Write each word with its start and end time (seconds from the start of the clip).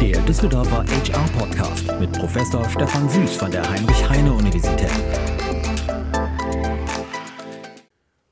der 0.00 0.20
Düsseldorfer 0.20 0.84
HR-Podcast 0.84 1.98
mit 1.98 2.12
Professor 2.12 2.64
Stefan 2.68 3.08
Süß 3.08 3.36
von 3.36 3.50
der 3.50 3.68
Heinrich-Heine-Universität. 3.68 4.92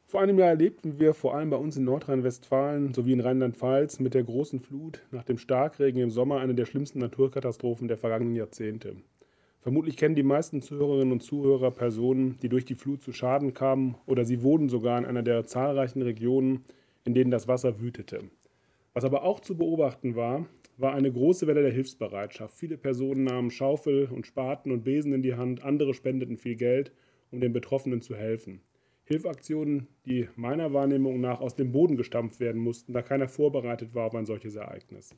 Vor 0.07 0.21
einem 0.21 0.39
Jahr 0.39 0.51
erlebten 0.51 1.01
wir 1.01 1.13
vor 1.13 1.35
allem 1.35 1.51
bei 1.51 1.57
uns 1.57 1.77
in 1.77 1.83
Nordrhein-Westfalen 1.83 2.95
sowie 2.95 3.15
in 3.15 3.21
Rheinland-Pfalz 3.21 3.99
mit 3.99 4.15
der 4.15 4.23
großen 4.23 4.61
Flut 4.61 5.03
nach 5.11 5.25
dem 5.25 5.39
Starkregen 5.39 6.01
im 6.01 6.11
Sommer 6.11 6.39
eine 6.39 6.55
der 6.55 6.67
schlimmsten 6.67 7.01
Naturkatastrophen 7.01 7.89
der 7.89 7.99
vergangenen 7.99 8.37
Jahrzehnte. 8.37 8.95
Vermutlich 9.61 9.97
kennen 9.97 10.15
die 10.15 10.23
meisten 10.23 10.63
Zuhörerinnen 10.63 11.11
und 11.11 11.25
Zuhörer 11.25 11.73
Personen, 11.73 12.39
die 12.43 12.49
durch 12.49 12.65
die 12.65 12.77
Flut 12.77 13.03
zu 13.03 13.13
Schaden 13.13 13.55
kamen 13.55 13.97
oder 14.07 14.25
sie 14.25 14.45
wohnen 14.45 14.69
sogar 14.69 14.99
in 14.99 15.05
einer 15.05 15.25
der 15.25 15.47
zahlreichen 15.47 16.03
Regionen, 16.03 16.65
in 17.05 17.15
denen 17.15 17.33
das 17.33 17.49
Wasser 17.49 17.81
wütete. 17.81 18.21
Was 18.95 19.05
aber 19.05 19.25
auch 19.25 19.41
zu 19.41 19.57
beobachten 19.57 20.15
war, 20.15 20.47
war 20.79 20.95
eine 20.95 21.11
große 21.11 21.47
Welle 21.47 21.63
der 21.63 21.73
Hilfsbereitschaft. 21.73 22.57
Viele 22.57 22.77
Personen 22.77 23.25
nahmen 23.25 23.51
Schaufel 23.51 24.07
und 24.07 24.27
Spaten 24.27 24.71
und 24.71 24.85
Besen 24.85 25.13
in 25.13 25.23
die 25.23 25.35
Hand, 25.35 25.63
andere 25.65 25.95
spendeten 25.95 26.37
viel 26.37 26.57
Geld, 26.57 26.93
um 27.31 27.41
den 27.41 27.53
Betroffenen 27.53 28.03
zu 28.03 28.15
helfen. 28.15 28.61
Hilfaktionen, 29.05 29.87
die 30.05 30.29
meiner 30.35 30.73
Wahrnehmung 30.73 31.21
nach 31.21 31.41
aus 31.41 31.55
dem 31.55 31.73
Boden 31.73 31.97
gestampft 31.97 32.41
werden 32.41 32.61
mussten, 32.61 32.93
da 32.93 33.03
keiner 33.03 33.29
vorbereitet 33.29 33.95
war 33.95 34.07
auf 34.07 34.15
ein 34.15 34.27
solches 34.27 34.57
Ereignis. 34.57 35.15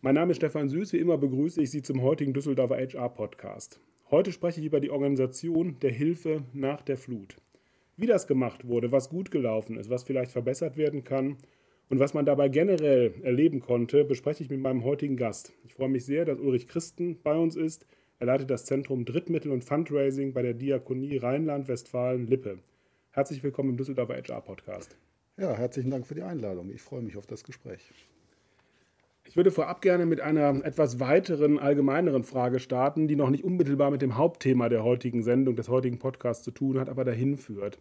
Mein 0.00 0.14
Name 0.14 0.30
ist 0.30 0.36
Stefan 0.36 0.68
Süß, 0.68 0.92
wie 0.92 0.98
immer 0.98 1.18
begrüße 1.18 1.60
ich 1.60 1.70
Sie 1.70 1.82
zum 1.82 2.02
heutigen 2.02 2.32
Düsseldorfer 2.32 2.76
HR-Podcast. 2.76 3.80
Heute 4.10 4.32
spreche 4.32 4.60
ich 4.60 4.66
über 4.66 4.80
die 4.80 4.90
Organisation 4.90 5.78
der 5.80 5.90
Hilfe 5.90 6.44
nach 6.52 6.82
der 6.82 6.96
Flut. 6.96 7.36
Wie 7.96 8.06
das 8.06 8.26
gemacht 8.26 8.66
wurde, 8.66 8.92
was 8.92 9.08
gut 9.08 9.30
gelaufen 9.30 9.76
ist, 9.76 9.90
was 9.90 10.04
vielleicht 10.04 10.30
verbessert 10.30 10.76
werden 10.76 11.04
kann 11.04 11.36
und 11.94 12.00
was 12.00 12.12
man 12.12 12.26
dabei 12.26 12.48
generell 12.48 13.14
erleben 13.22 13.60
konnte, 13.60 14.04
bespreche 14.04 14.42
ich 14.42 14.50
mit 14.50 14.58
meinem 14.58 14.82
heutigen 14.82 15.16
Gast. 15.16 15.52
Ich 15.64 15.74
freue 15.74 15.88
mich 15.88 16.04
sehr, 16.04 16.24
dass 16.24 16.40
Ulrich 16.40 16.66
Christen 16.66 17.20
bei 17.22 17.36
uns 17.36 17.54
ist. 17.54 17.86
Er 18.18 18.26
leitet 18.26 18.50
das 18.50 18.64
Zentrum 18.64 19.04
Drittmittel 19.04 19.52
und 19.52 19.62
Fundraising 19.62 20.32
bei 20.32 20.42
der 20.42 20.54
Diakonie 20.54 21.18
Rheinland-Westfalen-Lippe. 21.18 22.58
Herzlich 23.12 23.44
willkommen 23.44 23.70
im 23.70 23.76
Düsseldorfer 23.76 24.16
HR 24.16 24.40
Podcast. 24.40 24.96
Ja, 25.36 25.54
herzlichen 25.54 25.92
Dank 25.92 26.04
für 26.04 26.16
die 26.16 26.24
Einladung. 26.24 26.72
Ich 26.74 26.82
freue 26.82 27.00
mich 27.00 27.16
auf 27.16 27.26
das 27.26 27.44
Gespräch. 27.44 27.92
Ich 29.22 29.36
würde 29.36 29.52
vorab 29.52 29.80
gerne 29.80 30.04
mit 30.04 30.20
einer 30.20 30.64
etwas 30.64 30.98
weiteren, 30.98 31.60
allgemeineren 31.60 32.24
Frage 32.24 32.58
starten, 32.58 33.06
die 33.06 33.14
noch 33.14 33.30
nicht 33.30 33.44
unmittelbar 33.44 33.92
mit 33.92 34.02
dem 34.02 34.18
Hauptthema 34.18 34.68
der 34.68 34.82
heutigen 34.82 35.22
Sendung, 35.22 35.54
des 35.54 35.68
heutigen 35.68 36.00
Podcasts 36.00 36.42
zu 36.42 36.50
tun 36.50 36.80
hat, 36.80 36.88
aber 36.88 37.04
dahin 37.04 37.36
führt. 37.36 37.78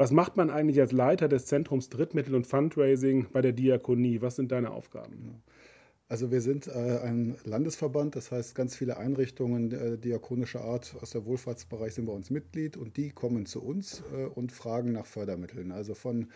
Was 0.00 0.12
macht 0.12 0.38
man 0.38 0.48
eigentlich 0.48 0.80
als 0.80 0.92
Leiter 0.92 1.28
des 1.28 1.44
Zentrums 1.44 1.90
Drittmittel 1.90 2.34
und 2.34 2.46
Fundraising 2.46 3.26
bei 3.34 3.42
der 3.42 3.52
Diakonie? 3.52 4.22
Was 4.22 4.36
sind 4.36 4.50
deine 4.50 4.70
Aufgaben? 4.70 5.42
Also 6.08 6.30
wir 6.30 6.40
sind 6.40 6.68
äh, 6.68 7.00
ein 7.02 7.36
Landesverband, 7.44 8.16
das 8.16 8.32
heißt 8.32 8.54
ganz 8.54 8.74
viele 8.74 8.96
Einrichtungen 8.96 9.70
äh, 9.72 9.98
diakonischer 9.98 10.62
Art 10.62 10.96
aus 11.02 11.10
der 11.10 11.26
Wohlfahrtsbereich 11.26 11.92
sind 11.92 12.06
bei 12.06 12.14
uns 12.14 12.30
Mitglied 12.30 12.78
und 12.78 12.96
die 12.96 13.10
kommen 13.10 13.44
zu 13.44 13.62
uns 13.62 14.02
äh, 14.16 14.24
und 14.24 14.52
fragen 14.52 14.92
nach 14.92 15.04
Fördermitteln. 15.04 15.70
Also 15.70 15.92
von 15.92 16.28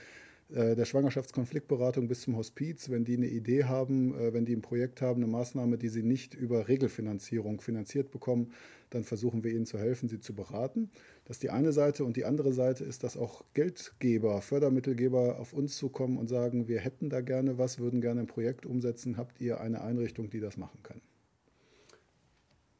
der 0.50 0.84
Schwangerschaftskonfliktberatung 0.84 2.06
bis 2.06 2.20
zum 2.20 2.36
Hospiz, 2.36 2.90
wenn 2.90 3.06
die 3.06 3.16
eine 3.16 3.28
Idee 3.28 3.64
haben, 3.64 4.14
wenn 4.34 4.44
die 4.44 4.54
ein 4.54 4.60
Projekt 4.60 5.00
haben, 5.00 5.22
eine 5.22 5.32
Maßnahme, 5.32 5.78
die 5.78 5.88
sie 5.88 6.02
nicht 6.02 6.34
über 6.34 6.68
Regelfinanzierung 6.68 7.62
finanziert 7.62 8.10
bekommen, 8.10 8.52
dann 8.90 9.04
versuchen 9.04 9.42
wir 9.42 9.52
ihnen 9.52 9.64
zu 9.64 9.78
helfen, 9.78 10.06
sie 10.06 10.20
zu 10.20 10.34
beraten. 10.34 10.90
Das 11.25 11.36
ist 11.36 11.42
die 11.42 11.50
eine 11.50 11.72
Seite. 11.72 12.05
Und 12.05 12.17
die 12.17 12.25
andere 12.25 12.53
Seite 12.53 12.84
ist, 12.84 13.03
dass 13.03 13.17
auch 13.17 13.44
Geldgeber, 13.55 14.42
Fördermittelgeber 14.42 15.39
auf 15.39 15.53
uns 15.53 15.77
zukommen 15.77 16.19
und 16.19 16.28
sagen, 16.28 16.69
wir 16.69 16.81
hätten 16.81 17.08
da 17.08 17.20
gerne 17.20 17.58
was, 17.58 17.78
würden 17.78 18.00
gerne 18.00 18.20
ein 18.20 18.27
Projekt 18.27 18.66
umsetzen. 18.66 19.16
Habt 19.16 19.41
ihr 19.41 19.61
eine 19.61 19.81
Einrichtung, 19.81 20.28
die 20.28 20.41
das 20.41 20.56
machen 20.56 20.81
kann? 20.83 21.00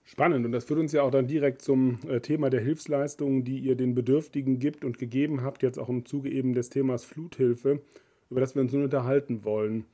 Spannend 0.07 0.45
und 0.45 0.53
das 0.53 0.65
führt 0.65 0.81
uns 0.81 0.93
ja 0.93 1.03
auch 1.03 1.11
dann 1.11 1.27
direkt 1.27 1.63
zum 1.63 1.99
äh, 2.07 2.21
Thema 2.21 2.51
der 2.51 2.61
Hilfsleistungen, 2.61 3.43
die 3.43 3.59
ihr 3.59 3.75
den 3.75 3.95
Bedürftigen 3.95 4.59
gibt 4.59 4.85
und 4.85 4.99
gegeben 4.99 5.43
habt, 5.43 5.63
jetzt 5.63 5.79
auch 5.79 5.89
im 5.89 6.05
Zuge 6.05 6.31
eben 6.31 6.53
des 6.53 6.69
Themas 6.69 7.05
Fluthilfe, 7.05 7.81
über 8.29 8.41
das 8.41 8.55
wir 8.55 8.61
uns 8.61 8.75
nun 8.75 8.85
unterhalten 8.85 9.45
wollen. 9.45 9.87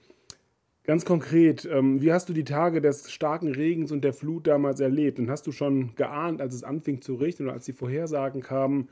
Ganz 0.90 1.04
konkret, 1.04 1.68
ähm, 1.70 2.02
wie 2.02 2.12
hast 2.12 2.28
du 2.28 2.32
die 2.32 2.42
Tage 2.42 2.80
des 2.80 3.12
starken 3.12 3.46
Regens 3.46 3.92
und 3.92 4.02
der 4.02 4.12
Flut 4.12 4.48
damals 4.48 4.80
erlebt? 4.80 5.20
Und 5.20 5.30
hast 5.30 5.46
du 5.46 5.52
schon 5.52 5.94
geahnt, 5.94 6.40
als 6.40 6.52
es 6.52 6.64
anfing 6.64 7.00
zu 7.00 7.14
regnen 7.14 7.46
oder 7.46 7.54
als 7.54 7.64
die 7.64 7.72
Vorhersagen 7.72 8.40
kamen, 8.42 8.88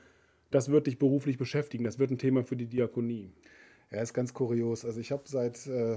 das 0.52 0.68
wird 0.68 0.86
dich 0.86 1.00
beruflich 1.00 1.38
beschäftigen, 1.38 1.82
das 1.82 1.98
wird 1.98 2.12
ein 2.12 2.18
Thema 2.18 2.44
für 2.44 2.54
die 2.54 2.66
Diakonie? 2.66 3.32
Ja, 3.90 4.00
ist 4.00 4.14
ganz 4.14 4.32
kurios. 4.32 4.84
Also 4.84 5.00
ich 5.00 5.10
habe 5.10 5.24
seit 5.26 5.66
äh, 5.66 5.96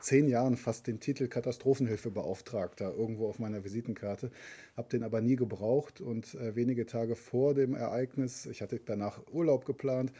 zehn 0.00 0.26
Jahren 0.26 0.56
fast 0.56 0.88
den 0.88 0.98
Titel 0.98 1.28
Katastrophenhilfebeauftragter 1.28 2.92
irgendwo 2.92 3.28
auf 3.28 3.38
meiner 3.38 3.62
Visitenkarte, 3.62 4.32
habe 4.76 4.88
den 4.88 5.04
aber 5.04 5.20
nie 5.20 5.36
gebraucht 5.36 6.00
und 6.00 6.34
äh, 6.34 6.56
wenige 6.56 6.84
Tage 6.84 7.14
vor 7.14 7.54
dem 7.54 7.74
Ereignis, 7.74 8.46
ich 8.46 8.60
hatte 8.60 8.80
danach 8.84 9.20
Urlaub 9.30 9.66
geplant, 9.66 10.12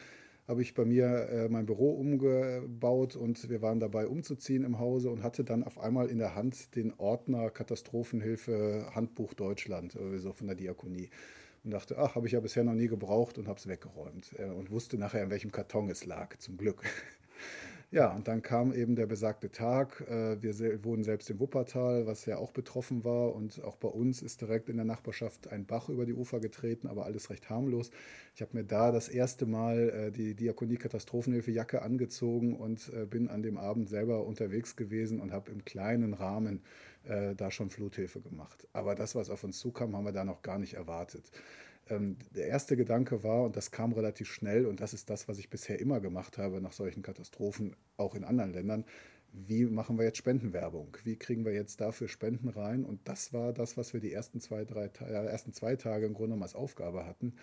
habe 0.47 0.61
ich 0.61 0.73
bei 0.73 0.85
mir 0.85 1.05
äh, 1.29 1.49
mein 1.49 1.65
Büro 1.65 1.91
umgebaut 1.91 3.15
und 3.15 3.49
wir 3.49 3.61
waren 3.61 3.79
dabei 3.79 4.07
umzuziehen 4.07 4.63
im 4.63 4.79
Hause 4.79 5.09
und 5.09 5.23
hatte 5.23 5.43
dann 5.43 5.63
auf 5.63 5.79
einmal 5.79 6.07
in 6.09 6.17
der 6.17 6.35
Hand 6.35 6.75
den 6.75 6.93
Ordner 6.97 7.49
Katastrophenhilfe 7.49 8.87
Handbuch 8.93 9.33
Deutschland, 9.33 9.97
so 10.17 10.33
von 10.33 10.47
der 10.47 10.55
Diakonie 10.55 11.09
und 11.63 11.71
dachte, 11.71 11.97
ach, 11.97 12.15
habe 12.15 12.27
ich 12.27 12.33
ja 12.33 12.39
bisher 12.39 12.63
noch 12.63 12.73
nie 12.73 12.87
gebraucht 12.87 13.37
und 13.37 13.47
habe 13.47 13.57
es 13.57 13.67
weggeräumt 13.67 14.33
äh, 14.37 14.45
und 14.45 14.69
wusste 14.69 14.97
nachher, 14.97 15.23
in 15.23 15.29
welchem 15.29 15.51
Karton 15.51 15.89
es 15.89 16.05
lag, 16.05 16.37
zum 16.37 16.57
Glück. 16.57 16.83
Ja, 17.93 18.11
und 18.11 18.27
dann 18.27 18.41
kam 18.41 18.73
eben 18.73 18.95
der 18.95 19.05
besagte 19.05 19.51
Tag. 19.51 20.01
Äh, 20.09 20.41
wir 20.41 20.83
wohnen 20.83 21.03
selbst 21.03 21.29
im 21.29 21.39
Wuppertal, 21.39 22.07
was 22.07 22.25
ja 22.25 22.37
auch 22.37 22.49
betroffen 22.49 23.03
war. 23.03 23.35
Und 23.35 23.63
auch 23.63 23.75
bei 23.75 23.87
uns 23.87 24.23
ist 24.23 24.41
direkt 24.41 24.67
in 24.67 24.77
der 24.77 24.85
Nachbarschaft 24.85 25.49
ein 25.51 25.67
Bach 25.67 25.89
über 25.89 26.07
die 26.07 26.15
Ufer 26.15 26.39
getreten, 26.39 26.87
aber 26.87 27.05
alles 27.05 27.29
recht 27.29 27.51
harmlos. 27.51 27.91
Ich 28.33 28.41
habe 28.41 28.57
mir 28.57 28.63
da 28.63 28.91
das 28.91 29.09
erste 29.09 29.45
Mal 29.45 29.89
äh, 29.89 30.11
die 30.11 30.33
Diakonie-Katastrophenhilfe-Jacke 30.33 31.83
angezogen 31.83 32.55
und 32.55 32.91
bin 33.11 33.29
an 33.29 33.43
dem 33.43 33.57
Abend 33.57 33.89
selber 33.89 34.25
unterwegs 34.25 34.75
gewesen 34.75 35.21
und 35.21 35.31
habe 35.31 35.51
im 35.51 35.63
kleinen 35.63 36.15
Rahmen 36.15 36.63
äh, 37.03 37.35
da 37.35 37.51
schon 37.51 37.69
Fluthilfe 37.69 38.21
gemacht. 38.21 38.67
Aber 38.73 38.95
das, 38.95 39.13
was 39.13 39.29
auf 39.29 39.43
uns 39.43 39.59
zukam, 39.59 39.95
haben 39.95 40.05
wir 40.05 40.13
da 40.13 40.23
noch 40.25 40.41
gar 40.41 40.57
nicht 40.57 40.73
erwartet. 40.73 41.31
Ähm, 41.89 42.17
der 42.35 42.47
erste 42.47 42.77
Gedanke 42.77 43.23
war, 43.23 43.43
und 43.43 43.55
das 43.55 43.71
kam 43.71 43.93
relativ 43.93 44.31
schnell, 44.31 44.65
und 44.65 44.79
das 44.79 44.93
ist 44.93 45.09
das, 45.09 45.27
was 45.27 45.37
ich 45.39 45.49
bisher 45.49 45.79
immer 45.79 45.99
gemacht 45.99 46.37
habe 46.37 46.61
nach 46.61 46.71
solchen 46.71 47.01
Katastrophen, 47.03 47.75
auch 47.97 48.15
in 48.15 48.23
anderen 48.23 48.53
Ländern, 48.53 48.85
wie 49.33 49.65
machen 49.65 49.97
wir 49.97 50.05
jetzt 50.05 50.19
Spendenwerbung? 50.19 50.95
Wie 51.03 51.17
kriegen 51.17 51.43
wir 51.43 51.53
jetzt 51.53 51.81
dafür 51.81 52.07
Spenden 52.07 52.49
rein? 52.49 52.85
Und 52.85 53.07
das 53.07 53.33
war 53.33 53.51
das, 53.51 53.77
was 53.77 53.93
wir 53.93 53.99
die 53.99 54.13
ersten 54.13 54.39
zwei, 54.39 54.63
drei, 54.63 54.91
äh, 55.01 55.25
ersten 55.25 55.53
zwei 55.53 55.75
Tage 55.75 56.05
im 56.05 56.13
Grunde 56.13 56.29
genommen 56.29 56.43
als 56.43 56.55
Aufgabe 56.55 57.05
hatten. 57.05 57.33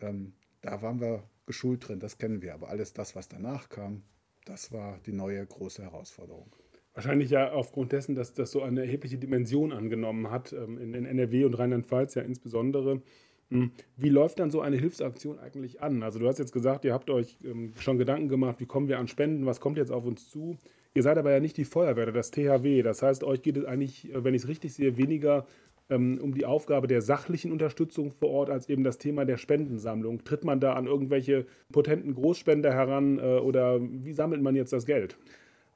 Ähm, 0.00 0.32
da 0.60 0.82
waren 0.82 1.00
wir 1.00 1.22
geschult 1.46 1.88
drin, 1.88 2.00
das 2.00 2.18
kennen 2.18 2.42
wir. 2.42 2.54
Aber 2.54 2.68
alles 2.68 2.92
das, 2.92 3.14
was 3.14 3.28
danach 3.28 3.68
kam, 3.68 4.02
das 4.44 4.72
war 4.72 4.98
die 5.06 5.12
neue 5.12 5.46
große 5.46 5.82
Herausforderung. 5.82 6.54
Wahrscheinlich 6.94 7.30
ja 7.30 7.52
aufgrund 7.52 7.92
dessen, 7.92 8.16
dass 8.16 8.34
das 8.34 8.50
so 8.50 8.62
eine 8.62 8.80
erhebliche 8.80 9.16
Dimension 9.16 9.72
angenommen 9.72 10.30
hat, 10.30 10.52
ähm, 10.52 10.78
in, 10.78 10.94
in 10.94 11.06
NRW 11.06 11.44
und 11.44 11.54
Rheinland-Pfalz 11.54 12.14
ja 12.14 12.22
insbesondere. 12.22 13.02
Hm, 13.50 13.72
wie 13.96 14.08
läuft 14.08 14.38
dann 14.38 14.50
so 14.50 14.60
eine 14.60 14.76
Hilfsaktion 14.76 15.38
eigentlich 15.38 15.82
an? 15.82 16.02
Also 16.02 16.18
du 16.18 16.28
hast 16.28 16.38
jetzt 16.38 16.52
gesagt, 16.52 16.84
ihr 16.84 16.92
habt 16.92 17.10
euch 17.10 17.36
ähm, 17.44 17.72
schon 17.78 17.98
Gedanken 17.98 18.28
gemacht, 18.28 18.60
wie 18.60 18.66
kommen 18.66 18.88
wir 18.88 18.98
an 18.98 19.08
Spenden, 19.08 19.44
was 19.46 19.60
kommt 19.60 19.76
jetzt 19.76 19.90
auf 19.90 20.04
uns 20.04 20.28
zu? 20.28 20.56
Ihr 20.94 21.02
seid 21.02 21.18
aber 21.18 21.32
ja 21.32 21.40
nicht 21.40 21.56
die 21.56 21.64
Feuerwehr, 21.64 22.10
das 22.10 22.30
THW. 22.30 22.82
Das 22.82 23.02
heißt, 23.02 23.24
euch 23.24 23.42
geht 23.42 23.56
es 23.56 23.64
eigentlich, 23.64 24.12
äh, 24.12 24.24
wenn 24.24 24.34
ich 24.34 24.42
es 24.42 24.48
richtig 24.48 24.74
sehe, 24.74 24.96
weniger 24.96 25.46
ähm, 25.88 26.18
um 26.22 26.32
die 26.32 26.46
Aufgabe 26.46 26.86
der 26.86 27.02
sachlichen 27.02 27.50
Unterstützung 27.50 28.12
vor 28.12 28.30
Ort 28.30 28.50
als 28.50 28.68
eben 28.68 28.84
das 28.84 28.98
Thema 28.98 29.24
der 29.24 29.36
Spendensammlung. 29.36 30.24
Tritt 30.24 30.44
man 30.44 30.60
da 30.60 30.74
an 30.74 30.86
irgendwelche 30.86 31.46
potenten 31.72 32.14
Großspender 32.14 32.72
heran 32.72 33.18
äh, 33.18 33.38
oder 33.38 33.80
wie 33.80 34.12
sammelt 34.12 34.42
man 34.42 34.54
jetzt 34.54 34.72
das 34.72 34.86
Geld? 34.86 35.16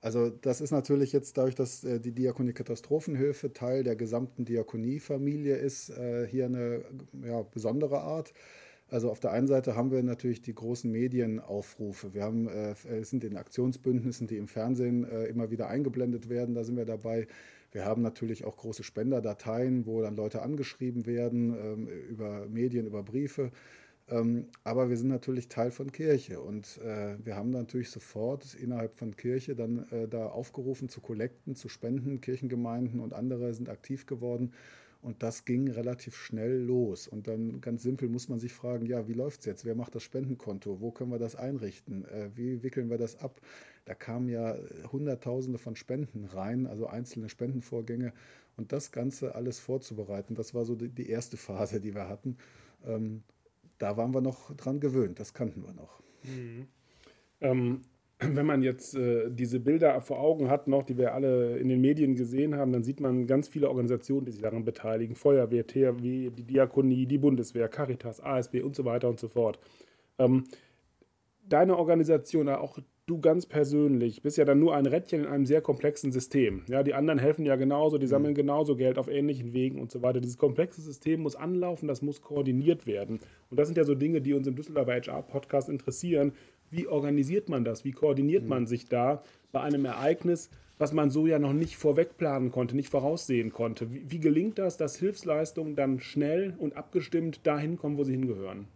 Also 0.04 0.28
das 0.28 0.60
ist 0.60 0.70
natürlich 0.70 1.14
jetzt 1.14 1.38
dadurch, 1.38 1.54
dass 1.54 1.82
äh, 1.82 1.98
die 1.98 2.12
Diakonie 2.12 2.52
Katastrophenhilfe 2.52 3.54
Teil 3.54 3.84
der 3.84 3.96
gesamten 3.96 4.44
Diakoniefamilie 4.44 5.56
ist, 5.56 5.88
äh, 5.88 6.26
hier 6.26 6.44
eine 6.44 6.82
ja, 7.26 7.40
besondere 7.40 8.00
Art. 8.00 8.34
Also 8.90 9.10
auf 9.10 9.18
der 9.18 9.32
einen 9.32 9.46
Seite 9.46 9.76
haben 9.76 9.90
wir 9.90 10.02
natürlich 10.02 10.42
die 10.42 10.54
großen 10.54 10.92
Medienaufrufe. 10.92 12.12
Wir 12.12 12.22
haben, 12.22 12.48
äh, 12.48 12.74
sind 13.02 13.24
in 13.24 13.38
Aktionsbündnissen, 13.38 14.26
die 14.26 14.36
im 14.36 14.46
Fernsehen 14.46 15.04
äh, 15.10 15.24
immer 15.24 15.50
wieder 15.50 15.68
eingeblendet 15.68 16.28
werden. 16.28 16.54
Da 16.54 16.64
sind 16.64 16.76
wir 16.76 16.84
dabei. 16.84 17.26
Wir 17.72 17.86
haben 17.86 18.02
natürlich 18.02 18.44
auch 18.44 18.58
große 18.58 18.82
Spenderdateien, 18.82 19.86
wo 19.86 20.02
dann 20.02 20.16
Leute 20.16 20.42
angeschrieben 20.42 21.06
werden 21.06 21.56
ähm, 21.58 21.88
über 22.10 22.46
Medien, 22.46 22.86
über 22.86 23.02
Briefe. 23.02 23.52
Ähm, 24.08 24.48
aber 24.64 24.90
wir 24.90 24.96
sind 24.98 25.08
natürlich 25.08 25.48
Teil 25.48 25.70
von 25.70 25.90
Kirche 25.90 26.40
und 26.40 26.78
äh, 26.78 27.16
wir 27.24 27.36
haben 27.36 27.50
natürlich 27.50 27.90
sofort 27.90 28.54
innerhalb 28.54 28.94
von 28.96 29.16
Kirche 29.16 29.54
dann 29.54 29.88
äh, 29.90 30.08
da 30.08 30.26
aufgerufen 30.26 30.88
zu 30.88 31.00
Kollekten, 31.00 31.54
zu 31.54 31.68
Spenden. 31.68 32.20
Kirchengemeinden 32.20 33.00
und 33.00 33.14
andere 33.14 33.54
sind 33.54 33.68
aktiv 33.70 34.06
geworden. 34.06 34.52
Und 35.00 35.22
das 35.22 35.44
ging 35.44 35.70
relativ 35.70 36.16
schnell 36.16 36.62
los. 36.62 37.08
Und 37.08 37.28
dann 37.28 37.60
ganz 37.60 37.82
simpel 37.82 38.08
muss 38.08 38.30
man 38.30 38.38
sich 38.38 38.54
fragen, 38.54 38.86
ja, 38.86 39.06
wie 39.06 39.12
läuft 39.12 39.40
es 39.40 39.46
jetzt? 39.46 39.66
Wer 39.66 39.74
macht 39.74 39.94
das 39.94 40.02
Spendenkonto? 40.02 40.80
Wo 40.80 40.92
können 40.92 41.10
wir 41.10 41.18
das 41.18 41.36
einrichten? 41.36 42.06
Äh, 42.06 42.30
wie 42.34 42.62
wickeln 42.62 42.90
wir 42.90 42.98
das 42.98 43.20
ab? 43.20 43.40
Da 43.84 43.94
kamen 43.94 44.28
ja 44.28 44.56
Hunderttausende 44.92 45.58
von 45.58 45.76
Spenden 45.76 46.24
rein, 46.24 46.66
also 46.66 46.86
einzelne 46.86 47.28
Spendenvorgänge. 47.28 48.12
Und 48.56 48.72
das 48.72 48.92
Ganze 48.92 49.34
alles 49.34 49.58
vorzubereiten, 49.58 50.34
das 50.34 50.54
war 50.54 50.64
so 50.64 50.74
die, 50.74 50.88
die 50.88 51.08
erste 51.08 51.36
Phase, 51.36 51.80
die 51.80 51.94
wir 51.94 52.08
hatten. 52.08 52.36
Ähm, 52.86 53.24
da 53.78 53.96
waren 53.96 54.14
wir 54.14 54.20
noch 54.20 54.54
dran 54.56 54.80
gewöhnt, 54.80 55.20
das 55.20 55.34
kannten 55.34 55.62
wir 55.62 55.72
noch. 55.72 56.00
Mhm. 56.22 56.66
Ähm, 57.40 57.80
wenn 58.18 58.46
man 58.46 58.62
jetzt 58.62 58.94
äh, 58.94 59.30
diese 59.30 59.60
Bilder 59.60 60.00
vor 60.00 60.20
Augen 60.20 60.48
hat, 60.48 60.68
noch, 60.68 60.84
die 60.84 60.96
wir 60.96 61.14
alle 61.14 61.58
in 61.58 61.68
den 61.68 61.80
Medien 61.80 62.14
gesehen 62.14 62.54
haben, 62.54 62.72
dann 62.72 62.84
sieht 62.84 63.00
man 63.00 63.26
ganz 63.26 63.48
viele 63.48 63.68
Organisationen, 63.68 64.26
die 64.26 64.32
sich 64.32 64.42
daran 64.42 64.64
beteiligen: 64.64 65.14
Feuerwehr, 65.14 65.66
THW, 65.66 66.30
die 66.30 66.44
Diakonie, 66.44 67.06
die 67.06 67.18
Bundeswehr, 67.18 67.68
Caritas, 67.68 68.20
ASB 68.20 68.62
und 68.62 68.76
so 68.76 68.84
weiter 68.84 69.08
und 69.08 69.20
so 69.20 69.28
fort. 69.28 69.58
Ähm, 70.18 70.44
deine 71.48 71.76
Organisation, 71.76 72.48
auch 72.48 72.78
du 73.06 73.20
ganz 73.20 73.44
persönlich, 73.46 74.22
bist 74.22 74.38
ja 74.38 74.44
dann 74.44 74.60
nur 74.60 74.74
ein 74.74 74.86
Rädchen 74.86 75.24
in 75.24 75.26
einem 75.26 75.46
sehr 75.46 75.60
komplexen 75.60 76.10
System. 76.10 76.62
Ja, 76.68 76.82
die 76.82 76.94
anderen 76.94 77.18
helfen 77.18 77.44
ja 77.44 77.56
genauso, 77.56 77.98
die 77.98 78.06
sammeln 78.06 78.32
mhm. 78.32 78.38
genauso 78.38 78.76
Geld 78.76 78.98
auf 78.98 79.08
ähnlichen 79.08 79.52
Wegen 79.52 79.80
und 79.80 79.90
so 79.90 80.02
weiter. 80.02 80.20
Dieses 80.20 80.38
komplexe 80.38 80.80
System 80.80 81.20
muss 81.20 81.36
anlaufen, 81.36 81.86
das 81.86 82.02
muss 82.02 82.22
koordiniert 82.22 82.86
werden. 82.86 83.20
Und 83.50 83.60
das 83.60 83.68
sind 83.68 83.76
ja 83.76 83.84
so 83.84 83.94
Dinge, 83.94 84.20
die 84.20 84.32
uns 84.32 84.46
im 84.46 84.56
Düsseldorfer 84.56 84.94
HR-Podcast 84.94 85.68
interessieren 85.68 86.32
wie 86.74 86.88
organisiert 86.88 87.48
man 87.48 87.64
das? 87.64 87.84
Wie 87.84 87.92
koordiniert 87.92 88.46
man 88.46 88.66
sich 88.66 88.88
da 88.88 89.22
bei 89.52 89.60
einem 89.60 89.84
Ereignis, 89.84 90.50
was 90.78 90.92
man 90.92 91.10
so 91.10 91.26
ja 91.26 91.38
noch 91.38 91.52
nicht 91.52 91.76
vorweg 91.76 92.16
planen 92.16 92.50
konnte, 92.50 92.74
nicht 92.74 92.88
voraussehen 92.88 93.52
konnte? 93.52 93.92
Wie, 93.92 94.10
wie 94.10 94.18
gelingt 94.18 94.58
das, 94.58 94.76
dass 94.76 94.96
Hilfsleistungen 94.96 95.76
dann 95.76 96.00
schnell 96.00 96.54
und 96.58 96.76
abgestimmt 96.76 97.46
dahin 97.46 97.76
kommen, 97.76 97.96
wo 97.96 98.04
sie 98.04 98.12
hingehören? 98.12 98.66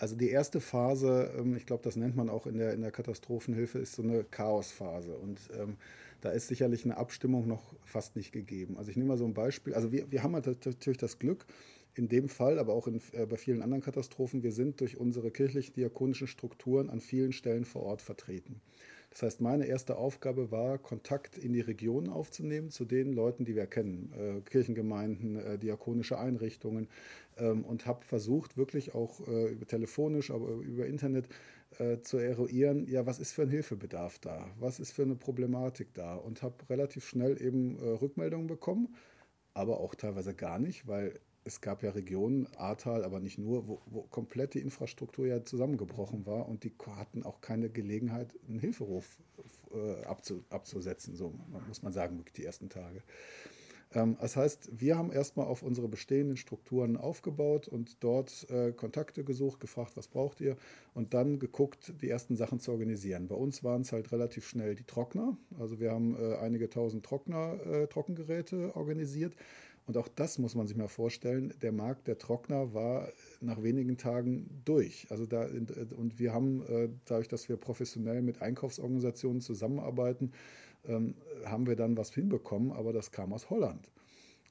Also 0.00 0.16
die 0.16 0.30
erste 0.30 0.60
Phase, 0.60 1.30
ähm, 1.38 1.54
ich 1.56 1.66
glaube, 1.66 1.82
das 1.84 1.94
nennt 1.94 2.16
man 2.16 2.30
auch 2.30 2.46
in 2.46 2.56
der, 2.56 2.72
in 2.72 2.80
der 2.80 2.90
Katastrophenhilfe, 2.90 3.78
ist 3.78 3.92
so 3.92 4.02
eine 4.02 4.24
Chaosphase. 4.24 5.14
Und 5.14 5.38
ähm, 5.58 5.76
da 6.22 6.30
ist 6.30 6.48
sicherlich 6.48 6.86
eine 6.86 6.96
Abstimmung 6.96 7.46
noch 7.46 7.74
fast 7.84 8.16
nicht 8.16 8.32
gegeben. 8.32 8.78
Also 8.78 8.90
ich 8.90 8.96
nehme 8.96 9.08
mal 9.08 9.18
so 9.18 9.26
ein 9.26 9.34
Beispiel. 9.34 9.74
Also 9.74 9.92
wir, 9.92 10.10
wir 10.10 10.22
haben 10.22 10.34
halt 10.34 10.46
natürlich 10.46 10.96
das 10.96 11.18
Glück, 11.18 11.44
in 11.94 12.08
dem 12.08 12.30
Fall, 12.30 12.58
aber 12.58 12.72
auch 12.72 12.86
in, 12.86 13.02
äh, 13.12 13.26
bei 13.26 13.36
vielen 13.36 13.60
anderen 13.60 13.82
Katastrophen, 13.82 14.42
wir 14.42 14.52
sind 14.52 14.80
durch 14.80 14.96
unsere 14.96 15.30
kirchlich-diakonischen 15.30 16.28
Strukturen 16.28 16.88
an 16.88 17.00
vielen 17.00 17.32
Stellen 17.32 17.66
vor 17.66 17.82
Ort 17.82 18.00
vertreten. 18.00 18.62
Das 19.10 19.22
heißt, 19.22 19.40
meine 19.40 19.66
erste 19.66 19.96
Aufgabe 19.96 20.52
war, 20.52 20.78
Kontakt 20.78 21.36
in 21.36 21.52
die 21.52 21.60
Region 21.60 22.08
aufzunehmen 22.08 22.70
zu 22.70 22.84
den 22.84 23.12
Leuten, 23.12 23.44
die 23.44 23.56
wir 23.56 23.66
kennen, 23.66 24.12
äh, 24.16 24.40
Kirchengemeinden, 24.42 25.36
äh, 25.36 25.58
diakonische 25.58 26.16
Einrichtungen 26.18 26.88
ähm, 27.36 27.64
und 27.64 27.86
habe 27.86 28.04
versucht, 28.04 28.56
wirklich 28.56 28.94
auch 28.94 29.26
äh, 29.26 29.56
telefonisch, 29.66 30.30
aber 30.30 30.48
über 30.48 30.86
Internet 30.86 31.28
äh, 31.78 32.00
zu 32.02 32.18
eruieren, 32.18 32.86
ja, 32.86 33.04
was 33.04 33.18
ist 33.18 33.32
für 33.32 33.42
ein 33.42 33.50
Hilfebedarf 33.50 34.20
da, 34.20 34.48
was 34.58 34.78
ist 34.78 34.92
für 34.92 35.02
eine 35.02 35.16
Problematik 35.16 35.92
da? 35.94 36.14
Und 36.14 36.42
habe 36.42 36.68
relativ 36.68 37.04
schnell 37.06 37.40
eben 37.42 37.78
äh, 37.78 37.88
Rückmeldungen 37.88 38.46
bekommen, 38.46 38.94
aber 39.54 39.80
auch 39.80 39.96
teilweise 39.96 40.34
gar 40.34 40.60
nicht, 40.60 40.86
weil 40.86 41.18
es 41.44 41.60
gab 41.60 41.82
ja 41.82 41.90
Regionen, 41.90 42.46
Ahrtal, 42.56 43.04
aber 43.04 43.20
nicht 43.20 43.38
nur, 43.38 43.66
wo, 43.66 43.80
wo 43.86 44.02
komplett 44.02 44.54
die 44.54 44.60
Infrastruktur 44.60 45.26
ja 45.26 45.44
zusammengebrochen 45.44 46.26
war 46.26 46.48
und 46.48 46.64
die 46.64 46.72
hatten 46.86 47.22
auch 47.22 47.40
keine 47.40 47.70
Gelegenheit, 47.70 48.34
einen 48.48 48.58
Hilferuf 48.58 49.18
äh, 49.72 50.04
abzu, 50.04 50.44
abzusetzen, 50.50 51.16
so 51.16 51.34
muss 51.66 51.82
man 51.82 51.92
sagen, 51.92 52.18
wirklich 52.18 52.34
die 52.34 52.44
ersten 52.44 52.68
Tage. 52.68 53.02
Ähm, 53.92 54.16
das 54.20 54.36
heißt, 54.36 54.70
wir 54.80 54.96
haben 54.96 55.10
erstmal 55.10 55.46
auf 55.46 55.62
unsere 55.62 55.88
bestehenden 55.88 56.36
Strukturen 56.36 56.96
aufgebaut 56.96 57.68
und 57.68 58.02
dort 58.04 58.48
äh, 58.50 58.72
Kontakte 58.72 59.24
gesucht, 59.24 59.60
gefragt, 59.60 59.96
was 59.96 60.08
braucht 60.08 60.40
ihr 60.40 60.56
und 60.94 61.14
dann 61.14 61.38
geguckt, 61.38 61.94
die 62.00 62.08
ersten 62.08 62.36
Sachen 62.36 62.60
zu 62.60 62.70
organisieren. 62.72 63.28
Bei 63.28 63.34
uns 63.34 63.64
waren 63.64 63.82
es 63.82 63.92
halt 63.92 64.12
relativ 64.12 64.46
schnell 64.46 64.74
die 64.74 64.84
Trockner, 64.84 65.36
also 65.58 65.80
wir 65.80 65.90
haben 65.90 66.16
äh, 66.16 66.36
einige 66.36 66.68
tausend 66.68 67.04
Trockner, 67.04 67.58
äh, 67.66 67.86
Trockengeräte 67.86 68.76
organisiert 68.76 69.34
und 69.90 69.96
auch 69.96 70.06
das 70.06 70.38
muss 70.38 70.54
man 70.54 70.68
sich 70.68 70.76
mal 70.76 70.86
vorstellen. 70.86 71.52
Der 71.62 71.72
Markt 71.72 72.06
der 72.06 72.16
Trockner 72.16 72.72
war 72.72 73.08
nach 73.40 73.60
wenigen 73.60 73.96
Tagen 73.96 74.62
durch. 74.64 75.08
Also 75.10 75.26
da, 75.26 75.48
und 75.96 76.20
wir 76.20 76.32
haben, 76.32 76.62
äh, 76.68 76.88
dadurch, 77.06 77.26
dass 77.26 77.48
wir 77.48 77.56
professionell 77.56 78.22
mit 78.22 78.40
Einkaufsorganisationen 78.40 79.40
zusammenarbeiten, 79.40 80.30
ähm, 80.86 81.16
haben 81.44 81.66
wir 81.66 81.74
dann 81.74 81.96
was 81.96 82.14
hinbekommen, 82.14 82.70
aber 82.70 82.92
das 82.92 83.10
kam 83.10 83.32
aus 83.32 83.50
Holland. 83.50 83.90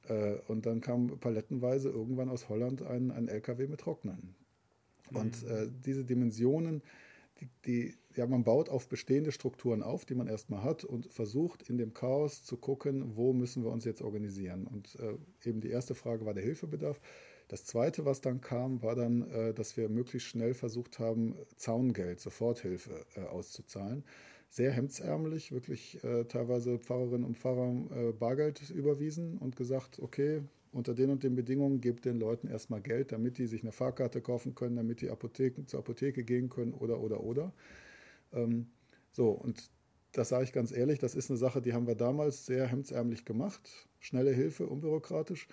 Äh, 0.08 0.34
und 0.46 0.66
dann 0.66 0.82
kam 0.82 1.18
palettenweise 1.18 1.88
irgendwann 1.88 2.28
aus 2.28 2.50
Holland 2.50 2.82
ein, 2.82 3.10
ein 3.10 3.26
LKW 3.26 3.66
mit 3.66 3.80
Trocknern. 3.80 4.34
Und 5.10 5.42
mhm. 5.42 5.50
äh, 5.50 5.68
diese 5.86 6.04
Dimensionen, 6.04 6.82
die, 7.40 7.48
die, 7.64 7.94
ja, 8.16 8.26
man 8.26 8.44
baut 8.44 8.68
auf 8.68 8.88
bestehende 8.88 9.32
Strukturen 9.32 9.82
auf, 9.82 10.04
die 10.04 10.14
man 10.14 10.26
erstmal 10.26 10.62
hat 10.62 10.84
und 10.84 11.06
versucht 11.12 11.68
in 11.68 11.78
dem 11.78 11.94
Chaos 11.94 12.42
zu 12.42 12.56
gucken, 12.56 13.16
wo 13.16 13.32
müssen 13.32 13.62
wir 13.62 13.70
uns 13.70 13.84
jetzt 13.84 14.02
organisieren. 14.02 14.66
Und 14.66 14.96
äh, 14.96 15.48
eben 15.48 15.60
die 15.60 15.70
erste 15.70 15.94
Frage 15.94 16.26
war 16.26 16.34
der 16.34 16.42
Hilfebedarf. 16.42 17.00
Das 17.48 17.64
zweite, 17.64 18.04
was 18.04 18.20
dann 18.20 18.40
kam, 18.40 18.82
war 18.82 18.94
dann, 18.94 19.28
äh, 19.30 19.54
dass 19.54 19.76
wir 19.76 19.88
möglichst 19.88 20.28
schnell 20.28 20.54
versucht 20.54 20.98
haben, 20.98 21.34
Zaungeld, 21.56 22.20
Soforthilfe 22.20 23.04
äh, 23.16 23.22
auszuzahlen. 23.22 24.04
Sehr 24.48 24.72
hemdsärmelig, 24.72 25.52
wirklich 25.52 26.02
äh, 26.02 26.24
teilweise 26.24 26.78
Pfarrerinnen 26.78 27.24
und 27.24 27.36
Pfarrer 27.36 27.72
äh, 27.90 28.12
Bargeld 28.12 28.70
überwiesen 28.70 29.38
und 29.38 29.54
gesagt, 29.56 30.00
okay, 30.00 30.42
unter 30.72 30.94
den 30.94 31.10
und 31.10 31.22
den 31.22 31.34
Bedingungen 31.34 31.80
gebt 31.80 32.04
den 32.04 32.18
Leuten 32.18 32.48
erstmal 32.48 32.80
Geld, 32.80 33.12
damit 33.12 33.38
die 33.38 33.46
sich 33.46 33.62
eine 33.62 33.72
Fahrkarte 33.72 34.20
kaufen 34.20 34.54
können, 34.54 34.76
damit 34.76 35.00
die 35.00 35.10
Apotheken, 35.10 35.66
zur 35.66 35.80
Apotheke 35.80 36.24
gehen 36.24 36.48
können 36.48 36.72
oder, 36.72 37.00
oder, 37.00 37.22
oder. 37.22 37.52
Ähm, 38.32 38.70
so, 39.12 39.30
und 39.30 39.70
das 40.12 40.30
sage 40.30 40.44
ich 40.44 40.52
ganz 40.52 40.72
ehrlich, 40.72 40.98
das 40.98 41.14
ist 41.14 41.30
eine 41.30 41.38
Sache, 41.38 41.62
die 41.62 41.72
haben 41.72 41.86
wir 41.86 41.94
damals 41.94 42.46
sehr 42.46 42.66
hemdsärmlich 42.66 43.24
gemacht. 43.24 43.88
Schnelle 43.98 44.32
Hilfe, 44.32 44.66
unbürokratisch. 44.66 45.46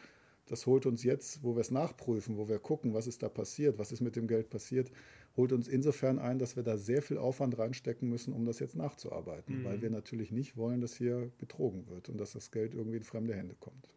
Das 0.47 0.65
holt 0.65 0.85
uns 0.85 1.03
jetzt, 1.03 1.43
wo 1.43 1.55
wir 1.55 1.61
es 1.61 1.71
nachprüfen, 1.71 2.37
wo 2.37 2.47
wir 2.47 2.59
gucken, 2.59 2.93
was 2.93 3.05
ist 3.05 3.21
da 3.21 3.29
passiert, 3.29 3.77
was 3.77 3.91
ist 3.91 3.99
mit 4.01 4.15
dem 4.15 4.27
Geld 4.27 4.49
passiert, 4.49 4.89
holt 5.35 5.51
uns 5.51 5.67
insofern 5.67 6.19
ein, 6.19 6.39
dass 6.39 6.55
wir 6.55 6.63
da 6.63 6.77
sehr 6.77 7.01
viel 7.01 7.17
Aufwand 7.17 7.57
reinstecken 7.57 8.07
müssen, 8.07 8.33
um 8.33 8.45
das 8.45 8.59
jetzt 8.59 8.75
nachzuarbeiten, 8.75 9.59
mhm. 9.59 9.63
weil 9.65 9.81
wir 9.81 9.89
natürlich 9.89 10.31
nicht 10.31 10.55
wollen, 10.55 10.79
dass 10.79 10.95
hier 10.95 11.31
betrogen 11.37 11.87
wird 11.89 12.07
und 12.07 12.17
dass 12.17 12.31
das 12.31 12.51
Geld 12.51 12.73
irgendwie 12.73 12.97
in 12.97 13.03
fremde 13.03 13.35
Hände 13.35 13.55
kommt. 13.59 13.89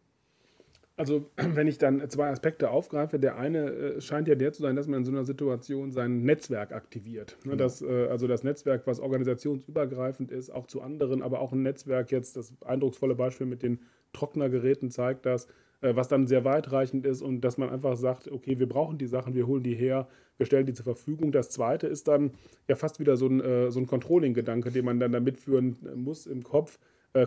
Also, 1.01 1.25
wenn 1.55 1.65
ich 1.65 1.79
dann 1.79 2.07
zwei 2.11 2.29
Aspekte 2.29 2.69
aufgreife, 2.69 3.17
der 3.17 3.35
eine 3.35 3.71
äh, 3.71 4.01
scheint 4.01 4.27
ja 4.27 4.35
der 4.35 4.53
zu 4.53 4.61
sein, 4.61 4.75
dass 4.75 4.85
man 4.87 4.99
in 4.99 5.05
so 5.05 5.11
einer 5.11 5.25
Situation 5.25 5.89
sein 5.89 6.21
Netzwerk 6.21 6.73
aktiviert. 6.73 7.37
Ne, 7.43 7.53
genau. 7.53 7.63
das, 7.63 7.81
äh, 7.81 8.07
also 8.07 8.27
das 8.27 8.43
Netzwerk, 8.43 8.85
was 8.85 8.99
organisationsübergreifend 8.99 10.31
ist, 10.31 10.51
auch 10.51 10.67
zu 10.67 10.79
anderen, 10.79 11.23
aber 11.23 11.41
auch 11.41 11.53
ein 11.53 11.63
Netzwerk 11.63 12.11
jetzt, 12.11 12.37
das 12.37 12.53
eindrucksvolle 12.63 13.15
Beispiel 13.15 13.47
mit 13.47 13.63
den 13.63 13.79
Trocknergeräten 14.13 14.91
zeigt 14.91 15.25
das, 15.25 15.47
äh, 15.81 15.95
was 15.95 16.07
dann 16.07 16.27
sehr 16.27 16.45
weitreichend 16.45 17.07
ist 17.07 17.23
und 17.23 17.41
dass 17.41 17.57
man 17.57 17.71
einfach 17.71 17.97
sagt, 17.97 18.31
okay, 18.31 18.59
wir 18.59 18.69
brauchen 18.69 18.99
die 18.99 19.07
Sachen, 19.07 19.33
wir 19.33 19.47
holen 19.47 19.63
die 19.63 19.73
her, 19.73 20.07
wir 20.37 20.45
stellen 20.45 20.67
die 20.67 20.73
zur 20.73 20.85
Verfügung. 20.85 21.31
Das 21.31 21.49
zweite 21.49 21.87
ist 21.87 22.07
dann 22.09 22.29
ja 22.67 22.75
fast 22.75 22.99
wieder 22.99 23.17
so 23.17 23.25
ein, 23.25 23.71
so 23.71 23.79
ein 23.79 23.87
Controlling-Gedanke, 23.87 24.69
den 24.69 24.85
man 24.85 24.99
dann 24.99 25.11
da 25.11 25.19
mitführen 25.19 25.77
muss 25.95 26.25
im 26.25 26.43
Kopf. 26.43 26.79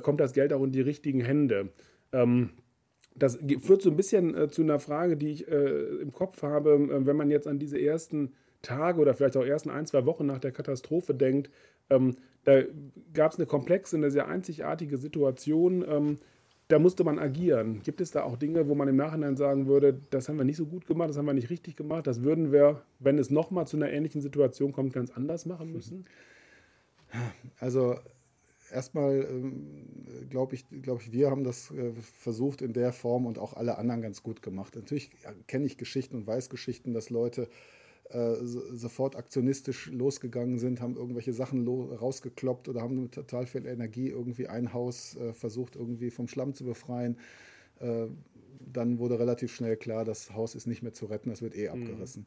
kommt 0.03 0.19
das 0.19 0.33
Geld 0.33 0.53
auch 0.53 0.65
in 0.65 0.73
die 0.73 0.81
richtigen 0.81 1.21
Hände? 1.21 1.69
Ähm, 2.13 2.51
das 3.15 3.39
führt 3.61 3.83
so 3.83 3.91
ein 3.91 3.97
bisschen 3.97 4.35
äh, 4.37 4.49
zu 4.49 4.63
einer 4.63 4.79
Frage, 4.79 5.17
die 5.17 5.31
ich 5.31 5.49
äh, 5.49 6.01
im 6.01 6.13
Kopf 6.13 6.43
habe, 6.43 6.75
äh, 6.75 7.07
wenn 7.07 7.17
man 7.17 7.31
jetzt 7.31 7.47
an 7.47 7.59
diese 7.59 7.81
ersten 7.81 8.33
Tage 8.63 9.01
oder 9.01 9.15
vielleicht 9.15 9.37
auch 9.37 9.45
ersten 9.45 9.71
ein, 9.71 9.87
zwei 9.87 10.07
Wochen 10.07 10.27
nach 10.27 10.39
der 10.39 10.53
Katastrophe 10.53 11.15
denkt. 11.15 11.51
Ähm, 11.91 12.17
da 12.45 12.63
gab 13.13 13.33
es 13.33 13.39
eine 13.39 13.47
komplexe, 13.47 13.97
eine 13.97 14.11
sehr 14.11 14.29
einzigartige 14.29 14.99
Situation. 14.99 15.85
Ähm, 15.89 16.19
da 16.69 16.79
musste 16.79 17.05
man 17.05 17.19
agieren. 17.19 17.83
Gibt 17.83 18.01
es 18.01 18.11
da 18.11 18.25
auch 18.25 18.37
Dinge, 18.37 18.69
wo 18.69 18.75
man 18.75 18.89
im 18.89 18.97
Nachhinein 18.97 19.37
sagen 19.37 19.67
würde, 19.67 20.01
das 20.11 20.29
haben 20.29 20.39
wir 20.39 20.45
nicht 20.45 20.57
so 20.57 20.67
gut 20.67 20.87
gemacht, 20.87 21.11
das 21.11 21.19
haben 21.19 21.27
wir 21.27 21.35
nicht 21.35 21.51
richtig 21.51 21.77
gemacht, 21.77 22.07
das 22.07 22.23
würden 22.23 22.53
wir, 22.53 22.83
wenn 22.99 23.19
es 23.19 23.31
nochmal 23.31 23.67
zu 23.67 23.77
einer 23.77 23.91
ähnlichen 23.91 24.23
Situation 24.23 24.73
kommt, 24.73 24.93
ganz 24.93 25.11
anders 25.11 25.45
machen 25.45 25.73
müssen? 25.73 26.07
Also 27.61 27.97
erstmal 28.75 29.27
ähm, 29.31 30.29
glaube 30.29 30.55
ich, 30.55 30.67
glaub 30.83 31.01
ich, 31.01 31.13
wir 31.13 31.31
haben 31.31 31.45
das 31.45 31.71
äh, 31.71 31.93
versucht 31.93 32.63
in 32.63 32.73
der 32.73 32.93
Form 32.93 33.27
und 33.27 33.39
auch 33.39 33.55
alle 33.55 33.79
anderen 33.79 34.03
ganz 34.03 34.23
gut 34.23 34.43
gemacht. 34.43 34.77
Natürlich 34.77 35.11
kenne 35.47 35.67
ich 35.67 35.79
Geschichten 35.79 36.17
und 36.17 36.27
weiß 36.27 36.51
Geschichten, 36.51 36.93
dass 36.93 37.11
Leute 37.11 37.49
äh, 38.11 38.35
sofort 38.43 39.17
aktionistisch 39.17 39.91
losgegangen 39.91 40.59
sind, 40.59 40.81
haben 40.81 40.97
irgendwelche 40.97 41.33
Sachen 41.33 41.67
rausgekloppt 41.67 42.69
oder 42.69 42.83
haben 42.83 43.01
mit 43.01 43.13
total 43.13 43.47
viel 43.47 43.67
Energie 43.67 44.09
irgendwie 44.09 44.49
ein 44.49 44.73
Haus 44.73 45.17
äh, 45.17 45.33
versucht, 45.33 45.77
irgendwie 45.77 46.11
vom 46.11 46.29
Schlamm 46.29 46.55
zu 46.55 46.65
befreien. 46.65 47.19
Dann 48.73 48.99
wurde 49.01 49.19
relativ 49.19 49.53
schnell 49.53 49.77
klar, 49.77 50.05
das 50.05 50.33
Haus 50.33 50.55
ist 50.55 50.67
nicht 50.67 50.83
mehr 50.83 50.93
zu 50.93 51.07
retten, 51.07 51.29
das 51.29 51.43
wird 51.43 51.57
eh 51.57 51.69
mhm. 51.69 51.83
abgerissen. 51.83 52.27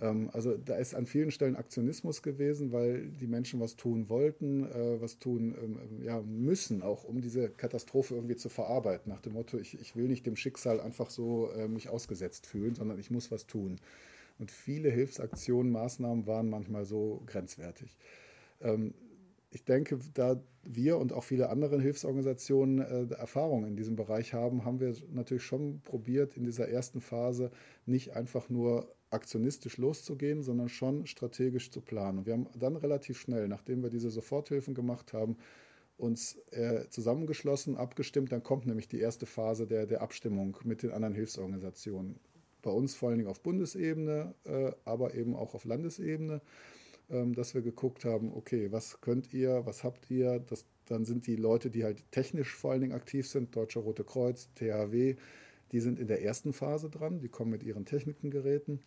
Ähm, 0.00 0.30
also 0.32 0.56
da 0.56 0.76
ist 0.76 0.94
an 0.94 1.06
vielen 1.06 1.30
Stellen 1.30 1.56
Aktionismus 1.56 2.22
gewesen, 2.22 2.72
weil 2.72 3.08
die 3.08 3.26
Menschen 3.26 3.60
was 3.60 3.76
tun 3.76 4.08
wollten, 4.08 4.64
äh, 4.64 5.00
was 5.00 5.18
tun 5.18 5.54
ähm, 5.62 5.78
ähm, 5.82 6.02
ja, 6.02 6.20
müssen, 6.22 6.82
auch 6.82 7.04
um 7.04 7.20
diese 7.20 7.48
Katastrophe 7.48 8.14
irgendwie 8.14 8.36
zu 8.36 8.48
verarbeiten. 8.48 9.10
Nach 9.12 9.20
dem 9.20 9.34
Motto, 9.34 9.58
ich, 9.58 9.80
ich 9.80 9.96
will 9.96 10.08
nicht 10.08 10.26
dem 10.26 10.36
Schicksal 10.36 10.80
einfach 10.80 11.10
so 11.10 11.50
äh, 11.50 11.68
mich 11.68 11.88
ausgesetzt 11.88 12.46
fühlen, 12.46 12.74
sondern 12.74 12.98
ich 12.98 13.10
muss 13.10 13.30
was 13.30 13.46
tun. 13.46 13.76
Und 14.38 14.50
viele 14.50 14.90
Hilfsaktionen, 14.90 15.72
Maßnahmen 15.72 16.26
waren 16.26 16.50
manchmal 16.50 16.84
so 16.84 17.22
grenzwertig. 17.24 17.96
ich 19.50 19.64
denke, 19.64 19.98
da 20.12 20.38
wir 20.62 20.98
und 20.98 21.12
auch 21.12 21.24
viele 21.24 21.48
andere 21.48 21.80
Hilfsorganisationen 21.80 22.80
äh, 22.80 23.14
Erfahrung 23.14 23.64
in 23.64 23.76
diesem 23.76 23.96
Bereich 23.96 24.34
haben, 24.34 24.64
haben 24.64 24.80
wir 24.80 24.94
natürlich 25.10 25.44
schon 25.44 25.80
probiert, 25.82 26.36
in 26.36 26.44
dieser 26.44 26.68
ersten 26.68 27.00
Phase 27.00 27.50
nicht 27.86 28.14
einfach 28.14 28.50
nur 28.50 28.94
aktionistisch 29.10 29.76
loszugehen, 29.76 30.42
sondern 30.42 30.68
schon 30.68 31.06
strategisch 31.06 31.70
zu 31.70 31.80
planen. 31.80 32.26
Wir 32.26 32.32
haben 32.32 32.48
dann 32.58 32.76
relativ 32.76 33.18
schnell, 33.18 33.48
nachdem 33.48 33.82
wir 33.82 33.90
diese 33.90 34.10
Soforthilfen 34.10 34.74
gemacht 34.74 35.12
haben, 35.12 35.36
uns 35.96 36.36
äh, 36.50 36.88
zusammengeschlossen, 36.90 37.76
abgestimmt. 37.76 38.32
Dann 38.32 38.42
kommt 38.42 38.66
nämlich 38.66 38.88
die 38.88 39.00
erste 39.00 39.26
Phase 39.26 39.66
der, 39.66 39.86
der 39.86 40.02
Abstimmung 40.02 40.56
mit 40.64 40.82
den 40.82 40.90
anderen 40.90 41.14
Hilfsorganisationen. 41.14 42.18
Bei 42.62 42.70
uns 42.70 42.94
vor 42.94 43.08
allen 43.08 43.18
Dingen 43.18 43.30
auf 43.30 43.40
Bundesebene, 43.40 44.34
äh, 44.44 44.72
aber 44.84 45.14
eben 45.14 45.34
auch 45.34 45.54
auf 45.54 45.64
Landesebene, 45.64 46.42
ähm, 47.08 47.34
dass 47.34 47.54
wir 47.54 47.62
geguckt 47.62 48.04
haben, 48.04 48.32
okay, 48.34 48.72
was 48.72 49.00
könnt 49.00 49.32
ihr, 49.32 49.64
was 49.64 49.84
habt 49.84 50.10
ihr? 50.10 50.40
Das, 50.40 50.66
dann 50.86 51.04
sind 51.04 51.26
die 51.26 51.36
Leute, 51.36 51.70
die 51.70 51.84
halt 51.84 52.10
technisch 52.10 52.54
vor 52.54 52.72
allen 52.72 52.80
Dingen 52.80 52.92
aktiv 52.92 53.28
sind, 53.28 53.54
Deutscher 53.54 53.80
Rote 53.80 54.04
Kreuz, 54.04 54.50
THW, 54.54 55.16
die 55.72 55.80
sind 55.80 55.98
in 55.98 56.08
der 56.08 56.22
ersten 56.22 56.52
Phase 56.52 56.90
dran, 56.90 57.20
die 57.20 57.28
kommen 57.28 57.50
mit 57.50 57.62
ihren 57.62 57.84
Technikengeräten. 57.84 58.80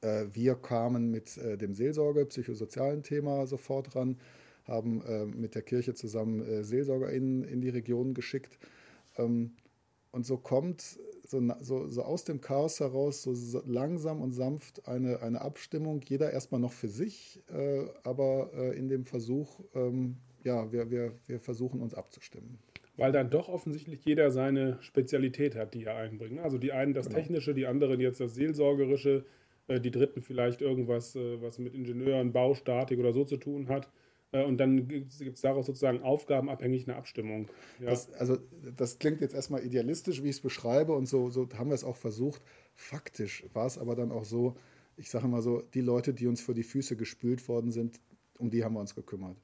Äh, 0.00 0.26
wir 0.32 0.54
kamen 0.54 1.10
mit 1.10 1.36
äh, 1.38 1.56
dem 1.56 1.74
Seelsorge, 1.74 2.26
psychosozialen 2.26 3.02
Thema 3.02 3.46
sofort 3.46 3.94
ran, 3.96 4.18
haben 4.64 5.02
äh, 5.02 5.26
mit 5.26 5.54
der 5.54 5.62
Kirche 5.62 5.94
zusammen 5.94 6.64
SeelsorgerInnen 6.64 7.44
in 7.44 7.60
die 7.60 7.68
Region 7.68 8.14
geschickt. 8.14 8.58
Ähm, 9.16 9.52
und 10.12 10.26
so 10.26 10.36
kommt 10.36 10.98
so, 11.26 11.42
so, 11.60 11.88
so, 11.88 12.02
aus 12.02 12.24
dem 12.24 12.40
Chaos 12.40 12.80
heraus 12.80 13.22
so 13.22 13.62
langsam 13.66 14.22
und 14.22 14.32
sanft 14.32 14.86
eine, 14.86 15.20
eine 15.22 15.40
Abstimmung, 15.40 16.00
jeder 16.06 16.32
erstmal 16.32 16.60
noch 16.60 16.72
für 16.72 16.88
sich, 16.88 17.42
aber 18.04 18.72
in 18.74 18.88
dem 18.88 19.04
Versuch, 19.04 19.60
ähm, 19.74 20.18
ja, 20.44 20.70
wir, 20.70 20.88
wir, 20.92 21.12
wir 21.26 21.40
versuchen 21.40 21.82
uns 21.82 21.94
abzustimmen 21.94 22.60
weil 22.96 23.12
dann 23.12 23.30
doch 23.30 23.48
offensichtlich 23.48 24.04
jeder 24.04 24.30
seine 24.30 24.78
Spezialität 24.80 25.54
hat, 25.54 25.74
die 25.74 25.84
er 25.84 25.96
einbringt. 25.96 26.40
Also 26.40 26.58
die 26.58 26.72
einen 26.72 26.94
das 26.94 27.08
genau. 27.08 27.18
Technische, 27.18 27.54
die 27.54 27.66
anderen 27.66 28.00
jetzt 28.00 28.20
das 28.20 28.34
Seelsorgerische, 28.34 29.24
die 29.68 29.90
dritten 29.90 30.22
vielleicht 30.22 30.62
irgendwas, 30.62 31.16
äh, 31.16 31.40
was 31.42 31.58
mit 31.58 31.74
Ingenieuren, 31.74 32.32
Baustatik 32.32 32.98
oder 32.98 33.12
so 33.12 33.24
zu 33.24 33.36
tun 33.36 33.68
hat. 33.68 33.88
Äh, 34.32 34.44
und 34.44 34.58
dann 34.58 34.88
gibt 34.88 35.12
es 35.12 35.40
daraus 35.40 35.66
sozusagen 35.66 36.02
aufgabenabhängig 36.02 36.88
eine 36.88 36.96
Abstimmung. 36.96 37.48
Ja. 37.80 37.90
Das, 37.90 38.12
also 38.14 38.38
das 38.76 38.98
klingt 38.98 39.20
jetzt 39.20 39.34
erstmal 39.34 39.64
idealistisch, 39.64 40.22
wie 40.22 40.28
ich 40.28 40.36
es 40.36 40.42
beschreibe, 40.42 40.92
und 40.94 41.06
so, 41.06 41.30
so 41.30 41.48
haben 41.56 41.70
wir 41.70 41.74
es 41.74 41.84
auch 41.84 41.96
versucht. 41.96 42.42
Faktisch 42.74 43.44
war 43.52 43.66
es 43.66 43.78
aber 43.78 43.96
dann 43.96 44.12
auch 44.12 44.24
so, 44.24 44.56
ich 44.96 45.10
sage 45.10 45.28
mal 45.28 45.42
so, 45.42 45.62
die 45.74 45.80
Leute, 45.80 46.14
die 46.14 46.26
uns 46.26 46.40
vor 46.40 46.54
die 46.54 46.62
Füße 46.62 46.96
gespült 46.96 47.48
worden 47.48 47.70
sind, 47.70 48.00
um 48.38 48.50
die 48.50 48.64
haben 48.64 48.74
wir 48.74 48.80
uns 48.80 48.94
gekümmert. 48.94 49.36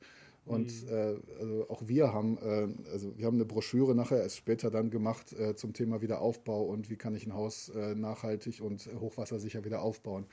Und 0.44 0.84
mhm. 0.84 0.88
äh, 0.88 1.14
also 1.40 1.70
auch 1.70 1.82
wir 1.86 2.12
haben, 2.12 2.36
äh, 2.38 2.90
also 2.90 3.16
wir 3.16 3.26
haben 3.26 3.36
eine 3.36 3.44
Broschüre 3.44 3.94
nachher 3.94 4.22
erst 4.22 4.36
später 4.36 4.70
dann 4.70 4.90
gemacht 4.90 5.32
äh, 5.32 5.54
zum 5.54 5.72
Thema 5.72 6.02
Wiederaufbau 6.02 6.64
und 6.64 6.90
wie 6.90 6.96
kann 6.96 7.14
ich 7.14 7.26
ein 7.26 7.34
Haus 7.34 7.68
äh, 7.68 7.94
nachhaltig 7.94 8.60
und 8.60 8.88
hochwassersicher 8.98 9.64
wieder 9.64 9.82
aufbauen. 9.82 10.26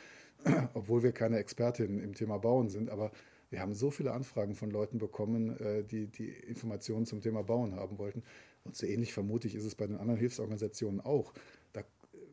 Obwohl 0.74 1.04
wir 1.04 1.12
keine 1.12 1.38
Expertinnen 1.38 2.00
im 2.00 2.16
Thema 2.16 2.40
Bauen 2.40 2.70
sind, 2.70 2.90
aber 2.90 3.12
wir 3.52 3.62
haben 3.62 3.74
so 3.74 3.92
viele 3.92 4.14
Anfragen 4.14 4.56
von 4.56 4.72
Leuten 4.72 4.98
bekommen, 4.98 5.58
äh, 5.60 5.84
die 5.84 6.08
die 6.08 6.30
Informationen 6.30 7.06
zum 7.06 7.22
Thema 7.22 7.44
Bauen 7.44 7.76
haben 7.76 8.00
wollten. 8.00 8.24
Und 8.64 8.76
so 8.76 8.86
ähnlich 8.86 9.14
vermute 9.14 9.48
ich 9.48 9.56
ist 9.56 9.66
es 9.66 9.76
bei 9.76 9.88
den 9.88 9.98
anderen 9.98 10.20
Hilfsorganisationen 10.20 11.02
auch 11.02 11.34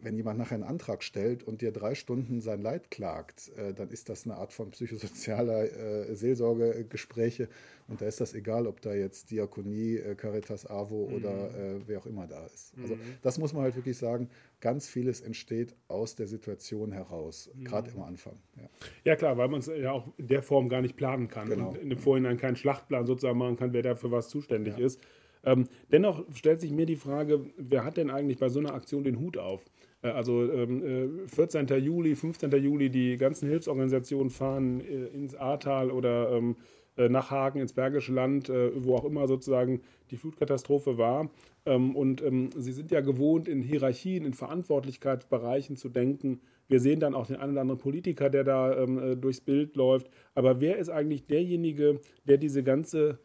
wenn 0.06 0.16
jemand 0.16 0.38
nachher 0.38 0.54
einen 0.54 0.62
Antrag 0.62 1.02
stellt 1.02 1.42
und 1.42 1.62
dir 1.62 1.72
drei 1.72 1.96
Stunden 1.96 2.40
sein 2.40 2.62
Leid 2.62 2.92
klagt, 2.92 3.50
äh, 3.56 3.74
dann 3.74 3.90
ist 3.90 4.08
das 4.08 4.24
eine 4.24 4.36
Art 4.36 4.52
von 4.52 4.70
psychosozialer 4.70 5.64
äh, 5.64 6.14
Seelsorgegespräche. 6.14 7.48
Und 7.88 8.00
da 8.00 8.06
ist 8.06 8.20
das 8.20 8.32
egal, 8.32 8.68
ob 8.68 8.80
da 8.80 8.94
jetzt 8.94 9.32
Diakonie, 9.32 9.96
äh, 9.96 10.14
Caritas 10.14 10.64
AWO 10.64 11.08
mhm. 11.08 11.16
oder 11.16 11.50
äh, 11.56 11.80
wer 11.86 11.98
auch 11.98 12.06
immer 12.06 12.28
da 12.28 12.46
ist. 12.46 12.72
Also 12.80 12.94
mhm. 12.94 13.00
das 13.22 13.38
muss 13.38 13.52
man 13.52 13.64
halt 13.64 13.74
wirklich 13.74 13.98
sagen, 13.98 14.28
ganz 14.60 14.86
vieles 14.86 15.20
entsteht 15.22 15.74
aus 15.88 16.14
der 16.14 16.28
Situation 16.28 16.92
heraus, 16.92 17.50
mhm. 17.52 17.64
gerade 17.64 17.90
am 17.90 18.02
Anfang. 18.02 18.38
Ja. 18.56 18.68
ja 19.04 19.16
klar, 19.16 19.36
weil 19.36 19.48
man 19.48 19.58
es 19.58 19.66
ja 19.66 19.90
auch 19.90 20.06
in 20.18 20.28
der 20.28 20.44
Form 20.44 20.68
gar 20.68 20.82
nicht 20.82 20.96
planen 20.96 21.26
kann 21.26 21.48
genau. 21.48 21.70
und 21.70 21.78
in 21.78 21.90
dem 21.90 21.98
Vorhinein 21.98 22.36
keinen 22.36 22.54
Schlachtplan 22.54 23.06
sozusagen 23.06 23.38
machen 23.38 23.56
kann, 23.56 23.72
wer 23.72 23.82
dafür 23.82 24.12
was 24.12 24.28
zuständig 24.28 24.78
ja. 24.78 24.86
ist. 24.86 25.00
Ähm, 25.46 25.68
dennoch 25.90 26.24
stellt 26.34 26.60
sich 26.60 26.72
mir 26.72 26.86
die 26.86 26.96
Frage, 26.96 27.46
wer 27.56 27.84
hat 27.84 27.96
denn 27.96 28.10
eigentlich 28.10 28.38
bei 28.38 28.48
so 28.48 28.58
einer 28.58 28.74
Aktion 28.74 29.04
den 29.04 29.18
Hut 29.18 29.38
auf? 29.38 29.64
Äh, 30.02 30.08
also 30.08 30.50
ähm, 30.50 31.26
14. 31.26 31.68
Äh, 31.68 31.76
Juli, 31.76 32.14
15. 32.14 32.50
Juli, 32.52 32.90
die 32.90 33.16
ganzen 33.16 33.48
Hilfsorganisationen 33.48 34.30
fahren 34.30 34.80
äh, 34.80 35.06
ins 35.06 35.34
Ahrtal 35.34 35.90
oder 35.90 36.32
ähm, 36.32 36.56
äh, 36.96 37.08
nach 37.08 37.30
Hagen, 37.30 37.60
ins 37.60 37.74
Bergische 37.74 38.12
Land, 38.12 38.48
äh, 38.48 38.70
wo 38.74 38.96
auch 38.96 39.04
immer 39.04 39.28
sozusagen 39.28 39.82
die 40.10 40.16
Flutkatastrophe 40.16 40.96
war. 40.96 41.30
Ähm, 41.66 41.94
und 41.94 42.22
ähm, 42.22 42.50
sie 42.56 42.72
sind 42.72 42.90
ja 42.90 43.00
gewohnt, 43.00 43.48
in 43.48 43.62
Hierarchien, 43.62 44.24
in 44.24 44.32
Verantwortlichkeitsbereichen 44.32 45.76
zu 45.76 45.88
denken. 45.88 46.40
Wir 46.68 46.80
sehen 46.80 47.00
dann 47.00 47.14
auch 47.14 47.26
den 47.26 47.36
einen 47.36 47.52
oder 47.52 47.60
anderen 47.60 47.80
Politiker, 47.80 48.30
der 48.30 48.44
da 48.44 48.76
ähm, 48.76 48.98
äh, 48.98 49.16
durchs 49.16 49.40
Bild 49.40 49.76
läuft. 49.76 50.08
Aber 50.34 50.60
wer 50.60 50.78
ist 50.78 50.88
eigentlich 50.88 51.26
derjenige, 51.26 52.00
der 52.24 52.38
diese 52.38 52.62
ganze 52.62 53.18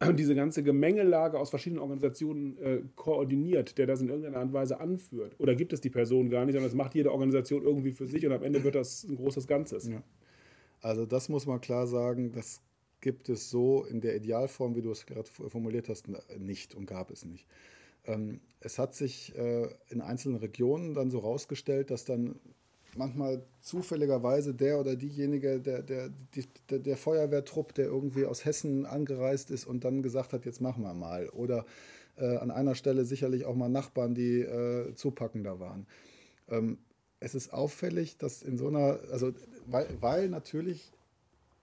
diese 0.14 0.34
ganze 0.34 0.62
Gemengelage 0.62 1.38
aus 1.38 1.50
verschiedenen 1.50 1.82
Organisationen 1.82 2.58
äh, 2.58 2.82
koordiniert, 2.94 3.78
der 3.78 3.86
das 3.86 4.00
in 4.00 4.08
irgendeiner 4.08 4.38
Art 4.38 4.46
und 4.46 4.52
Weise 4.52 4.80
anführt? 4.80 5.34
Oder 5.38 5.54
gibt 5.54 5.72
es 5.72 5.80
die 5.80 5.90
Person 5.90 6.30
gar 6.30 6.44
nicht, 6.44 6.54
sondern 6.54 6.70
es 6.70 6.76
macht 6.76 6.94
jede 6.94 7.12
Organisation 7.12 7.62
irgendwie 7.62 7.92
für 7.92 8.06
sich 8.06 8.24
und 8.26 8.32
am 8.32 8.42
Ende 8.42 8.62
wird 8.64 8.74
das 8.74 9.04
ein 9.04 9.16
großes 9.16 9.46
Ganzes? 9.46 9.88
Ja. 9.88 10.02
Also 10.80 11.06
das 11.06 11.28
muss 11.28 11.46
man 11.46 11.60
klar 11.60 11.86
sagen, 11.86 12.32
das 12.32 12.62
gibt 13.00 13.28
es 13.28 13.50
so 13.50 13.84
in 13.84 14.00
der 14.00 14.16
Idealform, 14.16 14.76
wie 14.76 14.82
du 14.82 14.90
es 14.90 15.06
gerade 15.06 15.28
formuliert 15.28 15.88
hast, 15.88 16.06
nicht 16.38 16.74
und 16.74 16.86
gab 16.86 17.10
es 17.10 17.24
nicht. 17.24 17.46
Ähm, 18.04 18.40
es 18.60 18.78
hat 18.78 18.94
sich 18.94 19.36
äh, 19.36 19.68
in 19.88 20.00
einzelnen 20.00 20.36
Regionen 20.36 20.94
dann 20.94 21.10
so 21.10 21.18
rausgestellt, 21.18 21.90
dass 21.90 22.04
dann 22.04 22.40
manchmal 22.98 23.42
zufälligerweise 23.60 24.54
der 24.54 24.78
oder 24.80 24.96
diejenige, 24.96 25.60
der, 25.60 25.82
der, 25.82 26.10
der, 26.68 26.78
der, 26.78 26.96
Feuerwehrtrupp, 26.96 27.72
der 27.74 27.86
irgendwie 27.86 28.26
aus 28.26 28.44
Hessen 28.44 28.84
angereist 28.84 29.50
ist 29.50 29.64
und 29.64 29.84
dann 29.84 30.02
gesagt 30.02 30.32
hat, 30.32 30.44
jetzt 30.44 30.60
machen 30.60 30.82
wir 30.82 30.94
mal. 30.94 31.28
Oder 31.30 31.64
äh, 32.16 32.36
an 32.36 32.50
einer 32.50 32.74
Stelle 32.74 33.04
sicherlich 33.04 33.46
auch 33.46 33.54
mal 33.54 33.68
Nachbarn, 33.68 34.14
die 34.14 34.40
äh, 34.40 34.94
zupackender 34.94 35.60
waren. 35.60 35.86
Ähm, 36.48 36.78
es 37.20 37.34
ist 37.34 37.52
auffällig, 37.52 38.18
dass 38.18 38.42
in 38.42 38.58
so 38.58 38.68
einer, 38.68 38.98
also 39.10 39.32
weil, 39.66 39.88
weil 40.00 40.28
natürlich 40.28 40.92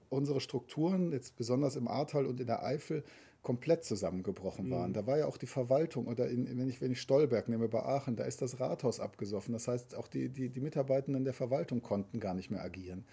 unsere 0.09 0.39
Strukturen, 0.39 1.11
jetzt 1.11 1.35
besonders 1.35 1.75
im 1.75 1.87
Ahrtal 1.87 2.25
und 2.25 2.39
in 2.39 2.47
der 2.47 2.63
Eifel, 2.63 3.03
komplett 3.45 3.85
zusammengebrochen 3.85 4.71
waren. 4.71 4.89
Mhm. 4.89 4.93
Da 4.95 5.05
war 5.05 5.19
ja 5.19 5.27
auch 5.27 5.37
die 5.37 5.45
Verwaltung, 5.45 6.07
oder 6.07 6.27
in, 6.27 6.57
wenn, 6.57 6.67
ich, 6.67 6.81
wenn 6.81 6.91
ich 6.91 6.99
Stolberg 6.99 7.47
nehme 7.47 7.69
bei 7.69 7.83
Aachen, 7.83 8.15
da 8.15 8.23
ist 8.23 8.41
das 8.41 8.59
Rathaus 8.59 8.99
abgesoffen. 8.99 9.53
Das 9.53 9.67
heißt, 9.67 9.93
auch 9.93 10.07
die, 10.07 10.29
die, 10.29 10.49
die 10.49 10.61
Mitarbeitenden 10.61 11.23
der 11.23 11.33
Verwaltung 11.33 11.83
konnten 11.83 12.19
gar 12.19 12.33
nicht 12.33 12.49
mehr 12.49 12.63
agieren. 12.63 13.05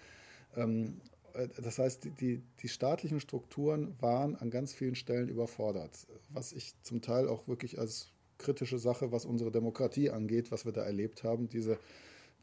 Ähm, 0.55 0.99
äh, 1.33 1.47
das 1.61 1.77
heißt, 1.77 2.09
die, 2.19 2.41
die 2.61 2.67
staatlichen 2.67 3.19
Strukturen 3.19 3.95
waren 4.01 4.35
an 4.35 4.49
ganz 4.49 4.73
vielen 4.73 4.95
Stellen 4.95 5.29
überfordert, 5.29 6.07
was 6.29 6.51
ich 6.51 6.73
zum 6.81 7.01
Teil 7.01 7.27
auch 7.27 7.47
wirklich 7.47 7.77
als 7.77 8.07
kritische 8.39 8.79
Sache, 8.79 9.11
was 9.11 9.25
unsere 9.25 9.51
Demokratie 9.51 10.09
angeht, 10.09 10.51
was 10.51 10.65
wir 10.65 10.71
da 10.71 10.81
erlebt 10.81 11.23
haben, 11.23 11.47
diese, 11.47 11.77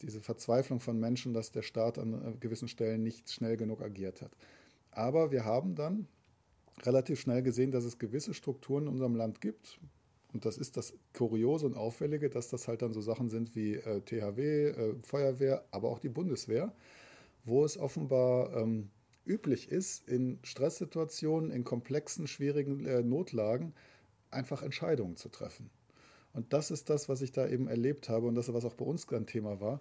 diese 0.01 0.21
Verzweiflung 0.21 0.79
von 0.79 0.99
Menschen, 1.01 1.35
dass 1.35 1.51
der 1.51 1.63
Staat 1.63 1.99
an 1.99 2.15
äh, 2.15 2.37
gewissen 2.39 2.69
Stellen 2.69 3.03
nicht 3.03 3.33
schnell 3.33 3.57
genug 3.57 3.83
agiert 3.83 4.23
hat. 4.23 4.31
Aber 4.93 5.33
wir 5.33 5.45
haben 5.45 5.75
dann, 5.75 6.07
relativ 6.87 7.21
schnell 7.21 7.43
gesehen, 7.43 7.71
dass 7.71 7.85
es 7.85 7.99
gewisse 7.99 8.35
Strukturen 8.35 8.85
in 8.85 8.89
unserem 8.91 9.15
Land 9.15 9.41
gibt. 9.41 9.79
Und 10.33 10.45
das 10.45 10.59
ist 10.59 10.77
das 10.77 10.95
Kuriose 11.13 11.67
und 11.67 11.77
Auffällige, 11.77 12.31
dass 12.31 12.49
das 12.49 12.69
halt 12.69 12.83
dann 12.83 12.93
so 12.93 13.01
Sachen 13.01 13.29
sind 13.29 13.55
wie 13.57 13.75
äh, 13.75 14.01
THW, 14.01 14.69
äh, 14.69 14.95
Feuerwehr, 15.03 15.65
aber 15.71 15.89
auch 15.89 15.99
die 15.99 16.09
Bundeswehr, 16.09 16.73
wo 17.45 17.65
es 17.65 17.77
offenbar 17.77 18.57
ähm, 18.57 18.91
üblich 19.27 19.71
ist, 19.71 20.09
in 20.09 20.39
Stresssituationen, 20.43 21.51
in 21.51 21.65
komplexen, 21.65 22.27
schwierigen 22.27 22.85
äh, 22.87 23.03
Notlagen 23.03 23.75
einfach 24.31 24.63
Entscheidungen 24.63 25.17
zu 25.17 25.29
treffen. 25.29 25.71
Und 26.33 26.53
das 26.53 26.71
ist 26.71 26.91
das, 26.91 27.09
was 27.09 27.23
ich 27.23 27.33
da 27.33 27.49
eben 27.49 27.67
erlebt 27.67 28.09
habe 28.09 28.29
und 28.29 28.37
das, 28.37 28.53
was 28.53 28.65
auch 28.65 28.75
bei 28.75 28.85
uns 28.85 29.09
ein 29.13 29.27
Thema 29.27 29.61
war 29.61 29.81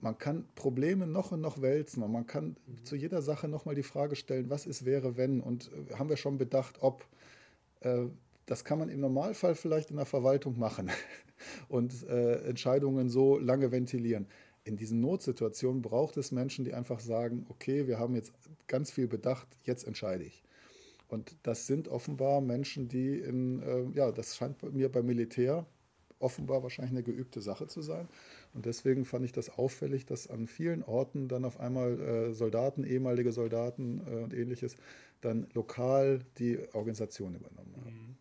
man 0.00 0.18
kann 0.18 0.46
Probleme 0.54 1.06
noch 1.06 1.32
und 1.32 1.40
noch 1.40 1.60
wälzen 1.60 2.02
und 2.02 2.12
man 2.12 2.26
kann 2.26 2.56
mhm. 2.66 2.84
zu 2.84 2.96
jeder 2.96 3.22
Sache 3.22 3.48
nochmal 3.48 3.74
die 3.74 3.82
Frage 3.82 4.16
stellen, 4.16 4.50
was 4.50 4.66
ist, 4.66 4.84
wäre, 4.84 5.16
wenn 5.16 5.40
und 5.40 5.70
äh, 5.72 5.94
haben 5.94 6.08
wir 6.08 6.16
schon 6.16 6.38
bedacht, 6.38 6.78
ob. 6.80 7.06
Äh, 7.80 8.06
das 8.46 8.64
kann 8.64 8.80
man 8.80 8.88
im 8.88 8.98
Normalfall 8.98 9.54
vielleicht 9.54 9.90
in 9.90 9.96
der 9.96 10.06
Verwaltung 10.06 10.58
machen 10.58 10.90
und 11.68 12.02
äh, 12.08 12.42
Entscheidungen 12.48 13.08
so 13.08 13.38
lange 13.38 13.70
ventilieren. 13.70 14.26
in 14.64 14.76
diesen 14.76 15.00
Notsituationen 15.00 15.82
braucht 15.82 16.16
es 16.16 16.32
Menschen, 16.32 16.64
die 16.64 16.74
einfach 16.74 16.98
sagen, 16.98 17.46
okay, 17.48 17.86
wir 17.86 18.00
haben 18.00 18.16
jetzt 18.16 18.32
ganz 18.66 18.90
viel 18.90 19.06
bedacht, 19.06 19.46
jetzt 19.62 19.86
entscheide 19.86 20.24
ich. 20.24 20.42
Und 21.06 21.36
das 21.44 21.68
sind 21.68 21.86
offenbar 21.86 22.40
Menschen, 22.40 22.88
die 22.88 23.18
in, 23.18 23.62
äh, 23.62 23.84
ja, 23.96 24.10
das 24.10 24.36
scheint 24.36 24.60
mir 24.74 24.90
beim 24.90 25.06
Militär 25.06 25.64
offenbar 26.20 26.62
wahrscheinlich 26.62 26.92
eine 26.92 27.02
geübte 27.02 27.40
Sache 27.40 27.66
zu 27.66 27.82
sein. 27.82 28.08
Und 28.52 28.66
deswegen 28.66 29.04
fand 29.04 29.24
ich 29.24 29.32
das 29.32 29.50
auffällig, 29.50 30.06
dass 30.06 30.28
an 30.28 30.46
vielen 30.46 30.82
Orten 30.82 31.28
dann 31.28 31.44
auf 31.44 31.60
einmal 31.60 32.00
äh, 32.00 32.32
Soldaten, 32.32 32.84
ehemalige 32.84 33.32
Soldaten 33.32 34.02
äh, 34.06 34.16
und 34.16 34.34
ähnliches 34.34 34.76
dann 35.20 35.46
lokal 35.54 36.20
die 36.38 36.58
Organisation 36.72 37.34
übernommen 37.34 37.74
haben. 37.84 38.18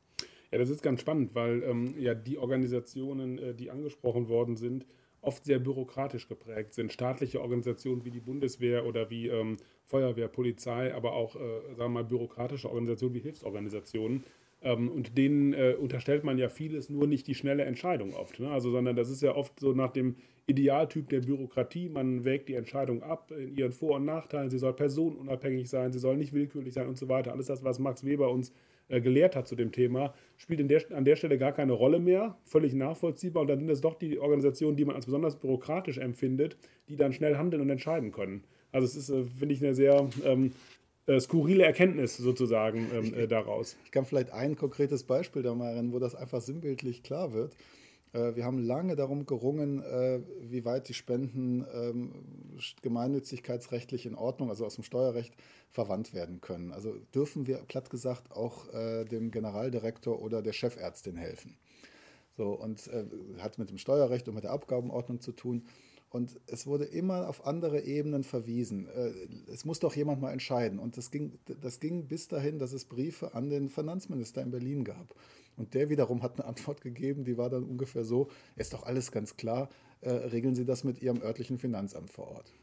Ja, 0.51 0.57
das 0.57 0.69
ist 0.69 0.81
ganz 0.81 1.01
spannend, 1.01 1.35
weil 1.35 1.63
ähm, 1.63 1.95
ja 1.97 2.13
die 2.15 2.37
Organisationen, 2.37 3.37
äh, 3.37 3.53
die 3.53 3.69
angesprochen 3.71 4.27
worden 4.27 4.55
sind, 4.55 4.85
oft 5.21 5.43
sehr 5.43 5.59
bürokratisch 5.59 6.27
geprägt 6.27 6.73
sind. 6.73 6.93
Staatliche 6.93 7.41
Organisationen 7.41 8.05
wie 8.05 8.11
die 8.11 8.21
Bundeswehr 8.21 8.85
oder 8.85 9.09
wie 9.09 9.27
ähm, 9.27 9.57
Feuerwehr, 9.85 10.27
Polizei, 10.27 10.93
aber 10.93 11.13
auch, 11.13 11.35
äh, 11.35 11.39
sagen 11.69 11.77
wir 11.77 11.89
mal, 11.89 12.03
bürokratische 12.03 12.69
Organisationen 12.69 13.15
wie 13.15 13.19
Hilfsorganisationen. 13.19 14.23
Ähm, 14.61 14.89
und 14.89 15.17
denen 15.17 15.53
äh, 15.53 15.75
unterstellt 15.79 16.23
man 16.23 16.37
ja 16.37 16.49
vieles, 16.49 16.89
nur 16.89 17.07
nicht 17.07 17.27
die 17.27 17.35
schnelle 17.35 17.63
Entscheidung 17.63 18.13
oft. 18.13 18.39
Ne? 18.39 18.49
Also, 18.49 18.71
sondern 18.71 18.95
das 18.95 19.09
ist 19.09 19.21
ja 19.21 19.35
oft 19.35 19.59
so 19.59 19.73
nach 19.73 19.91
dem 19.91 20.15
Idealtyp 20.47 21.07
der 21.09 21.21
Bürokratie. 21.21 21.89
Man 21.89 22.25
wägt 22.25 22.49
die 22.49 22.55
Entscheidung 22.55 23.01
ab 23.03 23.31
in 23.31 23.55
ihren 23.55 23.71
Vor- 23.71 23.95
und 23.97 24.05
Nachteilen. 24.05 24.49
Sie 24.49 24.57
soll 24.57 24.73
personenunabhängig 24.73 25.69
sein, 25.69 25.93
sie 25.93 25.99
soll 25.99 26.17
nicht 26.17 26.33
willkürlich 26.33 26.73
sein 26.73 26.87
und 26.87 26.97
so 26.97 27.07
weiter. 27.07 27.31
Alles 27.31 27.47
das, 27.47 27.63
was 27.63 27.79
Max 27.79 28.03
Weber 28.03 28.31
uns 28.31 28.51
äh, 28.89 28.99
gelehrt 28.99 29.35
hat 29.35 29.47
zu 29.47 29.55
dem 29.55 29.71
Thema, 29.71 30.13
spielt 30.35 30.67
der, 30.69 30.81
an 30.91 31.05
der 31.05 31.15
Stelle 31.15 31.37
gar 31.37 31.51
keine 31.51 31.73
Rolle 31.73 31.99
mehr. 31.99 32.35
Völlig 32.43 32.73
nachvollziehbar. 32.73 33.41
Und 33.41 33.47
dann 33.47 33.59
sind 33.59 33.69
es 33.69 33.81
doch 33.81 33.93
die 33.93 34.19
Organisationen, 34.19 34.75
die 34.75 34.85
man 34.85 34.95
als 34.95 35.05
besonders 35.05 35.39
bürokratisch 35.39 35.99
empfindet, 35.99 36.57
die 36.89 36.95
dann 36.95 37.13
schnell 37.13 37.37
handeln 37.37 37.61
und 37.61 37.69
entscheiden 37.69 38.11
können. 38.11 38.43
Also 38.71 38.85
es 38.85 38.95
ist, 38.95 39.09
äh, 39.09 39.23
finde 39.23 39.53
ich, 39.53 39.63
eine 39.63 39.75
sehr 39.75 40.09
ähm, 40.25 40.47
äh, 40.47 40.49
skurrile 41.19 41.63
Erkenntnis 41.63 42.17
sozusagen 42.17 42.87
ähm, 42.93 43.13
äh, 43.13 43.27
daraus. 43.27 43.77
Ich 43.85 43.91
kann 43.91 44.05
vielleicht 44.05 44.31
ein 44.31 44.55
konkretes 44.55 45.03
Beispiel 45.03 45.41
da 45.41 45.55
mal 45.55 45.73
rennen, 45.73 45.91
wo 45.91 45.99
das 45.99 46.15
einfach 46.15 46.41
sinnbildlich 46.41 47.03
klar 47.03 47.33
wird. 47.33 47.55
Äh, 48.13 48.35
wir 48.35 48.45
haben 48.45 48.59
lange 48.59 48.95
darum 48.95 49.25
gerungen, 49.25 49.81
äh, 49.83 50.19
wie 50.41 50.65
weit 50.65 50.89
die 50.89 50.93
Spenden 50.93 51.65
ähm, 51.73 52.11
gemeinnützigkeitsrechtlich 52.81 54.05
in 54.05 54.15
Ordnung, 54.15 54.49
also 54.49 54.65
aus 54.65 54.75
dem 54.75 54.83
Steuerrecht, 54.83 55.33
verwandt 55.69 56.13
werden 56.13 56.41
können. 56.41 56.71
Also 56.71 56.95
dürfen 57.13 57.47
wir 57.47 57.57
platt 57.57 57.89
gesagt 57.89 58.31
auch 58.31 58.73
äh, 58.73 59.05
dem 59.05 59.31
Generaldirektor 59.31 60.21
oder 60.21 60.41
der 60.41 60.53
Chefärztin 60.53 61.15
helfen. 61.15 61.55
So, 62.37 62.51
und 62.53 62.89
hat 63.39 63.57
mit 63.57 63.69
dem 63.69 63.77
Steuerrecht 63.77 64.29
und 64.29 64.35
mit 64.35 64.45
der 64.45 64.51
Abgabenordnung 64.51 65.19
zu 65.19 65.33
tun. 65.33 65.65
Und 66.09 66.39
es 66.47 66.65
wurde 66.65 66.85
immer 66.85 67.29
auf 67.29 67.45
andere 67.45 67.81
Ebenen 67.81 68.23
verwiesen. 68.23 68.87
Es 69.51 69.63
muss 69.63 69.79
doch 69.79 69.95
jemand 69.95 70.21
mal 70.21 70.31
entscheiden. 70.31 70.79
Und 70.79 70.97
das 70.97 71.11
ging, 71.11 71.37
das 71.61 71.79
ging 71.79 72.07
bis 72.07 72.27
dahin, 72.27 72.57
dass 72.57 72.73
es 72.73 72.85
Briefe 72.85 73.35
an 73.35 73.49
den 73.49 73.69
Finanzminister 73.69 74.41
in 74.41 74.49
Berlin 74.49 74.83
gab. 74.83 75.13
Und 75.55 75.73
der 75.73 75.89
wiederum 75.89 76.23
hat 76.23 76.39
eine 76.39 76.47
Antwort 76.47 76.81
gegeben, 76.81 77.25
die 77.25 77.37
war 77.37 77.49
dann 77.49 77.63
ungefähr 77.63 78.05
so, 78.05 78.29
ist 78.55 78.73
doch 78.73 78.83
alles 78.83 79.11
ganz 79.11 79.35
klar, 79.35 79.69
äh, 80.01 80.09
regeln 80.09 80.55
Sie 80.55 80.65
das 80.65 80.85
mit 80.85 81.01
Ihrem 81.01 81.21
örtlichen 81.21 81.57
Finanzamt 81.57 82.09
vor 82.09 82.29
Ort. 82.29 82.53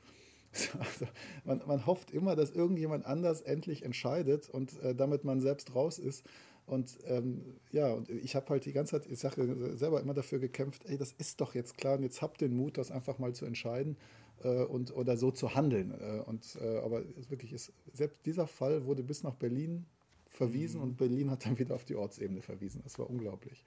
Also 0.78 1.06
man, 1.44 1.60
man, 1.66 1.84
hofft 1.84 2.10
immer, 2.10 2.34
dass 2.34 2.50
irgendjemand 2.50 3.04
anders 3.04 3.42
endlich 3.42 3.82
entscheidet 3.82 4.48
und 4.48 4.82
äh, 4.82 4.94
damit 4.94 5.24
man 5.24 5.40
selbst 5.40 5.74
raus 5.74 5.98
ist. 5.98 6.24
Und 6.66 6.98
ähm, 7.06 7.42
ja, 7.70 7.92
und 7.92 8.10
ich 8.10 8.34
habe 8.34 8.48
halt 8.48 8.64
die 8.64 8.72
ganze 8.72 9.00
Zeit, 9.00 9.10
ich 9.10 9.20
sage 9.20 9.76
selber 9.76 10.00
immer 10.00 10.14
dafür 10.14 10.40
gekämpft, 10.40 10.84
ey, 10.86 10.98
das 10.98 11.12
ist 11.12 11.40
doch 11.40 11.54
jetzt 11.54 11.78
klar 11.78 11.96
und 11.96 12.02
jetzt 12.02 12.22
habt 12.22 12.40
den 12.40 12.56
Mut, 12.56 12.76
das 12.76 12.90
einfach 12.90 13.18
mal 13.18 13.32
zu 13.34 13.46
entscheiden 13.46 13.96
äh, 14.42 14.64
und 14.64 14.94
oder 14.94 15.16
so 15.16 15.30
zu 15.30 15.54
handeln. 15.54 15.92
Äh, 15.92 16.22
und 16.22 16.58
äh, 16.60 16.78
aber 16.78 17.04
wirklich 17.28 17.52
ist, 17.52 17.72
selbst 17.92 18.26
dieser 18.26 18.48
Fall 18.48 18.84
wurde 18.84 19.04
bis 19.04 19.22
nach 19.22 19.34
Berlin 19.34 19.86
verwiesen 20.28 20.80
und 20.80 20.96
Berlin 20.96 21.30
hat 21.30 21.46
dann 21.46 21.58
wieder 21.58 21.74
auf 21.74 21.84
die 21.84 21.94
Ortsebene 21.94 22.42
verwiesen. 22.42 22.80
Das 22.82 22.98
war 22.98 23.08
unglaublich. 23.08 23.64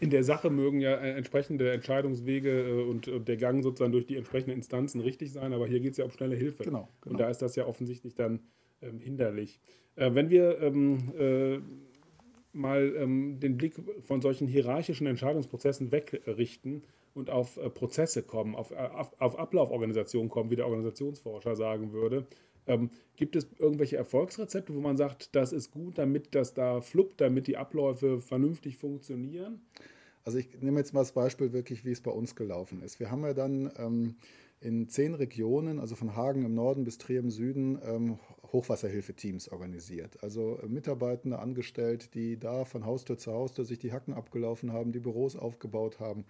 In 0.00 0.10
der 0.10 0.24
Sache 0.24 0.50
mögen 0.50 0.80
ja 0.80 0.94
äh, 0.94 1.12
entsprechende 1.12 1.72
Entscheidungswege 1.72 2.68
äh, 2.68 2.82
und, 2.82 3.10
der 3.28 3.36
Gang 3.36 3.62
sozusagen 3.62 3.92
durch 3.92 4.06
die 4.06 4.16
entsprechenden 4.16 4.56
Instanzen 4.56 5.00
richtig 5.00 5.32
sein, 5.32 5.52
aber 5.52 5.66
hier 5.66 5.80
geht 5.80 5.92
es 5.92 5.98
ja 5.98 6.04
um 6.04 6.10
schnelle 6.10 6.36
Hilfe. 6.36 6.64
Genau, 6.64 6.88
genau. 7.00 7.12
Und 7.12 7.20
da 7.20 7.28
ist 7.28 7.42
das 7.42 7.56
ja 7.56 7.66
offensichtlich 7.66 8.14
dann 8.14 8.40
ähm, 8.82 8.98
hinderlich. 8.98 9.60
Äh, 9.96 10.14
wenn 10.14 10.30
wir 10.30 10.60
ähm, 10.60 11.12
äh, 11.18 11.58
mal 12.56 12.94
ähm, 12.96 13.38
den 13.40 13.56
Blick 13.56 13.74
von 14.02 14.20
solchen 14.20 14.48
hierarchischen 14.48 15.06
Entscheidungsprozessen 15.06 15.92
wegrichten 15.92 16.82
und 17.14 17.30
auf 17.30 17.56
äh, 17.56 17.70
Prozesse 17.70 18.22
kommen, 18.22 18.54
auf, 18.54 18.72
auf, 18.72 19.12
auf 19.18 19.38
Ablauforganisationen 19.38 20.28
kommen, 20.28 20.50
wie 20.50 20.56
der 20.56 20.66
Organisationsforscher 20.66 21.56
sagen 21.56 21.92
würde, 21.92 22.26
ähm, 22.66 22.90
gibt 23.16 23.36
es 23.36 23.46
irgendwelche 23.58 23.96
Erfolgsrezepte, 23.96 24.74
wo 24.74 24.80
man 24.80 24.96
sagt, 24.96 25.34
das 25.34 25.52
ist 25.52 25.70
gut, 25.70 25.98
damit 25.98 26.34
das 26.34 26.54
da 26.54 26.80
fluppt, 26.80 27.20
damit 27.20 27.46
die 27.46 27.56
Abläufe 27.56 28.20
vernünftig 28.20 28.76
funktionieren? 28.76 29.60
Also 30.24 30.38
ich 30.38 30.60
nehme 30.60 30.80
jetzt 30.80 30.92
mal 30.92 31.00
das 31.00 31.12
Beispiel 31.12 31.52
wirklich, 31.52 31.84
wie 31.84 31.92
es 31.92 32.00
bei 32.00 32.10
uns 32.10 32.34
gelaufen 32.34 32.82
ist. 32.82 32.98
Wir 32.98 33.10
haben 33.10 33.22
ja 33.22 33.32
dann 33.32 33.70
ähm, 33.78 34.16
in 34.60 34.88
zehn 34.88 35.14
Regionen, 35.14 35.78
also 35.78 35.94
von 35.96 36.16
Hagen 36.16 36.44
im 36.44 36.54
Norden 36.54 36.84
bis 36.84 36.98
Trier 36.98 37.20
im 37.20 37.30
Süden, 37.30 37.78
ähm, 37.84 38.18
Hochwasserhilfeteams 38.52 39.50
organisiert. 39.50 40.22
Also 40.22 40.58
äh, 40.58 40.66
Mitarbeitende 40.66 41.38
angestellt, 41.38 42.14
die 42.14 42.38
da 42.38 42.64
von 42.64 42.84
Haustür 42.84 43.18
zu 43.18 43.32
Haustür 43.32 43.64
sich 43.64 43.78
die 43.78 43.92
Hacken 43.92 44.14
abgelaufen 44.14 44.72
haben, 44.72 44.92
die 44.92 45.00
Büros 45.00 45.36
aufgebaut 45.36 46.00
haben 46.00 46.24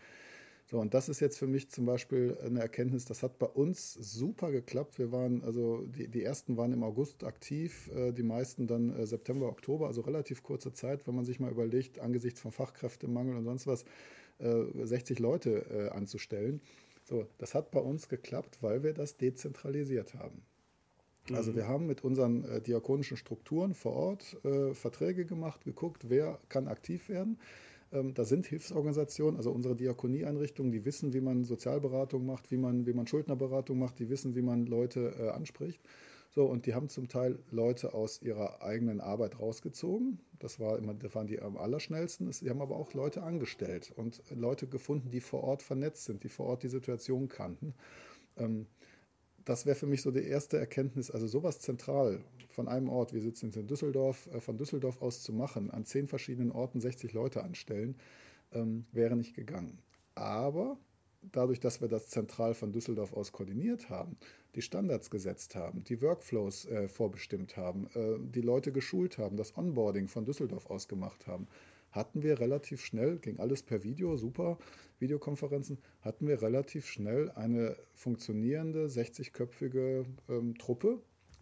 so, 0.68 0.80
und 0.80 0.94
das 0.94 1.08
ist 1.08 1.20
jetzt 1.20 1.38
für 1.38 1.46
mich 1.46 1.70
zum 1.70 1.86
Beispiel 1.86 2.36
eine 2.44 2.58
Erkenntnis, 2.58 3.04
das 3.04 3.22
hat 3.22 3.38
bei 3.38 3.46
uns 3.46 3.94
super 3.94 4.50
geklappt. 4.50 4.98
Wir 4.98 5.12
waren, 5.12 5.44
also 5.44 5.84
die, 5.86 6.08
die 6.08 6.24
ersten 6.24 6.56
waren 6.56 6.72
im 6.72 6.82
August 6.82 7.22
aktiv, 7.22 7.88
äh, 7.94 8.10
die 8.10 8.24
meisten 8.24 8.66
dann 8.66 8.90
äh, 8.90 9.06
September, 9.06 9.46
Oktober, 9.46 9.86
also 9.86 10.00
relativ 10.00 10.42
kurze 10.42 10.72
Zeit, 10.72 11.06
wenn 11.06 11.14
man 11.14 11.24
sich 11.24 11.38
mal 11.38 11.52
überlegt, 11.52 12.00
angesichts 12.00 12.40
von 12.40 12.50
Fachkräftemangel 12.50 13.36
und 13.36 13.44
sonst 13.44 13.66
was, 13.66 13.84
60 14.38 15.18
äh, 15.18 15.22
Leute 15.22 15.92
anzustellen. 15.94 16.60
So, 17.08 17.28
das 17.38 17.54
hat 17.54 17.70
bei 17.70 17.78
uns 17.78 18.08
geklappt, 18.08 18.58
weil 18.62 18.82
wir 18.82 18.92
das 18.92 19.16
dezentralisiert 19.16 20.14
haben. 20.14 20.42
Also 21.32 21.52
mhm. 21.52 21.56
wir 21.56 21.68
haben 21.68 21.86
mit 21.86 22.02
unseren 22.02 22.44
äh, 22.44 22.60
diakonischen 22.60 23.16
Strukturen 23.16 23.74
vor 23.74 23.92
Ort 23.92 24.44
äh, 24.44 24.74
Verträge 24.74 25.24
gemacht, 25.24 25.64
geguckt, 25.64 26.08
wer 26.08 26.40
kann 26.48 26.66
aktiv 26.66 27.08
werden. 27.08 27.38
Ähm, 27.92 28.12
da 28.14 28.24
sind 28.24 28.46
Hilfsorganisationen, 28.46 29.36
also 29.36 29.52
unsere 29.52 29.76
Diakonieeinrichtungen, 29.76 30.72
die 30.72 30.84
wissen, 30.84 31.12
wie 31.12 31.20
man 31.20 31.44
Sozialberatung 31.44 32.26
macht, 32.26 32.50
wie 32.50 32.56
man, 32.56 32.86
wie 32.86 32.92
man 32.92 33.06
Schuldnerberatung 33.06 33.78
macht, 33.78 34.00
die 34.00 34.08
wissen, 34.08 34.34
wie 34.34 34.42
man 34.42 34.66
Leute 34.66 35.14
äh, 35.16 35.28
anspricht. 35.28 35.80
So, 36.37 36.44
und 36.44 36.66
die 36.66 36.75
haben 36.75 36.90
zum 36.90 37.09
Teil 37.09 37.38
Leute 37.51 37.94
aus 37.94 38.20
ihrer 38.20 38.61
eigenen 38.61 39.01
Arbeit 39.01 39.40
rausgezogen. 39.40 40.20
Das, 40.38 40.61
war 40.61 40.77
immer, 40.77 40.92
das 40.92 41.14
waren 41.14 41.27
die 41.27 41.40
am 41.40 41.57
allerschnellsten. 41.57 42.31
Sie 42.31 42.51
haben 42.51 42.61
aber 42.61 42.77
auch 42.77 42.92
Leute 42.92 43.22
angestellt 43.22 43.90
und 43.96 44.22
Leute 44.29 44.66
gefunden, 44.66 45.11
die 45.11 45.22
vor 45.22 45.42
Ort 45.42 45.62
vernetzt 45.62 46.05
sind, 46.05 46.25
die 46.25 46.29
vor 46.29 46.44
Ort 46.44 46.62
die 46.62 46.68
Situation 46.68 47.29
kannten. 47.29 47.72
Ähm, 48.37 48.66
das 49.46 49.64
wäre 49.64 49.77
für 49.77 49.87
mich 49.87 50.03
so 50.03 50.11
die 50.11 50.25
erste 50.25 50.59
Erkenntnis, 50.59 51.11
also 51.11 51.27
sowas 51.27 51.61
zentral 51.61 52.22
von 52.51 52.68
einem 52.68 52.90
Ort, 52.90 53.14
wir 53.14 53.22
sitzen 53.22 53.51
in 53.55 53.66
Düsseldorf, 53.66 54.27
äh, 54.27 54.38
von 54.38 54.59
Düsseldorf 54.59 55.01
aus 55.01 55.22
zu 55.22 55.33
machen, 55.33 55.70
an 55.70 55.87
zehn 55.87 56.07
verschiedenen 56.07 56.53
Orten 56.53 56.81
60 56.81 57.14
Leute 57.14 57.44
anstellen, 57.44 57.96
ähm, 58.53 58.85
wäre 58.92 59.16
nicht 59.16 59.33
gegangen. 59.33 59.79
Aber 60.14 60.77
dadurch, 61.33 61.61
dass 61.61 61.81
wir 61.81 61.88
das 61.88 62.09
zentral 62.09 62.53
von 62.53 62.72
Düsseldorf 62.72 63.14
aus 63.14 63.33
koordiniert 63.33 63.88
haben, 63.88 64.18
die 64.56 64.62
Standards 64.62 65.10
gesetzt 65.10 65.54
haben, 65.54 65.84
die 65.84 66.00
Workflows 66.02 66.64
äh, 66.64 66.88
vorbestimmt 66.88 67.56
haben, 67.56 67.88
äh, 67.94 68.18
die 68.18 68.40
Leute 68.40 68.72
geschult 68.72 69.18
haben, 69.18 69.36
das 69.36 69.56
Onboarding 69.56 70.08
von 70.08 70.24
Düsseldorf 70.24 70.66
aus 70.70 70.88
gemacht 70.88 71.26
haben, 71.26 71.46
hatten 71.92 72.22
wir 72.22 72.40
relativ 72.40 72.84
schnell, 72.84 73.18
ging 73.18 73.38
alles 73.38 73.62
per 73.62 73.84
Video, 73.84 74.16
super, 74.16 74.58
Videokonferenzen, 74.98 75.78
hatten 76.00 76.26
wir 76.26 76.42
relativ 76.42 76.86
schnell 76.86 77.30
eine 77.32 77.76
funktionierende 77.94 78.86
60-köpfige 78.86 80.06
ähm, 80.28 80.56
Truppe, 80.58 81.00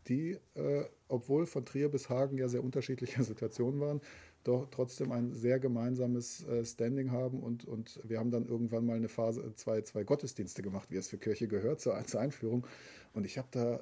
die, 0.09 0.37
äh, 0.55 0.85
obwohl 1.09 1.47
von 1.47 1.65
Trier 1.65 1.89
bis 1.89 2.09
Hagen 2.09 2.37
ja 2.37 2.49
sehr 2.49 2.65
unterschiedliche 2.65 3.23
Situationen 3.25 3.81
waren, 3.81 4.01
doch 4.45 4.69
trotzdem 4.71 5.11
ein 5.13 5.33
sehr 5.33 5.59
gemeinsames 5.59 6.47
äh, 6.47 6.65
Standing 6.65 7.11
haben 7.11 7.43
und, 7.43 7.65
und 7.65 8.01
wir 8.05 8.19
haben 8.19 8.31
dann 8.31 8.47
irgendwann 8.47 8.87
mal 8.87 8.97
eine 8.97 9.09
Phase, 9.09 9.55
zwei, 9.55 9.81
zwei 9.83 10.05
Gottesdienste 10.05 10.63
gemacht, 10.63 10.91
wie 10.91 10.97
es 10.97 11.09
für 11.09 11.19
Kirche 11.19 11.49
gehört, 11.49 11.81
zur, 11.81 12.03
zur 12.07 12.21
Einführung. 12.21 12.67
Und 13.13 13.25
ich 13.25 13.39
habe 13.39 13.49
da 13.51 13.81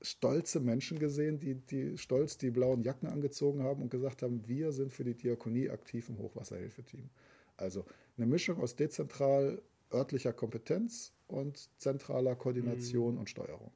stolze 0.00 0.60
Menschen 0.60 0.98
gesehen, 0.98 1.38
die, 1.40 1.54
die 1.54 1.98
stolz 1.98 2.38
die 2.38 2.50
blauen 2.50 2.82
Jacken 2.82 3.08
angezogen 3.08 3.62
haben 3.62 3.82
und 3.82 3.90
gesagt 3.90 4.22
haben, 4.22 4.46
wir 4.46 4.72
sind 4.72 4.92
für 4.92 5.04
die 5.04 5.14
Diakonie 5.14 5.70
aktiv 5.70 6.08
im 6.08 6.18
Hochwasserhilfeteam. 6.18 7.10
Also 7.56 7.84
eine 8.16 8.26
Mischung 8.26 8.60
aus 8.60 8.76
dezentral 8.76 9.60
örtlicher 9.92 10.32
Kompetenz 10.32 11.12
und 11.26 11.68
zentraler 11.78 12.36
Koordination 12.36 13.14
mhm. 13.14 13.20
und 13.20 13.30
Steuerung. 13.30 13.72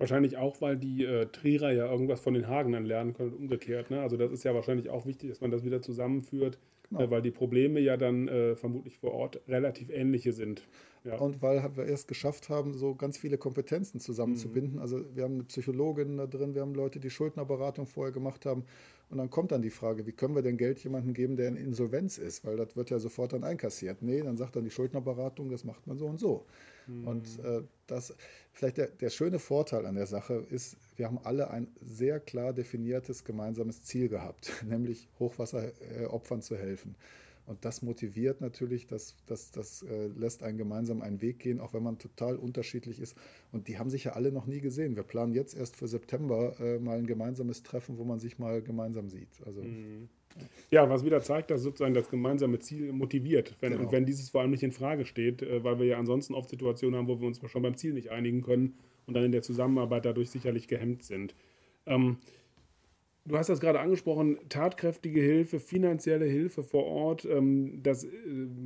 Wahrscheinlich 0.00 0.38
auch, 0.38 0.62
weil 0.62 0.78
die 0.78 1.04
äh, 1.04 1.26
Trierer 1.26 1.72
ja 1.72 1.90
irgendwas 1.90 2.20
von 2.20 2.32
den 2.32 2.48
Hagenern 2.48 2.86
lernen 2.86 3.12
können 3.12 3.32
und 3.32 3.38
umgekehrt. 3.38 3.90
Ne? 3.90 4.00
Also 4.00 4.16
das 4.16 4.32
ist 4.32 4.44
ja 4.44 4.54
wahrscheinlich 4.54 4.88
auch 4.88 5.04
wichtig, 5.04 5.28
dass 5.28 5.42
man 5.42 5.50
das 5.50 5.62
wieder 5.62 5.82
zusammenführt, 5.82 6.58
genau. 6.88 7.02
äh, 7.02 7.10
weil 7.10 7.20
die 7.20 7.30
Probleme 7.30 7.80
ja 7.80 7.98
dann 7.98 8.26
äh, 8.26 8.56
vermutlich 8.56 8.96
vor 8.96 9.12
Ort 9.12 9.40
relativ 9.46 9.90
ähnliche 9.90 10.32
sind. 10.32 10.66
Ja. 11.04 11.16
Und 11.16 11.40
weil 11.40 11.62
wir 11.76 11.86
erst 11.86 12.08
geschafft 12.08 12.50
haben, 12.50 12.74
so 12.74 12.94
ganz 12.94 13.16
viele 13.16 13.38
Kompetenzen 13.38 14.00
zusammenzubinden. 14.00 14.74
Mhm. 14.74 14.82
Also 14.82 15.02
wir 15.14 15.24
haben 15.24 15.34
eine 15.34 15.44
Psychologin 15.44 16.18
da 16.18 16.26
drin, 16.26 16.54
wir 16.54 16.60
haben 16.60 16.74
Leute, 16.74 17.00
die 17.00 17.10
Schuldnerberatung 17.10 17.86
vorher 17.86 18.12
gemacht 18.12 18.44
haben. 18.44 18.64
Und 19.08 19.18
dann 19.18 19.30
kommt 19.30 19.50
dann 19.50 19.62
die 19.62 19.70
Frage, 19.70 20.06
wie 20.06 20.12
können 20.12 20.34
wir 20.36 20.42
denn 20.42 20.56
Geld 20.56 20.78
jemandem 20.84 21.14
geben, 21.14 21.36
der 21.36 21.48
in 21.48 21.56
Insolvenz 21.56 22.18
ist? 22.18 22.44
Weil 22.44 22.56
das 22.56 22.76
wird 22.76 22.90
ja 22.90 22.98
sofort 22.98 23.32
dann 23.32 23.44
einkassiert. 23.44 24.02
Nee, 24.02 24.22
dann 24.22 24.36
sagt 24.36 24.54
dann 24.56 24.64
die 24.64 24.70
Schuldnerberatung, 24.70 25.50
das 25.50 25.64
macht 25.64 25.86
man 25.86 25.98
so 25.98 26.06
und 26.06 26.20
so. 26.20 26.44
Mhm. 26.86 27.08
Und 27.08 27.38
äh, 27.44 27.62
das, 27.86 28.14
vielleicht 28.52 28.76
der, 28.76 28.88
der 28.88 29.10
schöne 29.10 29.38
Vorteil 29.38 29.86
an 29.86 29.94
der 29.94 30.06
Sache 30.06 30.46
ist, 30.50 30.76
wir 30.96 31.06
haben 31.06 31.18
alle 31.24 31.50
ein 31.50 31.68
sehr 31.80 32.20
klar 32.20 32.52
definiertes 32.52 33.24
gemeinsames 33.24 33.82
Ziel 33.82 34.08
gehabt, 34.08 34.52
nämlich 34.68 35.08
Hochwasseropfern 35.18 36.42
zu 36.42 36.56
helfen. 36.56 36.94
Und 37.50 37.64
das 37.64 37.82
motiviert 37.82 38.40
natürlich, 38.40 38.86
das, 38.86 39.16
das, 39.26 39.50
das 39.50 39.82
äh, 39.82 40.06
lässt 40.06 40.44
einen 40.44 40.56
gemeinsam 40.56 41.02
einen 41.02 41.20
Weg 41.20 41.40
gehen, 41.40 41.58
auch 41.58 41.74
wenn 41.74 41.82
man 41.82 41.98
total 41.98 42.36
unterschiedlich 42.36 43.00
ist. 43.00 43.16
Und 43.50 43.66
die 43.66 43.76
haben 43.76 43.90
sich 43.90 44.04
ja 44.04 44.12
alle 44.12 44.30
noch 44.30 44.46
nie 44.46 44.60
gesehen. 44.60 44.94
Wir 44.94 45.02
planen 45.02 45.34
jetzt 45.34 45.56
erst 45.56 45.74
für 45.74 45.88
September 45.88 46.54
äh, 46.60 46.78
mal 46.78 46.98
ein 46.98 47.08
gemeinsames 47.08 47.64
Treffen, 47.64 47.98
wo 47.98 48.04
man 48.04 48.20
sich 48.20 48.38
mal 48.38 48.62
gemeinsam 48.62 49.08
sieht. 49.08 49.26
Also, 49.44 49.62
mhm. 49.62 50.08
Ja, 50.70 50.88
was 50.88 51.04
wieder 51.04 51.22
zeigt, 51.22 51.50
dass 51.50 51.62
sozusagen 51.62 51.92
das 51.92 52.08
gemeinsame 52.08 52.60
Ziel 52.60 52.92
motiviert. 52.92 53.56
Wenn, 53.58 53.72
genau. 53.72 53.82
Und 53.82 53.90
wenn 53.90 54.06
dieses 54.06 54.30
vor 54.30 54.42
allem 54.42 54.52
nicht 54.52 54.62
in 54.62 54.70
Frage 54.70 55.04
steht, 55.04 55.42
äh, 55.42 55.64
weil 55.64 55.80
wir 55.80 55.86
ja 55.86 55.98
ansonsten 55.98 56.34
oft 56.34 56.50
Situationen 56.50 56.96
haben, 56.96 57.08
wo 57.08 57.18
wir 57.20 57.26
uns 57.26 57.40
schon 57.50 57.62
beim 57.62 57.76
Ziel 57.76 57.94
nicht 57.94 58.12
einigen 58.12 58.42
können 58.42 58.74
und 59.06 59.14
dann 59.14 59.24
in 59.24 59.32
der 59.32 59.42
Zusammenarbeit 59.42 60.04
dadurch 60.04 60.30
sicherlich 60.30 60.68
gehemmt 60.68 61.02
sind. 61.02 61.34
Ähm, 61.84 62.18
Du 63.26 63.36
hast 63.36 63.48
das 63.50 63.60
gerade 63.60 63.80
angesprochen, 63.80 64.38
tatkräftige 64.48 65.20
Hilfe, 65.20 65.60
finanzielle 65.60 66.24
Hilfe 66.24 66.62
vor 66.62 66.86
Ort. 66.86 67.26
Ähm, 67.26 67.82
das 67.82 68.04
äh, 68.04 68.08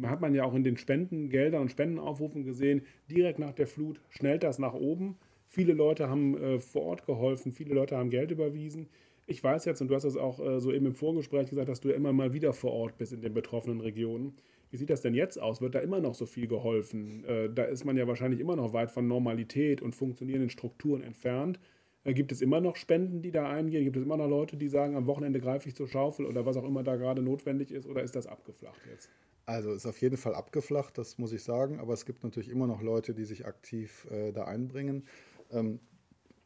hat 0.04 0.20
man 0.20 0.34
ja 0.34 0.44
auch 0.44 0.54
in 0.54 0.62
den 0.62 0.76
Spendengeldern 0.76 1.62
und 1.62 1.70
Spendenaufrufen 1.70 2.44
gesehen. 2.44 2.82
Direkt 3.10 3.40
nach 3.40 3.52
der 3.52 3.66
Flut 3.66 4.00
schnellt 4.10 4.44
das 4.44 4.58
nach 4.58 4.74
oben. 4.74 5.16
Viele 5.48 5.72
Leute 5.72 6.08
haben 6.08 6.36
äh, 6.36 6.60
vor 6.60 6.82
Ort 6.82 7.04
geholfen, 7.04 7.52
viele 7.52 7.74
Leute 7.74 7.96
haben 7.96 8.10
Geld 8.10 8.30
überwiesen. 8.30 8.88
Ich 9.26 9.42
weiß 9.42 9.64
jetzt, 9.64 9.80
und 9.80 9.88
du 9.88 9.94
hast 9.94 10.04
das 10.04 10.16
auch 10.16 10.38
äh, 10.38 10.60
so 10.60 10.72
eben 10.72 10.86
im 10.86 10.94
Vorgespräch 10.94 11.50
gesagt, 11.50 11.68
dass 11.68 11.80
du 11.80 11.90
immer 11.90 12.12
mal 12.12 12.32
wieder 12.32 12.52
vor 12.52 12.72
Ort 12.72 12.96
bist 12.96 13.12
in 13.12 13.22
den 13.22 13.34
betroffenen 13.34 13.80
Regionen. 13.80 14.34
Wie 14.70 14.76
sieht 14.76 14.90
das 14.90 15.00
denn 15.00 15.14
jetzt 15.14 15.40
aus? 15.40 15.60
Wird 15.60 15.74
da 15.74 15.80
immer 15.80 16.00
noch 16.00 16.14
so 16.14 16.26
viel 16.26 16.48
geholfen? 16.48 17.24
Da 17.54 17.62
ist 17.62 17.84
man 17.84 17.96
ja 17.96 18.08
wahrscheinlich 18.08 18.40
immer 18.40 18.56
noch 18.56 18.72
weit 18.72 18.90
von 18.90 19.06
Normalität 19.06 19.80
und 19.80 19.94
funktionierenden 19.94 20.50
Strukturen 20.50 21.00
entfernt. 21.00 21.60
Äh, 22.04 22.14
gibt 22.14 22.32
es 22.32 22.40
immer 22.40 22.60
noch 22.60 22.76
Spenden, 22.76 23.22
die 23.22 23.30
da 23.30 23.50
eingehen? 23.50 23.84
Gibt 23.84 23.96
es 23.96 24.02
immer 24.02 24.16
noch 24.16 24.28
Leute, 24.28 24.56
die 24.56 24.68
sagen, 24.68 24.94
am 24.94 25.06
Wochenende 25.06 25.40
greife 25.40 25.68
ich 25.68 25.74
zur 25.74 25.88
Schaufel 25.88 26.26
oder 26.26 26.46
was 26.46 26.56
auch 26.56 26.64
immer 26.64 26.82
da 26.82 26.96
gerade 26.96 27.22
notwendig 27.22 27.72
ist? 27.72 27.86
Oder 27.86 28.02
ist 28.02 28.14
das 28.14 28.26
abgeflacht 28.26 28.80
jetzt? 28.90 29.10
Also 29.46 29.72
ist 29.72 29.86
auf 29.86 30.00
jeden 30.00 30.16
Fall 30.16 30.34
abgeflacht, 30.34 30.96
das 30.96 31.18
muss 31.18 31.32
ich 31.32 31.42
sagen. 31.42 31.80
Aber 31.80 31.92
es 31.92 32.06
gibt 32.06 32.22
natürlich 32.22 32.48
immer 32.48 32.66
noch 32.66 32.82
Leute, 32.82 33.14
die 33.14 33.24
sich 33.24 33.46
aktiv 33.46 34.06
äh, 34.10 34.32
da 34.32 34.44
einbringen. 34.44 35.06
Ähm, 35.50 35.80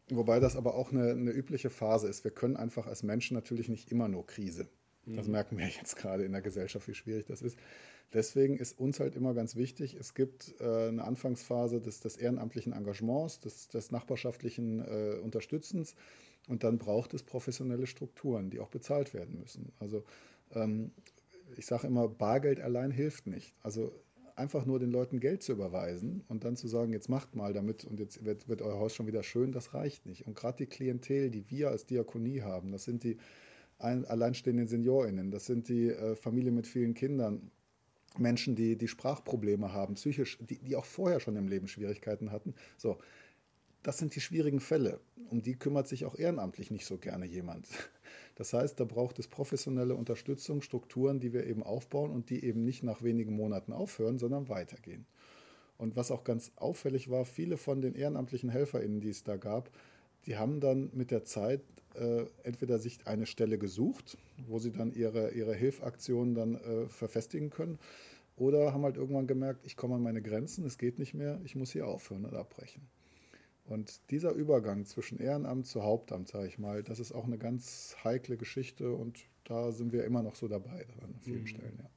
wobei 0.08 0.40
das 0.40 0.56
aber 0.56 0.74
auch 0.74 0.92
eine, 0.92 1.10
eine, 1.10 1.30
übliche 1.30 1.70
Phase 1.70 2.08
ist. 2.08 2.24
Wir 2.24 2.30
können 2.30 2.56
einfach 2.56 2.86
als 2.86 3.02
Menschen 3.02 3.34
natürlich 3.34 3.68
nicht 3.68 3.90
immer 3.92 4.08
nur 4.08 4.26
Krise. 4.26 4.68
Das 5.06 5.26
mhm. 5.26 5.32
merken 5.32 5.58
wir 5.58 5.66
jetzt 5.66 5.96
gerade 5.96 6.24
in 6.24 6.32
der 6.32 6.42
Gesellschaft, 6.42 6.88
wie 6.88 6.94
schwierig 6.94 7.26
das 7.26 7.42
ist. 7.42 7.58
Deswegen 8.12 8.56
ist 8.56 8.78
uns 8.78 9.00
halt 9.00 9.16
immer 9.16 9.34
ganz 9.34 9.54
wichtig, 9.54 9.94
es 9.94 10.14
gibt 10.14 10.54
äh, 10.60 10.88
eine 10.88 11.04
Anfangsphase 11.04 11.80
des, 11.80 12.00
des, 12.00 12.16
ehrenamtlichen 12.16 12.72
Engagements, 12.72 13.40
des, 13.40 13.68
des 13.68 13.90
nachbarschaftlichen 13.90 14.80
äh, 14.80 15.18
Unterstützens 15.22 15.94
und 16.48 16.64
dann 16.64 16.78
braucht 16.78 17.12
es 17.12 17.22
professionelle 17.22 17.86
Strukturen, 17.86 18.48
die 18.48 18.60
auch 18.60 18.70
bezahlt 18.70 19.12
werden 19.12 19.38
müssen. 19.38 19.72
Also 19.78 20.04
ähm, 20.54 20.92
ich 21.56 21.66
sage 21.66 21.86
immer, 21.86 22.08
Bargeld 22.08 22.60
allein 22.60 22.90
hilft 22.90 23.26
nicht. 23.26 23.54
Also 23.62 23.92
einfach 24.36 24.64
nur 24.64 24.78
den 24.78 24.90
Leuten 24.90 25.20
Geld 25.20 25.42
zu 25.42 25.52
überweisen 25.52 26.24
und 26.28 26.44
dann 26.44 26.56
zu 26.56 26.68
sagen, 26.68 26.92
jetzt 26.92 27.08
macht 27.08 27.34
mal 27.34 27.52
damit 27.52 27.84
und 27.84 28.00
jetzt 28.00 28.24
wird, 28.24 28.48
wird 28.48 28.62
euer 28.62 28.78
Haus 28.78 28.94
schon 28.94 29.06
wieder 29.06 29.22
schön, 29.22 29.52
das 29.52 29.74
reicht 29.74 30.06
nicht. 30.06 30.26
Und 30.26 30.34
gerade 30.34 30.58
die 30.58 30.66
Klientel, 30.66 31.30
die 31.30 31.50
wir 31.50 31.70
als 31.70 31.86
Diakonie 31.86 32.42
haben, 32.42 32.72
das 32.72 32.84
sind 32.84 33.04
die 33.04 33.18
alleinstehenden 33.78 34.66
SeniorInnen, 34.66 35.30
das 35.30 35.46
sind 35.46 35.68
die 35.68 35.88
äh, 35.88 36.16
Familien 36.16 36.54
mit 36.54 36.66
vielen 36.66 36.94
Kindern, 36.94 37.50
Menschen, 38.18 38.57
die, 38.57 38.76
die 38.76 38.88
Sprachprobleme 38.88 39.72
haben, 39.72 39.94
psychisch, 39.94 40.38
die, 40.40 40.59
die 40.59 40.76
auch 40.76 40.85
vorher 40.85 41.20
schon 41.20 41.37
im 41.37 41.48
Leben 41.48 41.68
Schwierigkeiten 41.68 42.31
hatten. 42.31 42.54
So, 42.76 42.98
das 43.83 43.98
sind 43.98 44.14
die 44.14 44.20
schwierigen 44.20 44.61
Fälle. 44.61 45.00
Um 45.31 45.42
die 45.42 45.57
kümmert 45.57 45.88
sich 45.88 46.04
auch 46.04 46.18
ehrenamtlich 46.18 46.70
nicht 46.70 46.87
so 46.87 46.98
gerne 46.98 47.26
jemand. 47.26 47.66
Das 48.37 48.52
heißt, 48.52 48.78
da 48.78 48.85
braucht 48.85 49.18
es 49.18 49.26
professionelle 49.26 49.96
Unterstützung, 49.96 50.62
Strukturen, 50.62 51.18
die 51.18 51.33
wir 51.33 51.44
eben 51.46 51.64
aufbauen 51.64 52.12
und 52.12 52.31
die 52.31 52.44
eben 52.44 52.64
nicht 52.64 52.85
nach 52.85 53.02
wenigen 53.02 53.35
Monaten 53.35 53.72
aufhören, 53.72 54.18
sondern 54.18 54.48
weitergehen. 54.48 55.07
Und 55.76 55.96
was 55.96 56.12
auch 56.12 56.22
ganz 56.22 56.52
auffällig 56.54 57.11
war, 57.11 57.24
viele 57.24 57.57
von 57.57 57.81
den 57.81 57.94
ehrenamtlichen 57.94 58.50
HelferInnen, 58.50 59.00
die 59.00 59.11
es 59.11 59.24
da 59.24 59.37
gab, 59.37 59.70
die 60.26 60.37
haben 60.37 60.61
dann 60.61 60.90
mit 60.92 61.11
der 61.11 61.24
Zeit 61.24 61.62
äh, 61.94 62.24
entweder 62.42 62.78
sich 62.78 63.07
eine 63.07 63.26
Stelle 63.26 63.59
gesucht, 63.59 64.18
wo 64.46 64.59
sie 64.59 64.72
dann 64.72 64.92
ihre, 64.92 65.31
ihre 65.33 65.54
Hilfaktionen 65.54 66.35
dann 66.35 66.54
äh, 66.57 66.88
verfestigen 66.88 67.50
können, 67.50 67.78
oder 68.38 68.72
haben 68.72 68.85
halt 68.85 68.96
irgendwann 68.96 69.26
gemerkt, 69.26 69.64
ich 69.64 69.76
komme 69.76 69.96
an 69.96 70.02
meine 70.02 70.22
Grenzen, 70.22 70.64
es 70.64 70.78
geht 70.78 70.98
nicht 70.98 71.12
mehr, 71.12 71.40
ich 71.44 71.57
muss 71.57 71.72
hier 71.72 71.87
aufhören 71.87 72.24
oder 72.24 72.38
abbrechen. 72.38 72.83
Und 73.66 74.00
dieser 74.11 74.33
Übergang 74.33 74.87
zwischen 74.87 75.18
Ehrenamt 75.18 75.66
zu 75.66 75.83
Hauptamt, 75.83 76.28
sage 76.28 76.46
ich 76.46 76.59
mal, 76.59 76.83
das 76.83 77.00
ist 77.00 77.12
auch 77.12 77.24
eine 77.24 77.37
ganz 77.37 77.96
heikle 78.02 78.37
Geschichte 78.37 78.92
und 78.92 79.18
da 79.44 79.72
sind 79.72 79.92
wir 79.92 80.04
immer 80.04 80.22
noch 80.22 80.37
so 80.37 80.48
dabei 80.48 80.87
an 81.02 81.14
vielen 81.20 81.42
mhm. 81.42 81.46
Stellen, 81.46 81.78
ja. 81.78 81.90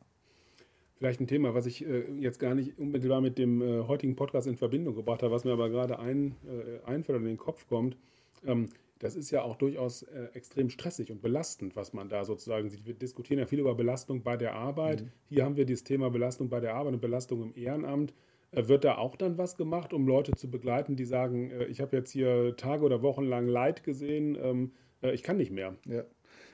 Vielleicht 0.98 1.20
ein 1.20 1.28
Thema, 1.28 1.56
was 1.56 1.66
ich 1.66 1.84
äh, 1.84 2.12
jetzt 2.20 2.40
gar 2.40 2.54
nicht 2.54 2.78
unmittelbar 2.78 3.22
mit 3.22 3.40
dem 3.40 3.62
äh, 3.62 3.88
heutigen 3.88 4.16
Podcast 4.16 4.46
in 4.46 4.56
Verbindung 4.56 4.94
gebracht 4.94 5.24
habe, 5.24 5.34
was 5.34 5.44
mir 5.44 5.52
aber 5.54 5.70
gerade 5.70 5.98
ein, 5.98 6.36
äh, 6.46 6.86
einfällt 6.88 7.18
und 7.18 7.24
in 7.24 7.30
den 7.30 7.38
Kopf 7.38 7.68
kommt. 7.68 7.98
Ähm, 8.46 8.70
das 9.00 9.16
ist 9.16 9.32
ja 9.32 9.42
auch 9.42 9.56
durchaus 9.56 10.04
äh, 10.04 10.28
extrem 10.34 10.70
stressig 10.70 11.12
und 11.12 11.22
belastend, 11.22 11.76
was 11.76 11.92
man 11.92 12.08
da 12.08 12.24
sozusagen 12.24 12.70
sieht. 12.70 12.86
Wir 12.86 12.94
diskutieren 12.94 13.40
ja 13.40 13.48
viel 13.48 13.60
über 13.60 13.74
Belastung 13.74 14.22
bei 14.22 14.38
der 14.38 14.54
Arbeit. 14.54 15.02
Mhm. 15.02 15.12
Hier 15.30 15.44
haben 15.44 15.56
wir 15.58 15.66
dieses 15.66 15.84
Thema 15.84 16.12
Belastung 16.12 16.50
bei 16.50 16.60
der 16.60 16.76
Arbeit 16.76 16.94
und 16.94 17.02
Belastung 17.02 17.42
im 17.42 17.56
Ehrenamt. 17.56 18.14
Äh, 18.52 18.68
wird 18.68 18.84
da 18.84 18.98
auch 18.98 19.16
dann 19.16 19.38
was 19.38 19.58
gemacht, 19.58 19.94
um 19.94 20.08
Leute 20.08 20.34
zu 20.34 20.50
begleiten, 20.50 20.96
die 20.96 21.06
sagen, 21.06 21.50
äh, 21.52 21.66
ich 21.66 21.82
habe 21.82 21.96
jetzt 21.98 22.12
hier 22.12 22.56
Tage 22.58 22.84
oder 22.84 23.02
Wochen 23.02 23.24
lang 23.24 23.48
Leid 23.48 23.84
gesehen, 23.84 24.38
ähm, 24.40 24.72
äh, 25.02 25.14
ich 25.14 25.24
kann 25.24 25.38
nicht 25.38 25.52
mehr? 25.52 25.76
Ja. 25.86 26.04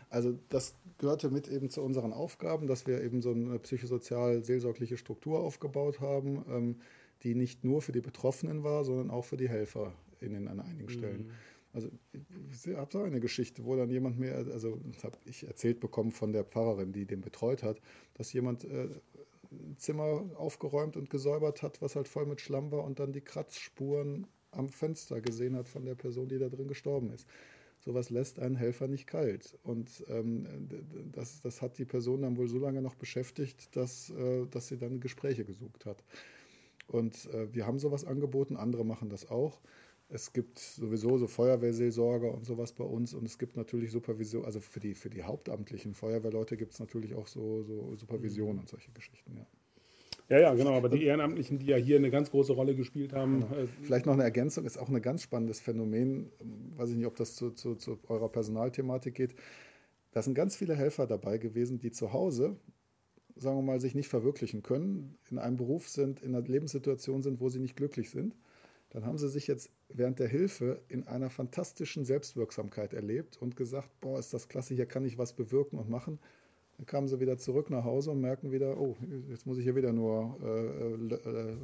Also 0.09 0.39
das 0.47 0.75
gehörte 0.99 1.29
mit 1.29 1.49
eben 1.49 1.69
zu 1.69 1.81
unseren 1.81 2.13
Aufgaben, 2.13 2.67
dass 2.67 2.87
wir 2.87 3.03
eben 3.03 3.21
so 3.21 3.31
eine 3.31 3.59
psychosozial-seelsorgliche 3.59 4.95
Struktur 4.95 5.39
aufgebaut 5.39 5.99
haben, 5.99 6.45
ähm, 6.49 6.75
die 7.23 7.35
nicht 7.35 7.65
nur 7.65 7.81
für 7.81 7.91
die 7.91 7.99
Betroffenen 7.99 8.63
war, 8.63 8.85
sondern 8.85 9.09
auch 9.09 9.25
für 9.25 9.35
die 9.35 9.49
HelferInnen 9.49 10.47
an 10.47 10.61
einigen 10.61 10.89
Stellen. 10.89 11.27
Mhm. 11.27 11.31
Also 11.73 11.89
ich 12.51 12.75
habe 12.75 12.91
so 12.91 13.01
eine 13.01 13.19
Geschichte, 13.19 13.65
wo 13.65 13.75
dann 13.75 13.89
jemand 13.89 14.17
mir, 14.17 14.35
also 14.35 14.79
habe 15.03 15.17
ich 15.25 15.47
erzählt 15.47 15.79
bekommen 15.79 16.11
von 16.11 16.31
der 16.31 16.43
Pfarrerin, 16.43 16.91
die 16.91 17.05
den 17.05 17.21
betreut 17.21 17.63
hat, 17.63 17.81
dass 18.15 18.33
jemand 18.33 18.63
äh, 18.63 18.89
ein 19.51 19.77
Zimmer 19.77 20.25
aufgeräumt 20.35 20.97
und 20.97 21.09
gesäubert 21.09 21.61
hat, 21.61 21.81
was 21.81 21.95
halt 21.95 22.07
voll 22.07 22.25
mit 22.25 22.41
Schlamm 22.41 22.71
war 22.71 22.83
und 22.83 22.99
dann 22.99 23.13
die 23.13 23.21
Kratzspuren 23.21 24.27
am 24.51 24.69
Fenster 24.69 25.21
gesehen 25.21 25.55
hat 25.55 25.67
von 25.69 25.85
der 25.85 25.95
Person, 25.95 26.27
die 26.29 26.39
da 26.39 26.49
drin 26.49 26.67
gestorben 26.67 27.11
ist. 27.11 27.27
Sowas 27.79 28.09
lässt 28.09 28.39
einen 28.39 28.55
Helfer 28.55 28.87
nicht 28.87 29.07
kalt. 29.07 29.57
Und 29.63 30.03
ähm, 30.09 30.47
das, 31.11 31.41
das 31.41 31.61
hat 31.61 31.77
die 31.77 31.85
Person 31.85 32.23
dann 32.23 32.37
wohl 32.37 32.47
so 32.47 32.57
lange 32.57 32.81
noch 32.81 32.95
beschäftigt, 32.95 33.75
dass, 33.75 34.09
äh, 34.09 34.45
dass 34.47 34.67
sie 34.67 34.77
dann 34.77 34.99
Gespräche 34.99 35.45
gesucht 35.45 35.85
hat. 35.85 36.03
Und 36.87 37.27
äh, 37.33 37.53
wir 37.53 37.67
haben 37.67 37.79
sowas 37.79 38.05
angeboten, 38.05 38.57
andere 38.57 38.85
machen 38.85 39.09
das 39.09 39.29
auch. 39.29 39.61
Es 40.09 40.31
gibt 40.31 40.59
sowieso 40.59 41.17
so 41.17 41.27
Feuerwehrseelsorger 41.27 42.33
und 42.33 42.45
sowas 42.45 42.71
bei 42.71 42.85
uns 42.85 43.13
und 43.13 43.25
es 43.25 43.37
gibt 43.37 43.57
natürlich 43.57 43.91
Supervision, 43.91 44.45
also 44.45 44.61
für 44.61 44.79
die, 44.79 44.93
für 44.93 45.09
die 45.09 45.23
hauptamtlichen 45.23 45.93
Feuerwehrleute 45.93 46.55
gibt 46.55 46.73
es 46.73 46.79
natürlich 46.79 47.13
auch 47.13 47.27
so, 47.27 47.63
so 47.63 47.93
Supervision 47.95 48.53
mhm. 48.53 48.59
und 48.61 48.69
solche 48.69 48.91
Geschichten, 48.91 49.35
ja. 49.35 49.45
Ja, 50.29 50.39
ja, 50.39 50.53
genau, 50.55 50.73
aber 50.73 50.89
die 50.89 51.05
Ehrenamtlichen, 51.05 51.57
die 51.57 51.67
ja 51.67 51.77
hier 51.77 51.95
eine 51.95 52.11
ganz 52.11 52.31
große 52.31 52.51
Rolle 52.51 52.75
gespielt 52.75 53.13
haben. 53.13 53.41
Genau. 53.41 53.61
Äh, 53.61 53.67
Vielleicht 53.83 54.05
noch 54.05 54.13
eine 54.13 54.23
Ergänzung, 54.23 54.65
ist 54.65 54.77
auch 54.77 54.89
ein 54.89 55.01
ganz 55.01 55.21
spannendes 55.21 55.61
Phänomen, 55.61 56.29
weiß 56.75 56.89
ich 56.89 56.97
nicht, 56.97 57.05
ob 57.05 57.15
das 57.15 57.35
zu, 57.35 57.51
zu, 57.51 57.75
zu 57.75 57.97
eurer 58.09 58.27
Personalthematik 58.27 59.15
geht. 59.15 59.35
Da 60.11 60.21
sind 60.21 60.33
ganz 60.33 60.57
viele 60.57 60.75
Helfer 60.75 61.07
dabei 61.07 61.37
gewesen, 61.37 61.79
die 61.79 61.91
zu 61.91 62.11
Hause, 62.11 62.57
sagen 63.37 63.57
wir 63.57 63.61
mal, 63.61 63.79
sich 63.79 63.95
nicht 63.95 64.09
verwirklichen 64.09 64.63
können, 64.63 65.17
in 65.31 65.37
einem 65.37 65.55
Beruf 65.55 65.87
sind, 65.87 66.21
in 66.21 66.35
einer 66.35 66.45
Lebenssituation 66.45 67.23
sind, 67.23 67.39
wo 67.39 67.47
sie 67.47 67.59
nicht 67.59 67.77
glücklich 67.77 68.09
sind 68.09 68.35
dann 68.89 69.05
haben 69.05 69.17
sie 69.17 69.29
sich 69.29 69.47
jetzt 69.47 69.69
während 69.89 70.19
der 70.19 70.27
Hilfe 70.27 70.81
in 70.89 71.07
einer 71.07 71.29
fantastischen 71.29 72.05
Selbstwirksamkeit 72.05 72.93
erlebt 72.93 73.37
und 73.41 73.55
gesagt, 73.55 73.89
boah, 74.01 74.19
ist 74.19 74.33
das 74.33 74.47
klasse, 74.47 74.73
hier 74.73 74.85
kann 74.85 75.05
ich 75.05 75.17
was 75.17 75.33
bewirken 75.33 75.77
und 75.77 75.89
machen. 75.89 76.19
Dann 76.77 76.85
kamen 76.85 77.07
sie 77.07 77.19
wieder 77.19 77.39
zurück 77.39 77.71
nach 77.71 77.83
Hause 77.83 78.11
und 78.11 78.21
merken 78.21 78.51
wieder, 78.51 78.79
oh, 78.79 78.95
jetzt 79.29 79.47
muss 79.47 79.57
ich 79.57 79.63
hier 79.63 79.75
wieder 79.75 79.93
nur 79.93 80.37
äh, 80.43 81.15
äh, 81.15 81.57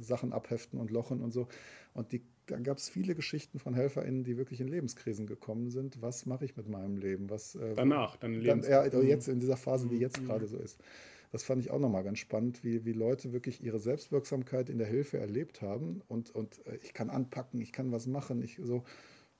Sachen 0.00 0.32
abheften 0.32 0.78
und 0.78 0.92
lochen 0.92 1.20
und 1.20 1.32
so. 1.32 1.48
Und 1.94 2.12
die, 2.12 2.22
dann 2.46 2.62
gab 2.62 2.78
es 2.78 2.88
viele 2.88 3.16
Geschichten 3.16 3.58
von 3.58 3.74
HelferInnen, 3.74 4.22
die 4.22 4.36
wirklich 4.36 4.60
in 4.60 4.68
Lebenskrisen 4.68 5.26
gekommen 5.26 5.70
sind. 5.70 6.00
Was 6.00 6.26
mache 6.26 6.44
ich 6.44 6.56
mit 6.56 6.68
meinem 6.68 6.96
Leben? 6.96 7.28
Was, 7.28 7.56
äh, 7.56 7.74
Danach, 7.74 8.16
dann 8.16 8.34
Lebens 8.34 8.68
dann, 8.68 8.92
ja, 8.92 9.00
jetzt 9.02 9.26
in 9.26 9.40
dieser 9.40 9.56
Phase, 9.56 9.88
die 9.88 9.98
jetzt 9.98 10.20
mhm. 10.20 10.26
gerade 10.26 10.46
so 10.46 10.58
ist. 10.58 10.78
Das 11.32 11.44
fand 11.44 11.62
ich 11.62 11.70
auch 11.70 11.78
nochmal 11.78 12.04
ganz 12.04 12.18
spannend, 12.18 12.62
wie, 12.62 12.84
wie 12.84 12.92
Leute 12.92 13.32
wirklich 13.32 13.64
ihre 13.64 13.80
Selbstwirksamkeit 13.80 14.68
in 14.68 14.76
der 14.76 14.86
Hilfe 14.86 15.18
erlebt 15.18 15.62
haben. 15.62 16.02
Und, 16.06 16.30
und 16.34 16.64
äh, 16.66 16.76
ich 16.82 16.92
kann 16.92 17.08
anpacken, 17.08 17.60
ich 17.60 17.72
kann 17.72 17.90
was 17.90 18.06
machen. 18.06 18.42
Ich, 18.42 18.60
so. 18.62 18.84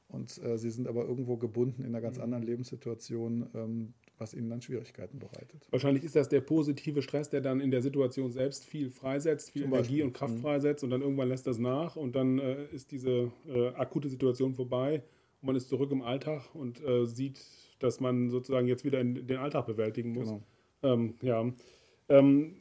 Und 0.09 0.43
äh, 0.43 0.57
sie 0.57 0.71
sind 0.71 0.89
aber 0.89 1.05
irgendwo 1.05 1.37
gebunden 1.37 1.83
in 1.83 1.89
einer 1.89 2.01
ganz 2.01 2.17
mhm. 2.17 2.25
anderen 2.25 2.45
Lebenssituation, 2.45 3.47
ähm, 3.55 3.95
was 4.17 4.33
ihnen 4.33 4.49
dann 4.49 4.63
Schwierigkeiten 4.63 5.19
bereitet. 5.19 5.67
Wahrscheinlich 5.71 6.05
ist 6.05 6.17
das 6.17 6.31
der 6.31 6.41
positive 6.41 7.03
Stress, 7.03 7.29
der 7.29 7.43
dann 7.43 7.61
in 7.61 7.71
der 7.71 7.83
Situation 7.83 8.31
selbst 8.31 8.65
viel 8.65 8.91
freisetzt, 8.91 9.51
viel 9.51 9.65
Energie 9.65 10.03
und 10.03 10.15
Kraft 10.15 10.37
mhm. 10.37 10.41
freisetzt 10.41 10.85
und 10.85 10.91
dann 10.91 11.03
irgendwann 11.03 11.29
lässt 11.29 11.47
das 11.47 11.59
nach 11.59 11.97
und 11.97 12.17
dann 12.17 12.39
äh, 12.39 12.65
ist 12.73 12.91
diese 12.91 13.33
äh, 13.47 13.69
akute 13.75 14.09
Situation 14.09 14.55
vorbei 14.55 15.03
und 15.41 15.47
man 15.47 15.57
ist 15.57 15.69
zurück 15.69 15.91
im 15.91 16.03
Alltag 16.03 16.55
und 16.55 16.83
äh, 16.83 17.05
sieht, 17.05 17.45
dass 17.81 18.01
man 18.01 18.31
sozusagen 18.31 18.69
jetzt 18.69 18.85
wieder 18.85 19.01
in 19.01 19.27
den 19.27 19.39
Alltag 19.39 19.67
bewältigen 19.67 20.13
muss. 20.13 20.29
Genau. 20.29 20.43
Ähm, 20.83 21.15
ja. 21.23 21.53
Ähm, 22.09 22.57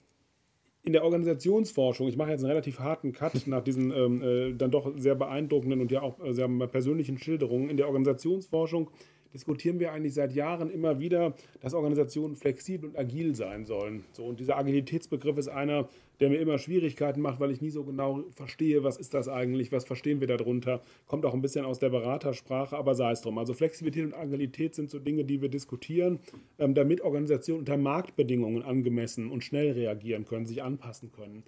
in 0.83 0.93
der 0.93 1.03
Organisationsforschung, 1.03 2.07
ich 2.07 2.17
mache 2.17 2.31
jetzt 2.31 2.41
einen 2.41 2.49
relativ 2.49 2.79
harten 2.79 3.13
Cut 3.13 3.33
nach 3.47 3.63
diesen 3.63 3.91
ähm, 3.91 4.21
äh, 4.21 4.53
dann 4.53 4.71
doch 4.71 4.91
sehr 4.97 5.15
beeindruckenden 5.15 5.81
und 5.81 5.91
ja 5.91 6.01
auch 6.01 6.19
äh, 6.23 6.33
sehr 6.33 6.47
persönlichen 6.67 7.17
Schilderungen. 7.17 7.69
In 7.69 7.77
der 7.77 7.87
Organisationsforschung 7.87 8.89
diskutieren 9.33 9.79
wir 9.79 9.91
eigentlich 9.91 10.13
seit 10.13 10.33
Jahren 10.33 10.69
immer 10.69 10.99
wieder, 10.99 11.33
dass 11.61 11.73
Organisationen 11.73 12.35
flexibel 12.35 12.89
und 12.89 12.97
agil 12.97 13.35
sein 13.35 13.65
sollen. 13.65 14.03
So, 14.11 14.25
und 14.25 14.39
dieser 14.39 14.57
Agilitätsbegriff 14.57 15.37
ist 15.37 15.47
einer, 15.47 15.87
der 16.19 16.29
mir 16.29 16.39
immer 16.39 16.59
Schwierigkeiten 16.59 17.21
macht, 17.21 17.39
weil 17.39 17.51
ich 17.51 17.61
nie 17.61 17.71
so 17.71 17.83
genau 17.83 18.23
verstehe, 18.35 18.83
was 18.83 18.97
ist 18.97 19.13
das 19.13 19.27
eigentlich, 19.27 19.71
was 19.71 19.85
verstehen 19.85 20.19
wir 20.19 20.27
darunter. 20.27 20.81
Kommt 21.07 21.25
auch 21.25 21.33
ein 21.33 21.41
bisschen 21.41 21.65
aus 21.65 21.79
der 21.79 21.89
Beratersprache, 21.89 22.77
aber 22.77 22.93
sei 22.93 23.11
es 23.11 23.21
drum. 23.21 23.37
Also 23.37 23.53
Flexibilität 23.53 24.05
und 24.05 24.13
Agilität 24.13 24.75
sind 24.75 24.91
so 24.91 24.99
Dinge, 24.99 25.23
die 25.23 25.41
wir 25.41 25.49
diskutieren, 25.49 26.19
ähm, 26.59 26.75
damit 26.75 27.01
Organisationen 27.01 27.61
unter 27.61 27.77
Marktbedingungen 27.77 28.61
angemessen 28.61 29.31
und 29.31 29.43
schnell 29.43 29.71
reagieren 29.71 30.25
können, 30.25 30.45
sich 30.45 30.61
anpassen 30.61 31.11
können. 31.11 31.43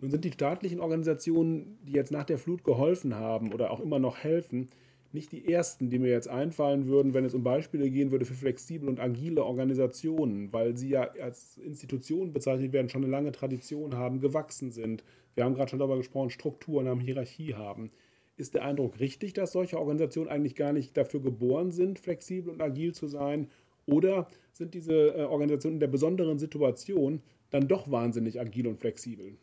Nun 0.00 0.10
sind 0.10 0.24
die 0.24 0.32
staatlichen 0.32 0.80
Organisationen, 0.80 1.78
die 1.86 1.92
jetzt 1.92 2.12
nach 2.12 2.24
der 2.24 2.38
Flut 2.38 2.62
geholfen 2.64 3.14
haben 3.14 3.52
oder 3.52 3.70
auch 3.70 3.80
immer 3.80 3.98
noch 3.98 4.18
helfen, 4.18 4.68
nicht 5.12 5.32
die 5.32 5.50
ersten, 5.50 5.88
die 5.88 5.98
mir 5.98 6.10
jetzt 6.10 6.28
einfallen 6.28 6.86
würden, 6.86 7.14
wenn 7.14 7.24
es 7.24 7.34
um 7.34 7.42
Beispiele 7.42 7.90
gehen 7.90 8.10
würde 8.10 8.24
für 8.24 8.34
flexible 8.34 8.88
und 8.88 9.00
agile 9.00 9.42
Organisationen, 9.42 10.52
weil 10.52 10.76
sie 10.76 10.90
ja 10.90 11.10
als 11.22 11.56
Institutionen 11.58 12.32
bezeichnet 12.32 12.72
werden, 12.72 12.88
schon 12.88 13.02
eine 13.02 13.10
lange 13.10 13.32
Tradition 13.32 13.96
haben, 13.96 14.20
gewachsen 14.20 14.70
sind. 14.70 15.02
Wir 15.34 15.44
haben 15.44 15.54
gerade 15.54 15.70
schon 15.70 15.78
darüber 15.78 15.96
gesprochen, 15.96 16.30
Strukturen 16.30 16.88
haben, 16.88 17.00
Hierarchie 17.00 17.54
haben. 17.54 17.90
Ist 18.36 18.54
der 18.54 18.64
Eindruck 18.64 19.00
richtig, 19.00 19.32
dass 19.32 19.52
solche 19.52 19.78
Organisationen 19.78 20.30
eigentlich 20.30 20.54
gar 20.54 20.72
nicht 20.72 20.96
dafür 20.96 21.20
geboren 21.20 21.72
sind, 21.72 21.98
flexibel 21.98 22.52
und 22.52 22.60
agil 22.60 22.92
zu 22.92 23.08
sein? 23.08 23.48
Oder 23.86 24.28
sind 24.52 24.74
diese 24.74 25.14
äh, 25.16 25.22
Organisationen 25.24 25.76
in 25.76 25.80
der 25.80 25.88
besonderen 25.88 26.38
Situation 26.38 27.22
dann 27.50 27.66
doch 27.66 27.90
wahnsinnig 27.90 28.38
agil 28.38 28.66
und 28.66 28.78
flexibel? 28.78 29.36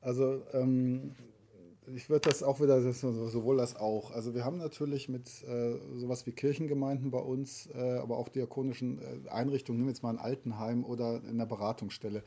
Also 0.00 0.42
ähm, 0.52 1.10
ich 1.94 2.10
würde 2.10 2.28
das 2.28 2.42
auch 2.42 2.60
wieder, 2.60 2.80
sowohl 2.92 3.56
das 3.56 3.76
auch. 3.76 4.10
Also 4.10 4.34
wir 4.34 4.44
haben 4.44 4.58
natürlich 4.58 5.08
mit 5.08 5.28
äh, 5.44 5.78
sowas 5.96 6.26
wie 6.26 6.32
Kirchengemeinden 6.32 7.10
bei 7.10 7.20
uns, 7.20 7.68
äh, 7.74 7.98
aber 7.98 8.18
auch 8.18 8.28
diakonischen 8.28 9.00
äh, 9.00 9.28
Einrichtungen, 9.28 9.78
nehmen 9.78 9.88
wir 9.88 9.92
jetzt 9.92 10.02
mal 10.02 10.10
ein 10.10 10.18
Altenheim 10.18 10.84
oder 10.84 11.22
in 11.24 11.30
einer 11.30 11.46
Beratungsstelle. 11.46 12.22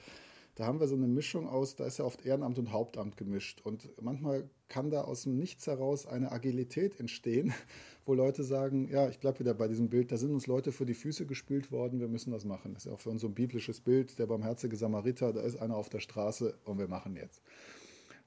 Da 0.56 0.66
haben 0.66 0.80
wir 0.80 0.88
so 0.88 0.96
eine 0.96 1.08
Mischung 1.08 1.48
aus, 1.48 1.76
da 1.76 1.86
ist 1.86 1.98
ja 1.98 2.06
oft 2.06 2.26
Ehrenamt 2.26 2.60
und 2.60 2.72
Hauptamt 2.72 3.16
gemischt. 3.16 3.62
Und 3.62 3.90
manchmal 4.02 4.50
kann 4.68 4.90
da 4.90 5.02
aus 5.02 5.24
dem 5.24 5.38
Nichts 5.38 5.66
heraus 5.66 6.06
eine 6.06 6.32
Agilität 6.32 7.00
entstehen, 7.00 7.54
wo 8.06 8.14
Leute 8.14 8.44
sagen, 8.44 8.90
ja, 8.90 9.08
ich 9.08 9.20
bleibe 9.20 9.40
wieder 9.40 9.54
bei 9.54 9.68
diesem 9.68 9.90
Bild, 9.90 10.12
da 10.12 10.18
sind 10.18 10.32
uns 10.32 10.48
Leute 10.48 10.72
vor 10.72 10.86
die 10.86 10.94
Füße 10.94 11.26
gespült 11.26 11.72
worden, 11.72 12.00
wir 12.00 12.10
müssen 12.10 12.32
das 12.32 12.46
machen. 12.46 12.74
Das 12.74 12.84
ist 12.84 12.90
ja 12.90 12.94
auch 12.94 13.00
für 13.00 13.10
uns 13.10 13.22
so 13.22 13.28
ein 13.28 13.34
biblisches 13.34 13.80
Bild, 13.80 14.20
der 14.20 14.26
barmherzige 14.26 14.76
Samariter, 14.76 15.32
da 15.32 15.42
ist 15.42 15.58
einer 15.58 15.78
auf 15.78 15.90
der 15.90 16.00
Straße 16.00 16.56
und 16.66 16.80
wir 16.80 16.88
machen 16.88 17.16
jetzt. 17.16 17.42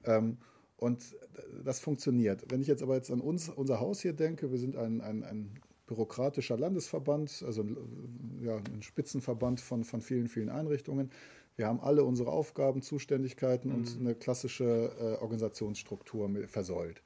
Ähm, 0.05 0.39
und 0.85 1.17
das 1.65 1.81
funktioniert. 1.81 2.45
Wenn 2.51 2.61
ich 2.61 2.67
jetzt 2.67 2.83
aber 2.83 2.95
jetzt 2.95 3.11
an 3.11 3.23
uns, 3.23 3.49
unser 3.49 3.81
Haus 3.81 4.01
hier 4.01 4.13
denke, 4.13 4.51
wir 4.51 4.59
sind 4.59 4.77
ein, 4.77 5.01
ein, 5.01 5.25
ein 5.25 5.59
bürokratischer 5.87 6.59
Landesverband, 6.59 7.43
also 7.47 7.65
ja, 8.43 8.57
ein 8.57 8.83
Spitzenverband 8.83 9.63
von, 9.63 9.85
von 9.85 10.03
vielen, 10.03 10.29
vielen 10.29 10.51
Einrichtungen. 10.51 11.11
Wir 11.57 11.69
haben 11.69 11.81
alle 11.81 12.05
unsere 12.05 12.31
Aufgaben, 12.31 12.83
Zuständigkeiten 12.83 13.71
mhm. 13.71 13.75
und 13.77 13.97
eine 13.99 14.15
klassische 14.15 14.93
äh, 15.01 15.23
Organisationsstruktur 15.23 16.31
versäult. 16.49 17.03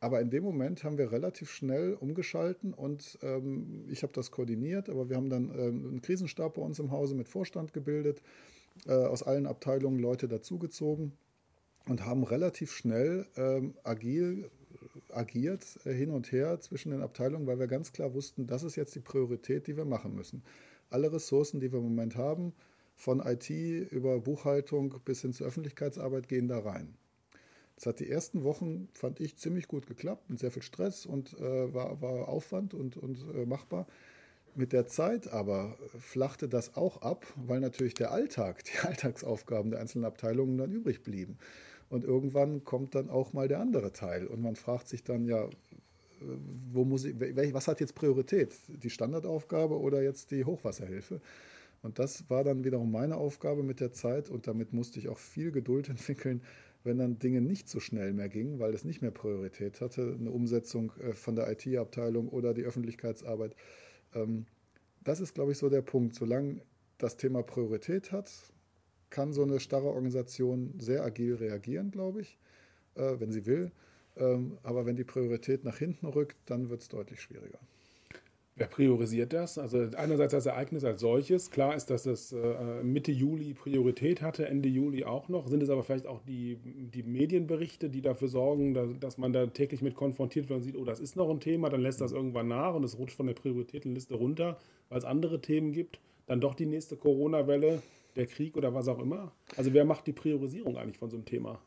Aber 0.00 0.20
in 0.20 0.30
dem 0.30 0.42
Moment 0.42 0.82
haben 0.82 0.98
wir 0.98 1.12
relativ 1.12 1.52
schnell 1.52 1.94
umgeschalten 1.94 2.74
und 2.74 3.16
ähm, 3.22 3.84
ich 3.88 4.02
habe 4.02 4.12
das 4.12 4.32
koordiniert, 4.32 4.90
aber 4.90 5.08
wir 5.08 5.16
haben 5.16 5.30
dann 5.30 5.50
ähm, 5.50 5.86
einen 5.86 6.02
Krisenstab 6.02 6.54
bei 6.54 6.62
uns 6.62 6.80
im 6.80 6.90
Hause 6.90 7.14
mit 7.14 7.28
Vorstand 7.28 7.72
gebildet, 7.72 8.22
äh, 8.86 8.92
aus 8.92 9.22
allen 9.22 9.46
Abteilungen 9.46 10.00
Leute 10.00 10.26
dazugezogen 10.26 11.12
und 11.86 12.04
haben 12.04 12.24
relativ 12.24 12.72
schnell 12.72 13.26
ähm, 13.36 13.74
agil 13.84 14.50
agiert 15.10 15.64
äh, 15.84 15.92
hin 15.92 16.10
und 16.10 16.32
her 16.32 16.60
zwischen 16.60 16.90
den 16.90 17.02
Abteilungen, 17.02 17.46
weil 17.46 17.58
wir 17.58 17.66
ganz 17.66 17.92
klar 17.92 18.14
wussten, 18.14 18.46
das 18.46 18.62
ist 18.62 18.76
jetzt 18.76 18.94
die 18.94 19.00
Priorität, 19.00 19.66
die 19.66 19.76
wir 19.76 19.84
machen 19.84 20.14
müssen. 20.14 20.42
Alle 20.90 21.12
Ressourcen, 21.12 21.60
die 21.60 21.72
wir 21.72 21.78
im 21.78 21.84
Moment 21.84 22.16
haben, 22.16 22.52
von 22.96 23.20
IT 23.20 23.50
über 23.50 24.20
Buchhaltung 24.20 24.94
bis 25.04 25.22
hin 25.22 25.32
zur 25.32 25.46
Öffentlichkeitsarbeit, 25.46 26.28
gehen 26.28 26.48
da 26.48 26.60
rein. 26.60 26.96
Das 27.76 27.86
hat 27.86 27.98
die 27.98 28.08
ersten 28.08 28.44
Wochen, 28.44 28.88
fand 28.92 29.18
ich, 29.18 29.36
ziemlich 29.36 29.66
gut 29.66 29.86
geklappt, 29.86 30.30
mit 30.30 30.38
sehr 30.38 30.52
viel 30.52 30.62
Stress 30.62 31.06
und 31.06 31.34
äh, 31.40 31.74
war, 31.74 32.00
war 32.00 32.28
Aufwand 32.28 32.72
und, 32.72 32.96
und 32.96 33.24
äh, 33.34 33.46
machbar. 33.46 33.86
Mit 34.54 34.72
der 34.72 34.86
Zeit 34.86 35.26
aber 35.32 35.76
flachte 35.98 36.48
das 36.48 36.76
auch 36.76 37.02
ab, 37.02 37.26
weil 37.34 37.58
natürlich 37.58 37.94
der 37.94 38.12
Alltag, 38.12 38.62
die 38.64 38.78
Alltagsaufgaben 38.86 39.72
der 39.72 39.80
einzelnen 39.80 40.04
Abteilungen 40.04 40.56
dann 40.56 40.70
übrig 40.70 41.02
blieben. 41.02 41.38
Und 41.88 42.04
irgendwann 42.04 42.64
kommt 42.64 42.94
dann 42.94 43.10
auch 43.10 43.32
mal 43.32 43.48
der 43.48 43.60
andere 43.60 43.92
Teil. 43.92 44.26
Und 44.26 44.42
man 44.42 44.56
fragt 44.56 44.88
sich 44.88 45.04
dann, 45.04 45.26
ja, 45.26 45.48
wo 46.72 46.84
muss 46.84 47.04
ich, 47.04 47.14
was 47.18 47.68
hat 47.68 47.80
jetzt 47.80 47.94
Priorität? 47.94 48.54
Die 48.68 48.90
Standardaufgabe 48.90 49.78
oder 49.78 50.02
jetzt 50.02 50.30
die 50.30 50.44
Hochwasserhilfe? 50.44 51.20
Und 51.82 51.98
das 51.98 52.30
war 52.30 52.44
dann 52.44 52.64
wiederum 52.64 52.90
meine 52.90 53.16
Aufgabe 53.16 53.62
mit 53.62 53.80
der 53.80 53.92
Zeit 53.92 54.30
und 54.30 54.46
damit 54.46 54.72
musste 54.72 54.98
ich 54.98 55.08
auch 55.08 55.18
viel 55.18 55.52
Geduld 55.52 55.88
entwickeln, 55.90 56.42
wenn 56.82 56.98
dann 56.98 57.18
Dinge 57.18 57.40
nicht 57.40 57.68
so 57.68 57.80
schnell 57.80 58.12
mehr 58.12 58.28
gingen, 58.28 58.58
weil 58.58 58.74
es 58.74 58.84
nicht 58.84 59.02
mehr 59.02 59.10
Priorität 59.10 59.80
hatte, 59.80 60.16
eine 60.18 60.30
Umsetzung 60.30 60.92
äh, 61.00 61.12
von 61.12 61.36
der 61.36 61.50
IT-Abteilung 61.50 62.28
oder 62.28 62.54
die 62.54 62.64
Öffentlichkeitsarbeit. 62.64 63.54
Ähm, 64.14 64.46
das 65.02 65.20
ist, 65.20 65.34
glaube 65.34 65.52
ich, 65.52 65.58
so 65.58 65.68
der 65.68 65.82
Punkt. 65.82 66.14
Solange 66.14 66.60
das 66.98 67.16
Thema 67.16 67.42
Priorität 67.42 68.12
hat, 68.12 68.30
kann 69.14 69.32
so 69.32 69.44
eine 69.44 69.60
starre 69.60 69.86
Organisation 69.86 70.74
sehr 70.78 71.04
agil 71.04 71.36
reagieren, 71.36 71.92
glaube 71.92 72.22
ich, 72.22 72.36
äh, 72.96 73.14
wenn 73.20 73.30
sie 73.30 73.46
will. 73.46 73.70
Ähm, 74.16 74.58
aber 74.64 74.86
wenn 74.86 74.96
die 74.96 75.04
Priorität 75.04 75.62
nach 75.62 75.78
hinten 75.78 76.06
rückt, 76.06 76.36
dann 76.46 76.68
wird 76.68 76.82
es 76.82 76.88
deutlich 76.88 77.20
schwieriger. 77.20 77.60
Wer 78.56 78.66
priorisiert 78.66 79.32
das? 79.32 79.56
Also 79.56 79.78
einerseits 79.96 80.32
das 80.32 80.46
Ereignis 80.46 80.84
als 80.84 81.00
solches. 81.00 81.52
Klar 81.52 81.76
ist, 81.76 81.90
dass 81.90 82.06
es 82.06 82.32
äh, 82.32 82.82
Mitte 82.82 83.12
Juli 83.12 83.54
Priorität 83.54 84.20
hatte, 84.20 84.48
Ende 84.48 84.68
Juli 84.68 85.04
auch 85.04 85.28
noch. 85.28 85.46
Sind 85.46 85.62
es 85.62 85.70
aber 85.70 85.84
vielleicht 85.84 86.08
auch 86.08 86.20
die, 86.22 86.58
die 86.64 87.04
Medienberichte, 87.04 87.90
die 87.90 88.02
dafür 88.02 88.28
sorgen, 88.28 88.74
dass, 88.74 88.98
dass 88.98 89.16
man 89.16 89.32
da 89.32 89.46
täglich 89.46 89.80
mit 89.80 89.94
konfrontiert 89.94 90.48
wird 90.48 90.58
und 90.58 90.62
sieht, 90.64 90.76
oh, 90.76 90.84
das 90.84 90.98
ist 90.98 91.14
noch 91.14 91.30
ein 91.30 91.40
Thema, 91.40 91.68
dann 91.68 91.80
lässt 91.82 92.00
das 92.00 92.10
irgendwann 92.10 92.48
nach 92.48 92.74
und 92.74 92.82
es 92.82 92.98
rutscht 92.98 93.16
von 93.16 93.26
der 93.26 93.34
Prioritätenliste 93.34 94.14
runter, 94.14 94.58
weil 94.88 94.98
es 94.98 95.04
andere 95.04 95.40
Themen 95.40 95.70
gibt. 95.72 96.00
Dann 96.26 96.40
doch 96.40 96.54
die 96.54 96.66
nächste 96.66 96.96
Corona-Welle 96.96 97.80
der 98.16 98.26
Krieg 98.26 98.56
oder 98.56 98.74
was 98.74 98.88
auch 98.88 98.98
immer? 98.98 99.32
Also 99.56 99.72
wer 99.72 99.84
macht 99.84 100.06
die 100.06 100.12
Priorisierung 100.12 100.76
eigentlich 100.76 100.98
von 100.98 101.10
so 101.10 101.16
einem 101.16 101.24
Thema? 101.24 101.60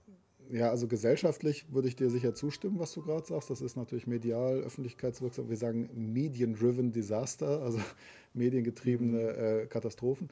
Ja, 0.49 0.69
also 0.69 0.87
gesellschaftlich 0.87 1.65
würde 1.73 1.89
ich 1.89 1.95
dir 1.95 2.09
sicher 2.09 2.33
zustimmen, 2.33 2.79
was 2.79 2.93
du 2.93 3.01
gerade 3.01 3.25
sagst. 3.25 3.49
Das 3.49 3.61
ist 3.61 3.75
natürlich 3.75 4.07
medial, 4.07 4.59
öffentlichkeitswirksam. 4.61 5.49
Wir 5.49 5.57
sagen 5.57 5.89
Median-driven 5.93 6.91
Disaster, 6.91 7.61
also 7.61 7.79
mediengetriebene 8.33 9.17
mhm. 9.17 9.63
äh, 9.63 9.65
Katastrophen. 9.65 10.29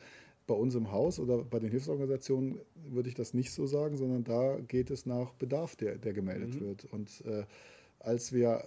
Bei 0.48 0.54
uns 0.54 0.76
im 0.76 0.92
Haus 0.92 1.20
oder 1.20 1.40
bei 1.40 1.60
den 1.60 1.72
Hilfsorganisationen 1.72 2.60
würde 2.76 3.10
ich 3.10 3.16
das 3.16 3.34
nicht 3.34 3.52
so 3.52 3.66
sagen, 3.66 3.98
sondern 3.98 4.24
da 4.24 4.58
geht 4.60 4.92
es 4.92 5.06
nach 5.06 5.34
Bedarf, 5.34 5.76
der, 5.76 5.98
der 5.98 6.14
gemeldet 6.14 6.56
mhm. 6.56 6.60
wird. 6.62 6.86
Und 6.86 7.24
äh, 7.26 7.44
als 8.00 8.32
wir 8.32 8.64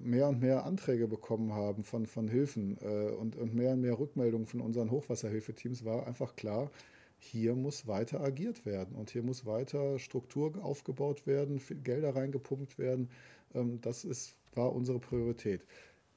mehr 0.00 0.28
und 0.28 0.40
mehr 0.40 0.64
Anträge 0.64 1.08
bekommen 1.08 1.52
haben 1.52 1.84
von, 1.84 2.06
von 2.06 2.28
Hilfen 2.28 2.78
äh, 2.80 3.10
und, 3.12 3.36
und 3.36 3.54
mehr 3.54 3.72
und 3.72 3.80
mehr 3.80 3.98
Rückmeldungen 3.98 4.46
von 4.46 4.60
unseren 4.60 4.90
Hochwasserhilfeteams, 4.90 5.84
war 5.84 6.06
einfach 6.06 6.36
klar, 6.36 6.70
hier 7.24 7.54
muss 7.54 7.86
weiter 7.86 8.20
agiert 8.20 8.66
werden 8.66 8.96
und 8.96 9.10
hier 9.10 9.22
muss 9.22 9.46
weiter 9.46 10.00
Struktur 10.00 10.52
aufgebaut 10.62 11.24
werden, 11.24 11.60
Gelder 11.84 12.16
reingepumpt 12.16 12.78
werden. 12.78 13.10
Ähm, 13.54 13.80
das 13.80 14.04
ist, 14.04 14.34
war 14.54 14.74
unsere 14.74 14.98
Priorität. 14.98 15.64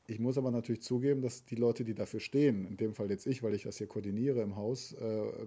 Ich 0.08 0.20
muss 0.20 0.38
aber 0.38 0.50
natürlich 0.50 0.82
zugeben, 0.82 1.22
dass 1.22 1.46
die 1.46 1.56
Leute, 1.56 1.84
die 1.84 1.94
dafür 1.94 2.20
stehen, 2.20 2.65
in 2.65 2.78
dem 2.78 2.96
Fall 2.96 3.10
jetzt 3.12 3.28
ich, 3.28 3.44
weil 3.44 3.54
ich 3.54 3.63
das 3.63 3.78
hier 3.78 3.88
koordiniere 3.88 4.41
im 4.41 4.56
Haus, 4.56 4.94
äh, 4.94 5.46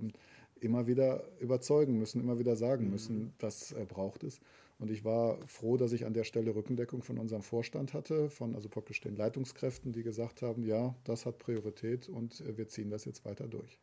immer 0.61 0.87
wieder 0.87 1.25
überzeugen 1.41 1.99
müssen, 1.99 2.21
immer 2.21 2.39
wieder 2.39 2.55
sagen 2.55 2.85
mhm. 2.85 2.91
müssen, 2.93 3.33
das 3.39 3.73
äh, 3.73 3.85
braucht 3.85 4.23
es. 4.23 4.41
Und 4.79 4.93
ich 4.93 5.05
war 5.05 5.39
froh, 5.49 5.77
dass 5.77 5.93
ich 5.93 6.07
an 6.07 6.15
der 6.15 6.25
Stelle 6.25 6.55
Rückendeckung 6.55 7.03
von 7.03 7.19
unserem 7.19 7.43
Vorstand 7.43 7.95
hatte, 7.95 8.31
von 8.31 8.55
also 8.55 8.69
praktisch 8.69 9.01
den 9.01 9.17
Leitungskräften, 9.17 9.93
die 9.93 10.05
gesagt 10.05 10.41
haben, 10.41 10.63
ja, 10.63 10.95
das 11.03 11.27
hat 11.27 11.39
Priorität 11.39 12.09
und 12.09 12.41
äh, 12.43 12.57
wir 12.57 12.69
ziehen 12.69 12.91
das 12.91 13.05
jetzt 13.05 13.25
weiter 13.25 13.49
durch. 13.49 13.81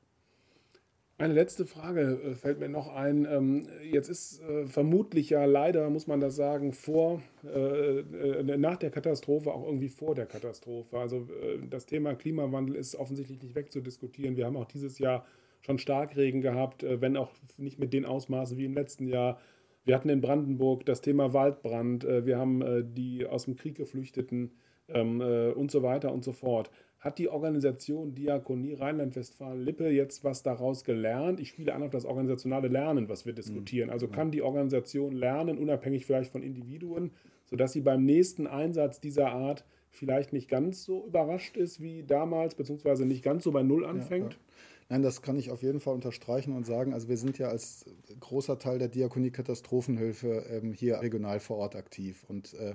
Eine 1.18 1.34
letzte 1.34 1.66
Frage 1.66 2.02
äh, 2.02 2.36
fällt 2.36 2.60
mir 2.60 2.68
noch 2.68 2.94
ein. 2.94 3.26
Ähm, 3.26 3.68
jetzt 3.90 4.10
ist 4.10 4.42
äh, 4.42 4.68
vermutlich 4.68 5.30
ja 5.30 5.46
leider, 5.46 5.90
muss 5.90 6.08
man 6.08 6.20
das 6.20 6.36
sagen, 6.36 6.74
vor, 6.74 7.22
äh, 7.46 8.44
nach 8.58 8.76
der 8.76 8.92
Katastrophe 8.92 9.54
auch 9.54 9.66
irgendwie 9.66 9.88
vor 9.88 10.14
der 10.14 10.26
Katastrophe. 10.26 10.98
Also 10.98 11.28
das 11.70 11.86
Thema 11.86 12.16
Klimawandel 12.16 12.76
ist 12.76 12.96
offensichtlich 12.96 13.42
nicht 13.42 13.56
wegzudiskutieren. 13.56 14.36
Wir 14.36 14.46
haben 14.46 14.58
auch 14.58 14.66
dieses 14.66 15.00
Jahr 15.00 15.26
schon 15.62 15.80
Starkregen 15.80 16.42
gehabt, 16.42 16.86
wenn 16.88 17.16
auch 17.18 17.32
nicht 17.58 17.80
mit 17.80 17.94
den 17.94 18.06
Ausmaßen 18.06 18.58
wie 18.58 18.66
im 18.66 18.74
letzten 18.74 19.08
Jahr. 19.08 19.40
Wir 19.86 19.96
hatten 19.96 20.10
in 20.10 20.22
Brandenburg 20.22 20.86
das 20.86 21.02
Thema 21.02 21.34
Waldbrand. 21.34 22.04
Wir 22.04 22.38
haben 22.38 22.94
die 22.94 23.26
aus 23.26 23.46
dem 23.46 23.56
Krieg 23.56 23.76
Geflüchteten 23.76 24.52
ähm, 24.90 25.22
und 25.56 25.72
so 25.72 25.82
weiter 25.82 26.12
und 26.12 26.24
so 26.24 26.34
fort. 26.34 26.70
Hat 27.06 27.20
die 27.20 27.30
Organisation 27.30 28.16
Diakonie 28.16 28.74
Rheinland-Westfalen-Lippe 28.74 29.90
jetzt 29.90 30.24
was 30.24 30.42
daraus 30.42 30.84
gelernt? 30.84 31.40
Ich 31.40 31.50
spiele 31.50 31.76
an 31.76 31.84
auf 31.84 31.92
das 31.92 32.04
organisationale 32.04 32.68
Lernen, 32.68 33.10
was 33.10 33.28
wir 33.28 33.34
diskutieren. 33.34 33.92
Also 33.92 34.08
kann 34.08 34.32
die 34.32 34.42
Organisation 34.42 35.16
lernen, 35.16 35.60
unabhängig 35.60 36.08
vielleicht 36.08 36.32
von 36.32 36.42
Individuen, 36.42 37.12
sodass 37.46 37.74
sie 37.74 37.82
beim 37.82 38.04
nächsten 38.06 38.48
Einsatz 38.48 39.00
dieser 39.02 39.32
Art 39.32 39.66
vielleicht 39.92 40.34
nicht 40.34 40.50
ganz 40.50 40.84
so 40.84 41.06
überrascht 41.06 41.58
ist 41.58 41.80
wie 41.80 42.02
damals, 42.02 42.56
beziehungsweise 42.56 43.06
nicht 43.06 43.24
ganz 43.24 43.44
so 43.44 43.52
bei 43.52 43.62
Null 43.62 43.86
anfängt? 43.86 44.34
Ja, 44.34 44.40
ja. 44.40 44.46
Nein, 44.90 45.04
das 45.04 45.22
kann 45.22 45.38
ich 45.38 45.52
auf 45.52 45.62
jeden 45.62 45.82
Fall 45.82 45.94
unterstreichen 45.94 46.56
und 46.56 46.66
sagen. 46.66 46.92
Also 46.92 47.08
wir 47.08 47.18
sind 47.18 47.38
ja 47.38 47.50
als 47.50 47.86
großer 48.20 48.58
Teil 48.58 48.80
der 48.80 48.88
Diakonie 48.88 49.30
Katastrophenhilfe 49.30 50.44
ähm, 50.50 50.74
hier 50.74 51.02
regional 51.02 51.40
vor 51.40 51.58
Ort 51.58 51.76
aktiv. 51.76 52.26
Und 52.28 52.56
äh, 52.56 52.74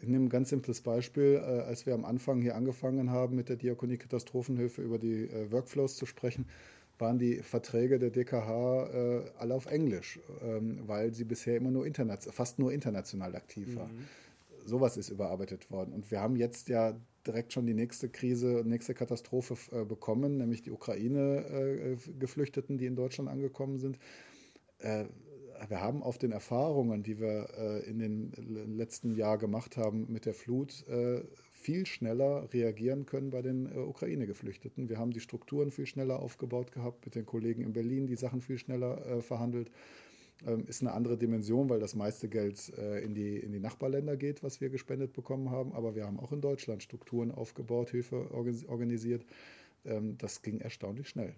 ich 0.00 0.08
nehme 0.08 0.24
ein 0.26 0.28
ganz 0.28 0.50
simples 0.50 0.82
Beispiel. 0.82 1.36
Äh, 1.36 1.62
als 1.62 1.86
wir 1.86 1.94
am 1.94 2.04
Anfang 2.04 2.42
hier 2.42 2.56
angefangen 2.56 3.10
haben, 3.10 3.36
mit 3.36 3.48
der 3.48 3.56
Diakonie 3.56 3.96
Katastrophenhilfe 3.96 4.82
über 4.82 4.98
die 4.98 5.24
äh, 5.24 5.50
Workflows 5.50 5.96
zu 5.96 6.04
sprechen, 6.06 6.46
waren 6.98 7.18
die 7.18 7.42
Verträge 7.42 7.98
der 7.98 8.10
DKH 8.10 8.86
äh, 8.86 9.24
alle 9.38 9.54
auf 9.54 9.66
Englisch, 9.66 10.18
ähm, 10.42 10.80
weil 10.86 11.12
sie 11.12 11.24
bisher 11.24 11.56
immer 11.56 11.70
nur 11.70 11.86
fast 12.18 12.58
nur 12.58 12.72
international 12.72 13.36
aktiv 13.36 13.76
war. 13.76 13.88
Mhm. 13.88 14.06
Sowas 14.64 14.96
ist 14.96 15.10
überarbeitet 15.10 15.70
worden. 15.70 15.92
Und 15.92 16.10
wir 16.10 16.20
haben 16.20 16.36
jetzt 16.36 16.68
ja 16.68 16.98
direkt 17.26 17.52
schon 17.52 17.66
die 17.66 17.74
nächste 17.74 18.08
Krise, 18.08 18.62
nächste 18.64 18.94
Katastrophe 18.94 19.58
äh, 19.72 19.84
bekommen, 19.84 20.38
nämlich 20.38 20.62
die 20.62 20.70
Ukraine-Geflüchteten, 20.70 22.76
äh, 22.76 22.78
die 22.78 22.86
in 22.86 22.96
Deutschland 22.96 23.28
angekommen 23.28 23.78
sind 23.78 23.98
äh, 24.78 25.04
wir 25.68 25.80
haben 25.80 26.02
auf 26.02 26.18
den 26.18 26.32
Erfahrungen, 26.32 27.02
die 27.02 27.18
wir 27.18 27.48
äh, 27.56 27.88
in 27.88 27.98
den 27.98 28.32
letzten 28.76 29.14
Jahren 29.14 29.38
gemacht 29.38 29.76
haben 29.76 30.06
mit 30.10 30.26
der 30.26 30.34
Flut, 30.34 30.86
äh, 30.88 31.22
viel 31.52 31.86
schneller 31.86 32.48
reagieren 32.52 33.06
können 33.06 33.30
bei 33.30 33.42
den 33.42 33.66
äh, 33.66 33.78
Ukraine-Geflüchteten. 33.78 34.88
Wir 34.88 34.98
haben 34.98 35.12
die 35.12 35.20
Strukturen 35.20 35.70
viel 35.70 35.86
schneller 35.86 36.20
aufgebaut 36.20 36.72
gehabt, 36.72 37.04
mit 37.04 37.14
den 37.14 37.26
Kollegen 37.26 37.62
in 37.62 37.72
Berlin 37.72 38.06
die 38.06 38.16
Sachen 38.16 38.40
viel 38.40 38.58
schneller 38.58 39.04
äh, 39.06 39.20
verhandelt. 39.22 39.70
Ähm, 40.46 40.66
ist 40.66 40.82
eine 40.82 40.92
andere 40.92 41.16
Dimension, 41.16 41.68
weil 41.70 41.80
das 41.80 41.94
meiste 41.94 42.28
Geld 42.28 42.72
äh, 42.76 43.02
in, 43.02 43.14
die, 43.14 43.36
in 43.38 43.52
die 43.52 43.60
Nachbarländer 43.60 44.16
geht, 44.16 44.42
was 44.42 44.60
wir 44.60 44.68
gespendet 44.68 45.12
bekommen 45.12 45.50
haben. 45.50 45.72
Aber 45.72 45.94
wir 45.94 46.04
haben 46.04 46.20
auch 46.20 46.32
in 46.32 46.40
Deutschland 46.40 46.82
Strukturen 46.82 47.30
aufgebaut, 47.30 47.90
Hilfe 47.90 48.30
organisiert. 48.32 49.24
Ähm, 49.84 50.18
das 50.18 50.42
ging 50.42 50.60
erstaunlich 50.60 51.08
schnell. 51.08 51.34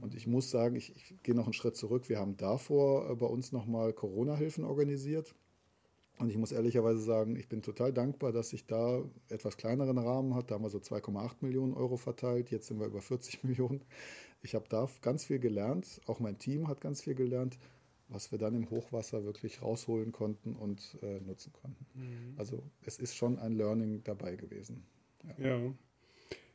Und 0.00 0.14
ich 0.14 0.26
muss 0.26 0.50
sagen, 0.50 0.76
ich, 0.76 0.94
ich 0.96 1.22
gehe 1.22 1.34
noch 1.34 1.44
einen 1.44 1.52
Schritt 1.52 1.76
zurück. 1.76 2.08
Wir 2.08 2.18
haben 2.18 2.36
davor 2.36 3.10
äh, 3.10 3.14
bei 3.14 3.26
uns 3.26 3.52
nochmal 3.52 3.92
Corona-Hilfen 3.92 4.64
organisiert. 4.64 5.34
Und 6.18 6.30
ich 6.30 6.36
muss 6.36 6.52
ehrlicherweise 6.52 7.00
sagen, 7.00 7.36
ich 7.36 7.48
bin 7.48 7.62
total 7.62 7.92
dankbar, 7.92 8.32
dass 8.32 8.50
sich 8.50 8.66
da 8.66 9.02
etwas 9.28 9.56
kleineren 9.56 9.98
Rahmen 9.98 10.34
hat. 10.34 10.50
Da 10.50 10.54
haben 10.54 10.62
wir 10.62 10.70
so 10.70 10.78
2,8 10.78 11.36
Millionen 11.40 11.74
Euro 11.74 11.96
verteilt. 11.96 12.50
Jetzt 12.50 12.68
sind 12.68 12.78
wir 12.78 12.86
über 12.86 13.00
40 13.00 13.42
Millionen. 13.44 13.82
Ich 14.42 14.54
habe 14.54 14.66
da 14.68 14.88
ganz 15.00 15.24
viel 15.24 15.38
gelernt. 15.38 16.00
Auch 16.06 16.20
mein 16.20 16.38
Team 16.38 16.68
hat 16.68 16.80
ganz 16.80 17.02
viel 17.02 17.14
gelernt, 17.14 17.58
was 18.08 18.30
wir 18.30 18.38
dann 18.38 18.54
im 18.54 18.70
Hochwasser 18.70 19.24
wirklich 19.24 19.62
rausholen 19.62 20.12
konnten 20.12 20.54
und 20.54 20.98
äh, 21.02 21.20
nutzen 21.20 21.52
konnten. 21.52 21.86
Mhm. 21.94 22.34
Also 22.36 22.62
es 22.84 22.98
ist 22.98 23.16
schon 23.16 23.38
ein 23.38 23.52
Learning 23.52 24.02
dabei 24.04 24.36
gewesen. 24.36 24.84
ja. 25.38 25.58
ja. 25.58 25.74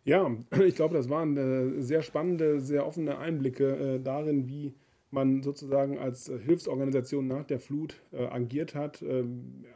Ja, 0.07 0.33
ich 0.65 0.75
glaube, 0.75 0.95
das 0.95 1.09
waren 1.09 1.35
äh, 1.35 1.81
sehr 1.81 2.01
spannende, 2.01 2.61
sehr 2.61 2.87
offene 2.87 3.17
Einblicke 3.17 3.95
äh, 3.95 3.99
darin, 3.99 4.47
wie 4.47 4.73
man 5.11 5.43
sozusagen 5.43 5.99
als 5.99 6.29
äh, 6.29 6.39
Hilfsorganisation 6.39 7.27
nach 7.27 7.43
der 7.43 7.59
Flut 7.59 8.01
agiert 8.13 8.73
hat, 8.73 9.01
äh, 9.01 9.25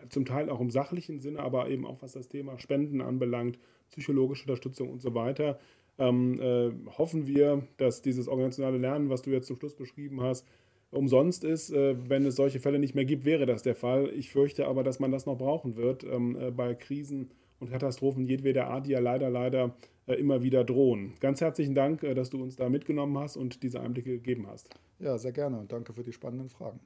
zum 0.09 0.25
Teil 0.25 0.49
auch 0.49 0.61
im 0.61 0.69
sachlichen 0.69 1.19
Sinne, 1.19 1.39
aber 1.39 1.69
eben 1.69 1.85
auch 1.85 2.01
was 2.01 2.13
das 2.13 2.29
Thema 2.29 2.57
Spenden 2.59 3.01
anbelangt, 3.01 3.59
psychologische 3.89 4.43
Unterstützung 4.43 4.89
und 4.89 5.01
so 5.01 5.13
weiter. 5.13 5.59
Ähm, 5.97 6.39
äh, 6.39 6.71
hoffen 6.97 7.27
wir, 7.27 7.67
dass 7.75 8.01
dieses 8.01 8.29
organisationale 8.29 8.77
Lernen, 8.77 9.09
was 9.09 9.23
du 9.23 9.31
jetzt 9.31 9.47
zum 9.47 9.57
Schluss 9.57 9.75
beschrieben 9.75 10.21
hast, 10.21 10.47
umsonst 10.91 11.45
ist. 11.45 11.71
wenn 11.71 12.25
es 12.25 12.35
solche 12.35 12.59
Fälle 12.59 12.77
nicht 12.77 12.95
mehr 12.95 13.05
gibt, 13.05 13.23
wäre 13.23 13.45
das 13.45 13.63
der 13.63 13.75
Fall. 13.75 14.09
Ich 14.13 14.29
fürchte 14.29 14.67
aber, 14.67 14.83
dass 14.83 14.99
man 14.99 15.09
das 15.09 15.25
noch 15.25 15.37
brauchen 15.37 15.77
wird 15.77 16.03
ähm, 16.03 16.37
bei 16.53 16.73
Krisen 16.75 17.31
und 17.61 17.71
Katastrophen 17.71 18.25
jedweder 18.25 18.67
Art, 18.67 18.87
die 18.87 18.91
ja 18.91 18.99
leider, 18.99 19.29
leider 19.29 19.73
immer 20.17 20.43
wieder 20.43 20.63
drohen. 20.63 21.13
Ganz 21.19 21.41
herzlichen 21.41 21.75
Dank, 21.75 22.03
äh, 22.03 22.13
dass 22.13 22.29
du 22.29 22.41
uns 22.41 22.55
da 22.55 22.69
mitgenommen 22.69 23.17
hast 23.17 23.37
und 23.37 23.63
diese 23.63 23.79
Einblicke 23.79 24.11
gegeben 24.11 24.47
hast. 24.47 24.69
Ja, 24.99 25.17
sehr 25.17 25.31
gerne 25.31 25.59
und 25.59 25.71
danke 25.71 25.93
für 25.93 26.03
die 26.03 26.13
spannenden 26.13 26.49
Fragen. 26.49 26.79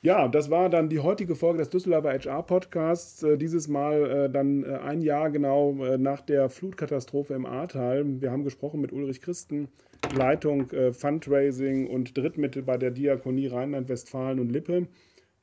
Ja, 0.00 0.28
das 0.28 0.48
war 0.48 0.68
dann 0.68 0.88
die 0.88 1.00
heutige 1.00 1.34
Folge 1.34 1.58
des 1.58 1.70
Düsseldorfer 1.70 2.12
HR 2.12 2.44
Podcasts. 2.44 3.22
Äh, 3.22 3.36
dieses 3.36 3.68
Mal 3.68 4.30
dann 4.30 4.64
ein 4.64 5.00
Jahr 5.00 5.30
genau 5.30 5.72
nach 5.96 6.20
der 6.20 6.48
Flutkatastrophe 6.48 7.34
im 7.34 7.46
Ahrtal. 7.46 8.20
Wir 8.20 8.30
haben 8.30 8.44
gesprochen 8.44 8.80
mit 8.80 8.92
Ulrich 8.92 9.20
Christen, 9.20 9.68
Leitung 10.16 10.70
Fundraising 10.92 11.88
und 11.88 12.16
Drittmittel 12.16 12.62
bei 12.62 12.76
der 12.76 12.92
Diakonie 12.92 13.48
Rheinland-Westfalen 13.48 14.38
und 14.38 14.50
Lippe. 14.50 14.86